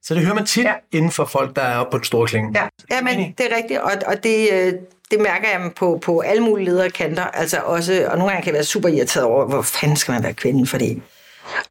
Så 0.03 0.13
det 0.13 0.23
hører 0.23 0.35
man 0.35 0.45
tit 0.45 0.63
ja. 0.63 0.73
inden 0.91 1.11
for 1.11 1.25
folk, 1.25 1.55
der 1.55 1.61
er 1.61 1.77
oppe 1.77 1.91
på 1.91 1.97
den 1.97 2.05
store 2.05 2.27
klinge. 2.27 2.51
Ja, 2.55 2.67
ja 2.95 3.01
men 3.01 3.33
det 3.37 3.51
er 3.51 3.55
rigtigt, 3.55 3.79
og, 3.79 3.91
og 4.07 4.23
det, 4.23 4.49
det 5.11 5.19
mærker 5.19 5.47
jeg 5.49 5.71
på, 5.75 5.99
på 6.01 6.19
alle 6.19 6.43
mulige 6.43 6.65
ledere 6.65 6.89
kanter, 6.89 7.23
altså 7.23 7.57
også, 7.57 8.07
og 8.11 8.17
nogle 8.17 8.31
gange 8.31 8.43
kan 8.43 8.53
jeg 8.53 8.57
være 8.57 8.63
super 8.63 8.89
irriteret 8.89 9.25
over, 9.25 9.45
hvor 9.45 9.61
fanden 9.61 9.97
skal 9.97 10.11
man 10.11 10.23
være 10.23 10.33
kvinde, 10.33 10.67
fordi 10.67 11.01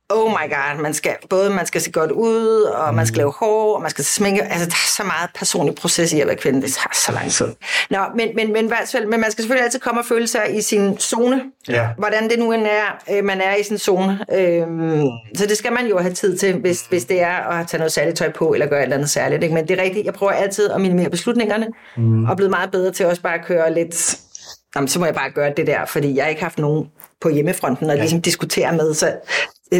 oh 0.08 0.30
my 0.30 0.54
god, 0.54 0.82
man 0.82 0.94
skal, 0.94 1.16
både 1.30 1.50
man 1.50 1.66
skal 1.66 1.80
se 1.80 1.90
godt 1.90 2.10
ud, 2.10 2.62
og 2.62 2.94
man 2.94 3.06
skal 3.06 3.16
lave 3.18 3.32
hår, 3.32 3.74
og 3.74 3.82
man 3.82 3.90
skal 3.90 4.04
sminke, 4.04 4.42
altså 4.42 4.66
der 4.66 4.72
er 4.72 4.90
så 4.96 5.02
meget 5.02 5.30
personlig 5.34 5.74
proces 5.74 6.12
i 6.12 6.20
at 6.20 6.26
være 6.26 6.36
kvinde, 6.36 6.62
det 6.62 6.72
tager 6.72 6.94
så 6.94 7.12
lang 7.12 7.30
tid. 7.30 7.48
Nå, 7.90 7.98
men, 8.16 8.28
men, 8.36 8.52
men, 8.52 8.70
men, 9.08 9.20
man 9.20 9.30
skal 9.30 9.42
selvfølgelig 9.42 9.64
altid 9.64 9.80
komme 9.80 10.00
og 10.00 10.06
føle 10.06 10.26
sig 10.26 10.56
i 10.56 10.60
sin 10.62 10.98
zone, 10.98 11.42
Ja. 11.68 11.88
hvordan 11.98 12.30
det 12.30 12.38
nu 12.38 12.52
end 12.52 12.66
er, 12.66 13.16
øh, 13.16 13.24
man 13.24 13.40
er 13.40 13.54
i 13.54 13.62
sin 13.62 13.78
zone. 13.78 14.18
Øhm, 14.32 15.06
så 15.36 15.46
det 15.46 15.56
skal 15.56 15.72
man 15.72 15.86
jo 15.86 15.98
have 15.98 16.14
tid 16.14 16.38
til, 16.38 16.54
hvis, 16.58 16.80
hvis 16.88 17.04
det 17.04 17.22
er 17.22 17.36
at 17.50 17.68
tage 17.68 17.78
noget 17.78 17.92
særligt 17.92 18.18
tøj 18.18 18.32
på, 18.32 18.52
eller 18.52 18.66
gøre 18.66 18.78
et 18.78 18.82
eller 18.82 18.96
andet 18.96 19.10
særligt. 19.10 19.42
Ikke? 19.42 19.54
Men 19.54 19.68
det 19.68 19.78
er 19.78 19.82
rigtigt, 19.82 20.06
jeg 20.06 20.14
prøver 20.14 20.32
altid 20.32 20.70
at 20.70 20.80
minimere 20.80 21.10
beslutningerne, 21.10 21.66
mm. 21.96 22.24
og 22.24 22.30
er 22.30 22.36
blevet 22.36 22.50
meget 22.50 22.70
bedre 22.70 22.92
til 22.92 23.06
også 23.06 23.22
bare 23.22 23.34
at 23.34 23.44
køre 23.44 23.74
lidt, 23.74 24.16
jamen, 24.76 24.88
så 24.88 24.98
må 24.98 25.04
jeg 25.04 25.14
bare 25.14 25.30
gøre 25.30 25.52
det 25.56 25.66
der, 25.66 25.84
fordi 25.84 26.16
jeg 26.16 26.24
har 26.24 26.28
ikke 26.28 26.42
haft 26.42 26.58
nogen 26.58 26.86
på 27.20 27.28
hjemmefronten, 27.28 27.90
og 27.90 27.96
ligesom 27.96 28.22
diskutere 28.22 28.72
med, 28.72 28.94
så, 28.94 29.12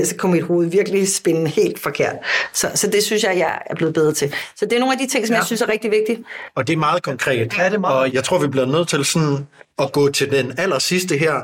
så 0.05 0.17
kommer 0.17 0.37
mit 0.37 0.45
hoved 0.45 0.71
virkelig 0.71 1.09
spænde 1.09 1.51
helt 1.51 1.79
forkert. 1.79 2.17
Så, 2.53 2.71
så 2.75 2.87
det 2.87 3.03
synes 3.03 3.23
jeg, 3.23 3.39
jeg 3.39 3.59
er 3.71 3.75
blevet 3.75 3.95
bedre 3.95 4.13
til. 4.13 4.35
Så 4.57 4.67
det 4.67 4.73
er 4.73 4.79
nogle 4.79 4.93
af 4.93 4.99
de 4.99 5.07
ting, 5.07 5.27
som 5.27 5.35
ja. 5.35 5.39
jeg 5.39 5.47
synes 5.47 5.63
er 5.63 5.69
rigtig 5.69 5.91
vigtige. 5.91 6.25
Og 6.57 6.67
det 6.67 6.73
er 6.73 6.77
meget 6.77 7.03
konkret. 7.03 7.53
Ja, 7.59 7.65
det 7.65 7.75
er 7.75 7.79
meget. 7.79 7.99
Og 7.99 8.13
jeg 8.13 8.25
tror, 8.25 8.39
vi 8.39 8.47
bliver 8.49 8.67
nødt 8.67 8.89
til 8.89 9.05
sådan 9.05 9.47
at 9.79 9.93
gå 9.93 10.11
til 10.11 10.31
den 10.31 10.55
aller 10.59 10.79
sidste 10.79 11.17
her, 11.19 11.35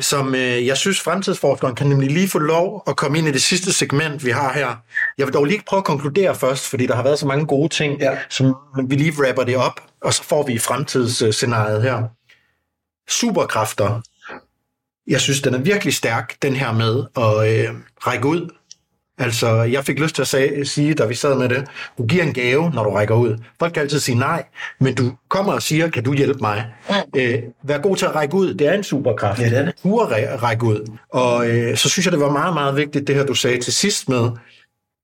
som 0.00 0.34
øh, 0.34 0.66
jeg 0.66 0.76
synes, 0.76 1.00
fremtidsforskeren 1.00 1.74
kan 1.74 1.86
nemlig 1.86 2.10
lige 2.10 2.28
få 2.28 2.38
lov 2.38 2.82
at 2.86 2.96
komme 2.96 3.18
ind 3.18 3.28
i 3.28 3.32
det 3.32 3.42
sidste 3.42 3.72
segment, 3.72 4.24
vi 4.24 4.30
har 4.30 4.52
her. 4.52 4.76
Jeg 5.18 5.26
vil 5.26 5.34
dog 5.34 5.44
lige 5.44 5.62
prøve 5.66 5.78
at 5.78 5.84
konkludere 5.84 6.34
først, 6.34 6.66
fordi 6.66 6.86
der 6.86 6.94
har 6.94 7.02
været 7.02 7.18
så 7.18 7.26
mange 7.26 7.46
gode 7.46 7.68
ting, 7.68 8.00
Ja. 8.00 8.16
som 8.28 8.54
vi 8.88 8.94
lige 8.94 9.12
wrapper 9.22 9.44
det 9.44 9.56
op, 9.56 9.80
og 10.02 10.14
så 10.14 10.22
får 10.22 10.42
vi 10.42 10.58
fremtidsscenariet 10.58 11.82
her. 11.82 12.02
Superkræfter. 13.08 14.00
Jeg 15.08 15.20
synes, 15.20 15.42
den 15.42 15.54
er 15.54 15.58
virkelig 15.58 15.94
stærk, 15.94 16.34
den 16.42 16.56
her 16.56 16.72
med 16.72 17.02
at 17.16 17.58
øh, 17.68 17.74
række 18.06 18.26
ud. 18.26 18.50
Altså, 19.20 19.62
jeg 19.62 19.84
fik 19.84 19.98
lyst 19.98 20.14
til 20.14 20.22
at 20.22 20.28
sige, 20.28 20.64
sige, 20.66 20.94
da 20.94 21.06
vi 21.06 21.14
sad 21.14 21.34
med 21.38 21.48
det, 21.48 21.64
du 21.98 22.06
giver 22.06 22.22
en 22.24 22.32
gave, 22.32 22.70
når 22.70 22.84
du 22.84 22.90
rækker 22.90 23.14
ud. 23.14 23.38
Folk 23.58 23.72
kan 23.72 23.82
altid 23.82 23.98
sige 24.00 24.18
nej, 24.18 24.44
men 24.80 24.94
du 24.94 25.12
kommer 25.28 25.52
og 25.52 25.62
siger, 25.62 25.88
kan 25.88 26.04
du 26.04 26.12
hjælpe 26.12 26.38
mig? 26.40 26.64
Mm. 26.88 27.20
Øh, 27.20 27.38
vær 27.62 27.78
god 27.78 27.96
til 27.96 28.06
at 28.06 28.14
række 28.14 28.34
ud, 28.34 28.54
det 28.54 28.66
er 28.66 28.72
en 28.72 28.84
superkraft. 28.84 29.40
Ja, 29.40 29.44
det 29.50 29.58
er 29.58 29.64
det. 29.64 29.74
Du 29.84 29.98
at 29.98 30.08
ræ- 30.08 30.36
række 30.42 30.64
ud. 30.64 30.96
Og 31.12 31.48
øh, 31.48 31.76
så 31.76 31.88
synes 31.88 32.06
jeg, 32.06 32.12
det 32.12 32.20
var 32.20 32.30
meget, 32.32 32.54
meget 32.54 32.76
vigtigt, 32.76 33.06
det 33.06 33.14
her, 33.14 33.24
du 33.26 33.34
sagde 33.34 33.60
til 33.60 33.72
sidst 33.72 34.08
med, 34.08 34.30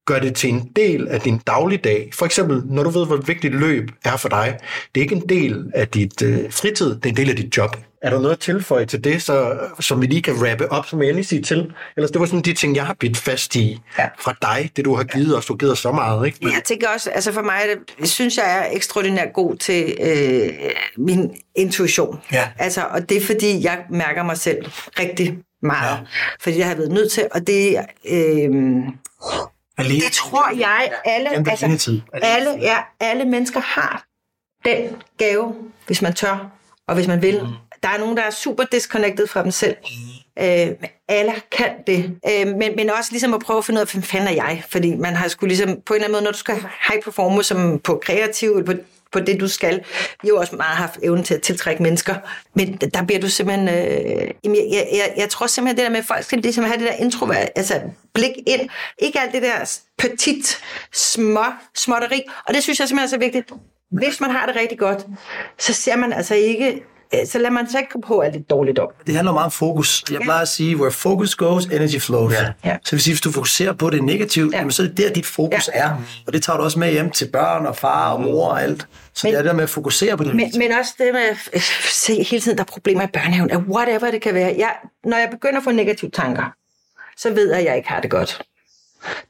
gør 0.06 0.18
det 0.18 0.34
til 0.34 0.50
en 0.50 0.70
del 0.76 1.08
af 1.08 1.20
din 1.20 1.38
dagligdag. 1.38 2.10
For 2.14 2.26
eksempel, 2.26 2.62
når 2.64 2.82
du 2.82 2.90
ved, 2.90 3.06
hvor 3.06 3.16
vigtigt 3.16 3.54
løb 3.54 3.90
er 4.04 4.16
for 4.16 4.28
dig. 4.28 4.58
Det 4.94 5.00
er 5.00 5.02
ikke 5.02 5.14
en 5.14 5.28
del 5.28 5.64
af 5.74 5.88
dit 5.88 6.22
øh, 6.22 6.52
fritid, 6.52 6.94
det 6.94 7.06
er 7.06 7.10
en 7.10 7.16
del 7.16 7.30
af 7.30 7.36
dit 7.36 7.56
job. 7.56 7.76
Er 8.02 8.10
der 8.10 8.20
noget 8.20 8.32
at 8.32 8.38
tilføje 8.38 8.86
til 8.86 9.04
det, 9.04 9.22
så, 9.22 9.58
som 9.80 10.02
vi 10.02 10.06
lige 10.06 10.22
kan 10.22 10.50
rappe 10.50 10.72
op, 10.72 10.86
som 10.86 11.00
jeg 11.00 11.08
endelig 11.08 11.26
sige 11.26 11.42
til? 11.42 11.72
Ellers 11.96 12.10
det 12.10 12.20
var 12.20 12.26
sådan 12.26 12.40
de 12.40 12.52
ting, 12.52 12.76
jeg 12.76 12.86
har 12.86 12.94
bidt 13.00 13.16
fast 13.16 13.56
i 13.56 13.80
ja. 13.98 14.06
fra 14.18 14.34
dig, 14.42 14.70
det 14.76 14.84
du 14.84 14.94
har 14.94 15.04
givet 15.04 15.36
os. 15.36 15.46
Du 15.46 15.52
har 15.52 15.58
givet 15.58 15.72
os 15.72 15.78
så 15.78 15.92
meget, 15.92 16.26
ikke? 16.26 16.38
Men... 16.42 16.52
Jeg 16.52 16.62
tænker 16.64 16.88
også, 16.88 17.10
altså 17.10 17.32
for 17.32 17.42
mig, 17.42 17.60
det, 18.00 18.08
synes 18.08 18.36
jeg 18.36 18.58
er 18.58 18.76
ekstraordinært 18.76 19.28
god 19.34 19.56
til 19.56 19.94
øh, 20.00 20.52
min 20.96 21.36
intuition. 21.54 22.20
Ja. 22.32 22.48
Altså, 22.58 22.80
og 22.90 23.08
det 23.08 23.16
er 23.16 23.26
fordi, 23.26 23.64
jeg 23.64 23.78
mærker 23.90 24.22
mig 24.22 24.36
selv 24.36 24.66
rigtig 24.98 25.38
meget. 25.62 25.98
Ja. 25.98 26.04
Fordi 26.40 26.58
jeg 26.58 26.68
har 26.68 26.74
været 26.74 26.92
nødt 26.92 27.12
til, 27.12 27.28
og 27.32 27.46
det... 27.46 27.76
Øh, 28.10 28.50
Alene. 29.78 30.00
det 30.00 30.12
tror 30.12 30.56
jeg, 30.58 30.92
alle, 31.04 31.36
altså, 31.36 31.64
alenetid. 31.64 32.00
alle, 32.12 32.50
ja, 32.50 32.76
alle 33.00 33.24
mennesker 33.24 33.60
har 33.60 34.04
den 34.64 34.96
gave, 35.18 35.54
hvis 35.86 36.02
man 36.02 36.14
tør, 36.14 36.50
og 36.88 36.94
hvis 36.94 37.06
man 37.06 37.22
vil. 37.22 37.42
Mm. 37.42 37.48
Der 37.82 37.88
er 37.88 37.98
nogen, 37.98 38.16
der 38.16 38.22
er 38.22 38.30
super 38.30 38.64
disconnected 38.64 39.26
fra 39.26 39.42
dem 39.42 39.50
selv. 39.50 39.76
Mm. 39.82 40.42
Øh, 40.44 40.66
men 40.66 40.90
alle 41.08 41.32
kan 41.50 41.70
det. 41.86 42.18
Øh, 42.30 42.46
men, 42.46 42.76
men 42.76 42.90
også 42.90 43.08
ligesom 43.10 43.34
at 43.34 43.40
prøve 43.40 43.58
at 43.58 43.64
finde 43.64 43.78
ud 43.78 43.86
af, 43.86 43.92
hvem 43.92 44.02
fanden 44.02 44.28
er 44.28 44.32
jeg? 44.32 44.64
Fordi 44.68 44.94
man 44.94 45.16
har 45.16 45.28
skulle 45.28 45.48
ligesom, 45.48 45.80
på 45.86 45.94
en 45.94 45.96
eller 45.96 46.04
anden 46.04 46.12
måde, 46.12 46.24
når 46.24 46.30
du 46.30 46.38
skal 46.38 46.54
high 46.54 47.02
performe 47.04 47.42
som 47.42 47.78
på 47.78 48.00
kreativ, 48.04 48.50
eller 48.50 48.66
på 48.66 48.82
på 49.14 49.20
det, 49.20 49.40
du 49.40 49.48
skal. 49.48 49.74
Vi 50.22 50.28
har 50.28 50.28
jo 50.28 50.36
også 50.36 50.56
meget 50.56 50.76
haft 50.76 50.98
evnen 51.02 51.24
til 51.24 51.34
at 51.34 51.42
tiltrække 51.42 51.82
mennesker, 51.82 52.14
men 52.54 52.76
der 52.76 53.04
bliver 53.04 53.20
du 53.20 53.28
simpelthen... 53.28 53.68
Øh, 53.68 54.30
jeg, 54.44 54.68
jeg, 54.72 54.88
jeg, 54.92 55.14
jeg 55.16 55.28
tror 55.30 55.46
simpelthen, 55.46 55.76
det 55.76 55.84
der 55.84 55.90
med, 55.90 55.98
at 55.98 56.04
folk 56.04 56.24
skal 56.24 56.38
ligesom 56.38 56.64
have 56.64 56.78
det 56.78 56.86
der 56.86 56.94
introvert, 56.94 57.48
altså 57.56 57.80
blik 58.14 58.32
ind. 58.46 58.68
Ikke 58.98 59.20
alt 59.20 59.32
det 59.32 59.42
der 59.42 59.78
petit, 59.98 60.58
små, 60.92 61.44
småtteri. 61.74 62.22
Og 62.48 62.54
det 62.54 62.62
synes 62.62 62.80
jeg 62.80 62.88
simpelthen 62.88 63.06
er 63.06 63.10
så 63.10 63.18
vigtigt. 63.18 63.52
Hvis 63.90 64.20
man 64.20 64.30
har 64.30 64.46
det 64.46 64.56
rigtig 64.56 64.78
godt, 64.78 65.06
så 65.58 65.72
ser 65.72 65.96
man 65.96 66.12
altså 66.12 66.34
ikke 66.34 66.82
så 67.26 67.38
lader 67.38 67.50
man 67.50 67.70
sig 67.70 67.80
ikke 67.80 67.90
komme 67.90 68.02
på 68.06 68.20
alt 68.20 68.34
det 68.34 68.50
dårligt 68.50 68.78
op. 68.78 68.92
Det 69.06 69.14
handler 69.14 69.32
meget 69.32 69.44
om 69.44 69.50
fokus. 69.50 70.04
Jeg 70.10 70.20
plejer 70.20 70.40
at 70.42 70.48
sige, 70.48 70.76
where 70.76 70.92
focus 70.92 71.34
goes, 71.34 71.64
energy 71.64 71.98
flows. 72.00 72.32
Ja. 72.32 72.46
Ja. 72.64 72.76
Så 72.84 72.96
hvis 72.96 73.20
du 73.20 73.32
fokuserer 73.32 73.72
på 73.72 73.90
det 73.90 74.04
negativt, 74.04 74.52
Ja. 74.52 74.58
jamen, 74.58 74.70
så 74.70 74.82
er 74.82 74.86
det 74.86 74.96
der, 74.96 75.10
dit 75.12 75.26
fokus 75.26 75.70
Ja. 75.74 75.80
er. 75.80 75.96
Og 76.26 76.32
det 76.32 76.42
tager 76.42 76.56
du 76.56 76.62
også 76.62 76.78
med 76.78 76.92
hjem 76.92 77.10
til 77.10 77.28
børn 77.32 77.66
og 77.66 77.76
far 77.76 78.10
og 78.12 78.20
mor 78.20 78.48
og 78.48 78.62
alt. 78.62 78.86
Så 79.14 79.26
Men- 79.26 79.32
det 79.32 79.38
er 79.38 79.42
det 79.42 79.48
der 79.48 79.54
med 79.56 79.62
at 79.62 79.70
fokusere 79.70 80.16
på 80.16 80.24
det. 80.24 80.34
Men, 80.34 80.52
men 80.58 80.72
også 80.72 80.92
det 80.98 81.08
med 81.12 81.20
at 81.20 81.36
øh, 81.52 81.60
se 81.90 82.22
hele 82.22 82.40
tiden, 82.42 82.58
der 82.58 82.64
er 82.64 82.68
problemer 82.68 83.02
i 83.02 83.06
børnehaven, 83.12 83.50
at 83.50 83.58
whatever 83.58 84.10
det 84.10 84.22
kan 84.22 84.34
være. 84.34 84.54
Jeg, 84.58 84.72
når 85.04 85.16
jeg 85.16 85.28
begynder 85.30 85.58
at 85.58 85.64
få 85.64 85.70
negative 85.70 86.10
tanker, 86.10 86.44
så 87.16 87.30
ved 87.34 87.48
jeg, 87.50 87.58
at 87.58 87.64
jeg 87.64 87.76
ikke 87.76 87.88
har 87.88 88.00
det 88.00 88.10
godt. 88.10 88.42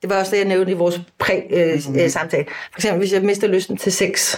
Det 0.02 0.10
var 0.10 0.18
også 0.18 0.30
det, 0.30 0.36
jeg 0.38 0.46
nævnte 0.46 0.72
i 0.72 0.74
vores 0.74 1.00
præ-samtale. 1.18 2.44
For 2.72 2.78
eksempel, 2.78 2.98
hvis 2.98 3.12
jeg 3.12 3.22
mister 3.22 3.48
lysten 3.48 3.76
til 3.76 3.92
sex, 3.92 4.36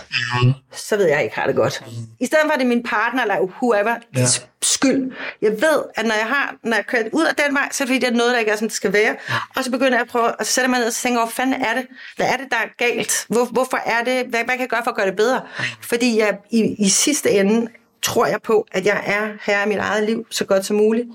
så 0.72 0.96
ved 0.96 1.04
jeg, 1.04 1.12
at 1.12 1.16
jeg 1.16 1.24
ikke 1.24 1.36
har 1.36 1.46
det 1.46 1.56
godt. 1.56 1.84
I 2.20 2.26
stedet 2.26 2.42
for, 2.44 2.52
at 2.52 2.58
det 2.58 2.64
er 2.64 2.68
min 2.68 2.82
partner 2.82 3.22
eller 3.22 3.40
whoever 3.40 3.94
ja. 4.16 4.26
skyld. 4.62 5.12
Jeg 5.42 5.50
ved, 5.50 5.82
at 5.94 6.06
når 6.06 6.14
jeg 6.14 6.26
har, 6.26 6.54
når 6.64 6.76
jeg 6.76 6.86
kører 6.86 7.02
ud 7.12 7.24
af 7.24 7.34
den 7.34 7.54
vej, 7.54 7.68
så 7.72 7.84
er 7.84 7.86
det 7.86 7.94
fordi, 7.94 7.98
det 8.06 8.08
er 8.08 8.16
noget, 8.16 8.32
der 8.32 8.38
ikke 8.38 8.50
er, 8.50 8.56
som 8.56 8.68
det 8.68 8.76
skal 8.76 8.92
være. 8.92 9.16
Og 9.56 9.64
så 9.64 9.70
begynder 9.70 9.92
jeg 9.92 10.00
at 10.00 10.08
prøve, 10.08 10.40
og 10.40 10.46
så 10.46 10.52
sætter 10.52 10.68
man 10.70 10.80
ned 10.80 10.86
og 10.86 10.94
tænker, 10.94 11.20
hvor 11.20 11.30
fanden 11.30 11.62
er 11.62 11.74
det? 11.74 11.86
Hvad 12.16 12.26
er 12.26 12.36
det, 12.36 12.46
der 12.50 12.56
er 12.56 12.68
galt? 12.86 13.26
Hvor, 13.28 13.44
hvorfor 13.44 13.76
er 13.86 14.04
det? 14.04 14.26
Hvad, 14.26 14.40
hvad 14.44 14.54
kan 14.54 14.60
jeg 14.60 14.68
gøre 14.68 14.84
for 14.84 14.90
at 14.90 14.96
gøre 14.96 15.06
det 15.06 15.16
bedre? 15.16 15.40
Fordi 15.80 16.18
jeg 16.18 16.38
i, 16.50 16.74
i 16.78 16.88
sidste 16.88 17.30
ende 17.30 17.68
tror 18.02 18.26
jeg 18.26 18.38
på, 18.42 18.66
at 18.72 18.86
jeg 18.86 19.02
er 19.06 19.28
herre 19.46 19.66
i 19.66 19.68
mit 19.68 19.78
eget 19.78 20.04
liv 20.04 20.26
så 20.30 20.44
godt 20.44 20.64
som 20.64 20.76
muligt. 20.76 21.06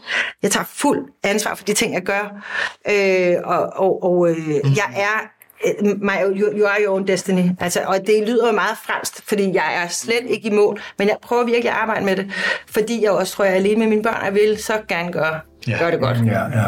Jeg 0.44 0.52
tager 0.52 0.64
fuld 0.64 1.10
ansvar 1.24 1.56
for 1.56 1.64
de 1.64 1.74
ting, 1.74 1.94
jeg 1.94 2.02
gør. 2.02 2.44
Øh, 2.90 3.36
og 3.44 3.74
og, 3.76 4.04
og 4.04 4.30
øh, 4.30 4.48
jeg 4.78 4.94
er 4.96 5.28
øh, 5.66 5.86
my, 6.02 6.40
you, 6.40 6.60
you 6.60 6.66
are 6.66 6.82
your 6.86 6.94
own 6.94 7.08
destiny. 7.08 7.50
Altså, 7.60 7.80
og 7.88 7.98
det 8.08 8.28
lyder 8.28 8.48
jo 8.48 8.54
meget 8.54 8.78
fransk, 8.86 9.28
fordi 9.28 9.54
jeg 9.54 9.84
er 9.84 9.88
slet 9.88 10.24
ikke 10.26 10.48
i 10.48 10.52
mål, 10.52 10.80
men 10.98 11.08
jeg 11.08 11.18
prøver 11.22 11.44
virkelig 11.44 11.70
at 11.70 11.78
arbejde 11.78 12.06
med 12.06 12.16
det, 12.16 12.32
fordi 12.68 13.04
jeg 13.04 13.12
også 13.12 13.34
tror, 13.34 13.44
jeg 13.46 13.52
er 13.52 13.58
alene 13.58 13.80
med 13.80 13.88
mine 13.88 14.04
børn, 14.04 14.28
og 14.28 14.36
vil 14.36 14.64
så 14.64 14.74
gerne 14.88 15.12
gøre, 15.12 15.40
ja. 15.68 15.78
gøre 15.80 15.92
det 15.92 16.00
godt. 16.00 16.18
Ja, 16.26 16.42
ja. 16.42 16.66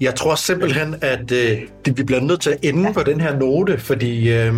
Jeg 0.00 0.14
tror 0.14 0.34
simpelthen, 0.34 0.94
at 1.00 1.32
øh, 1.32 1.58
det, 1.84 1.98
vi 1.98 2.02
bliver 2.02 2.20
nødt 2.20 2.40
til 2.40 2.50
at 2.50 2.58
ende 2.62 2.86
ja. 2.86 2.92
på 2.92 3.02
den 3.02 3.20
her 3.20 3.38
note, 3.38 3.78
fordi 3.78 4.32
øh, 4.32 4.54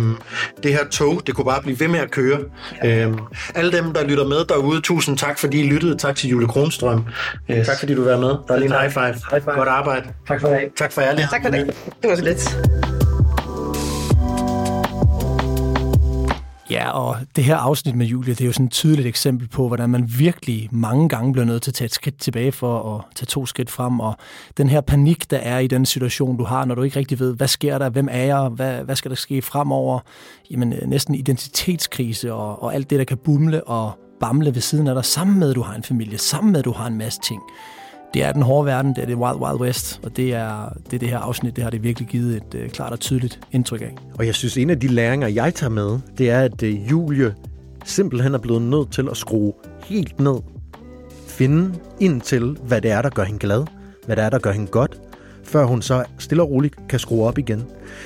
det 0.63 0.73
her 0.73 0.85
tog, 0.91 1.21
det 1.27 1.35
kunne 1.35 1.45
bare 1.45 1.61
blive 1.61 1.79
ved 1.79 1.87
med 1.87 1.99
at 1.99 2.11
køre. 2.11 2.39
Ja. 2.83 3.07
Øh, 3.07 3.13
alle 3.55 3.71
dem, 3.71 3.93
der 3.93 4.03
lytter 4.03 4.27
med 4.27 4.45
derude, 4.49 4.81
tusind 4.81 5.17
tak, 5.17 5.39
fordi 5.39 5.59
I 5.59 5.69
lyttede. 5.69 5.97
Tak 5.97 6.15
til 6.15 6.29
Julie 6.29 6.47
Kronstrøm. 6.47 7.05
Yes. 7.51 7.67
Tak, 7.67 7.79
fordi 7.79 7.95
du 7.95 8.03
var 8.03 8.17
med. 8.17 8.29
Der 8.29 8.53
er 8.53 8.57
lige 8.57 8.65
en 8.65 8.79
high 8.79 8.91
five. 8.91 9.03
High 9.31 9.43
five. 9.43 9.55
Godt 9.55 9.69
arbejde. 9.69 10.07
Tak 10.27 10.41
for 10.41 10.47
det. 10.47 10.59
Tak 10.77 10.91
for 10.91 11.01
ærlighed. 11.01 11.29
Tak 11.29 11.41
for 11.43 11.49
det. 11.49 11.65
Det 12.01 12.09
var 12.09 12.15
så 12.15 12.23
lidt. 12.23 13.00
Ja, 16.71 16.91
og 16.91 17.17
det 17.35 17.43
her 17.43 17.55
afsnit 17.55 17.95
med 17.95 18.05
Julie, 18.05 18.33
det 18.33 18.41
er 18.41 18.45
jo 18.45 18.51
sådan 18.51 18.65
et 18.65 18.71
tydeligt 18.71 19.07
eksempel 19.07 19.47
på, 19.47 19.67
hvordan 19.67 19.89
man 19.89 20.09
virkelig 20.17 20.69
mange 20.71 21.09
gange 21.09 21.33
bliver 21.33 21.45
nødt 21.45 21.63
til 21.63 21.71
at 21.71 21.75
tage 21.75 21.85
et 21.85 21.93
skridt 21.93 22.17
tilbage 22.17 22.51
for 22.51 22.95
at 22.95 23.05
tage 23.15 23.25
to 23.25 23.45
skridt 23.45 23.69
frem. 23.69 23.99
Og 23.99 24.15
den 24.57 24.69
her 24.69 24.81
panik, 24.81 25.31
der 25.31 25.37
er 25.37 25.59
i 25.59 25.67
den 25.67 25.85
situation, 25.85 26.37
du 26.37 26.43
har, 26.43 26.65
når 26.65 26.75
du 26.75 26.81
ikke 26.81 26.99
rigtig 26.99 27.19
ved, 27.19 27.35
hvad 27.35 27.47
sker 27.47 27.77
der, 27.77 27.89
hvem 27.89 28.07
er 28.11 28.23
jeg, 28.23 28.49
hvad, 28.49 28.83
hvad 28.83 28.95
skal 28.95 29.11
der 29.11 29.15
ske 29.15 29.41
fremover, 29.41 29.99
jamen 30.51 30.73
øh, 30.73 30.87
næsten 30.87 31.15
identitetskrise 31.15 32.33
og, 32.33 32.63
og 32.63 32.75
alt 32.75 32.89
det, 32.89 32.99
der 32.99 33.05
kan 33.05 33.17
bumle 33.17 33.63
og 33.63 33.91
bamle 34.19 34.55
ved 34.55 34.61
siden 34.61 34.87
af 34.87 34.95
dig, 34.95 35.05
sammen 35.05 35.39
med, 35.39 35.49
at 35.49 35.55
du 35.55 35.61
har 35.61 35.75
en 35.75 35.83
familie, 35.83 36.17
sammen 36.17 36.51
med, 36.51 36.59
at 36.59 36.65
du 36.65 36.71
har 36.71 36.87
en 36.87 36.97
masse 36.97 37.19
ting. 37.27 37.41
Det 38.13 38.23
er 38.23 38.31
den 38.31 38.41
hårde 38.41 38.65
verden, 38.65 38.95
det 38.95 39.01
er 39.01 39.05
det 39.05 39.15
Wild 39.15 39.37
Wild 39.37 39.61
West, 39.61 39.99
og 40.03 40.17
det 40.17 40.33
er 40.33 40.77
det, 40.85 40.93
er 40.93 40.99
det 40.99 41.09
her 41.09 41.17
afsnit, 41.17 41.55
det 41.55 41.63
har 41.63 41.71
det 41.71 41.83
virkelig 41.83 42.07
givet 42.07 42.37
et 42.37 42.55
øh, 42.55 42.69
klart 42.69 42.91
og 42.91 42.99
tydeligt 42.99 43.39
indtryk 43.51 43.81
af. 43.81 43.95
Og 44.19 44.25
jeg 44.25 44.35
synes, 44.35 44.57
en 44.57 44.69
af 44.69 44.79
de 44.79 44.87
læringer, 44.87 45.27
jeg 45.27 45.53
tager 45.53 45.69
med, 45.69 45.99
det 46.17 46.29
er, 46.29 46.39
at 46.41 46.63
øh, 46.63 46.91
Julie 46.91 47.35
simpelthen 47.85 48.33
er 48.33 48.37
blevet 48.37 48.61
nødt 48.61 48.91
til 48.91 49.09
at 49.11 49.17
skrue 49.17 49.53
helt 49.83 50.19
ned. 50.19 50.35
Finde 51.27 51.73
ind 51.99 52.21
til, 52.21 52.57
hvad 52.63 52.81
det 52.81 52.91
er, 52.91 53.01
der 53.01 53.09
gør 53.09 53.23
hende 53.23 53.39
glad. 53.39 53.65
Hvad 54.05 54.15
det 54.15 54.23
er, 54.23 54.29
der 54.29 54.39
gør 54.39 54.51
hende 54.51 54.67
godt. 54.67 55.01
Før 55.43 55.65
hun 55.65 55.81
så 55.81 56.03
stille 56.19 56.43
og 56.43 56.49
roligt 56.49 56.75
kan 56.89 56.99
skrue 56.99 57.27
op 57.27 57.37
igen. 57.37 57.63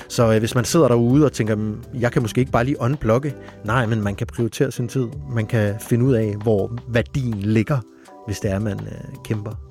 Så 0.08 0.32
øh, 0.32 0.38
hvis 0.38 0.54
man 0.54 0.64
sidder 0.64 0.88
derude 0.88 1.24
og 1.24 1.32
tænker, 1.32 1.54
mm, 1.54 1.82
jeg 2.00 2.12
kan 2.12 2.22
måske 2.22 2.38
ikke 2.38 2.52
bare 2.52 2.64
lige 2.64 2.80
unblocke, 2.80 3.34
Nej, 3.64 3.86
men 3.86 4.02
man 4.02 4.14
kan 4.14 4.26
prioritere 4.26 4.70
sin 4.70 4.88
tid. 4.88 5.06
Man 5.30 5.46
kan 5.46 5.74
finde 5.80 6.04
ud 6.04 6.14
af, 6.14 6.34
hvor 6.42 6.78
værdien 6.88 7.34
ligger, 7.34 7.78
hvis 8.26 8.40
det 8.40 8.50
er, 8.50 8.58
man 8.58 8.80
øh, 8.80 9.22
kæmper. 9.24 9.65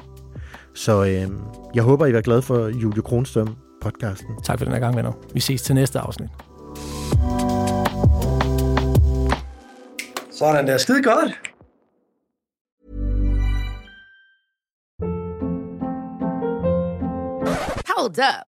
Så 0.75 1.03
øh, 1.03 1.31
jeg 1.75 1.83
håber, 1.83 2.05
I 2.05 2.13
var 2.13 2.21
glade 2.21 2.41
for 2.41 2.67
Julie 2.67 3.01
Kronstrøm 3.01 3.55
podcasten. 3.81 4.35
Tak 4.43 4.57
for 4.57 4.65
den 4.65 4.73
her 4.73 4.79
gang, 4.79 4.95
venner. 4.95 5.11
Vi 5.33 5.39
ses 5.39 5.61
til 5.61 5.75
næste 5.75 5.99
afsnit. 5.99 6.29
Sådan 10.31 10.67
der. 10.67 10.77
Skide 10.77 11.03
godt. 11.03 11.31
Hold 17.97 18.09
up. 18.09 18.54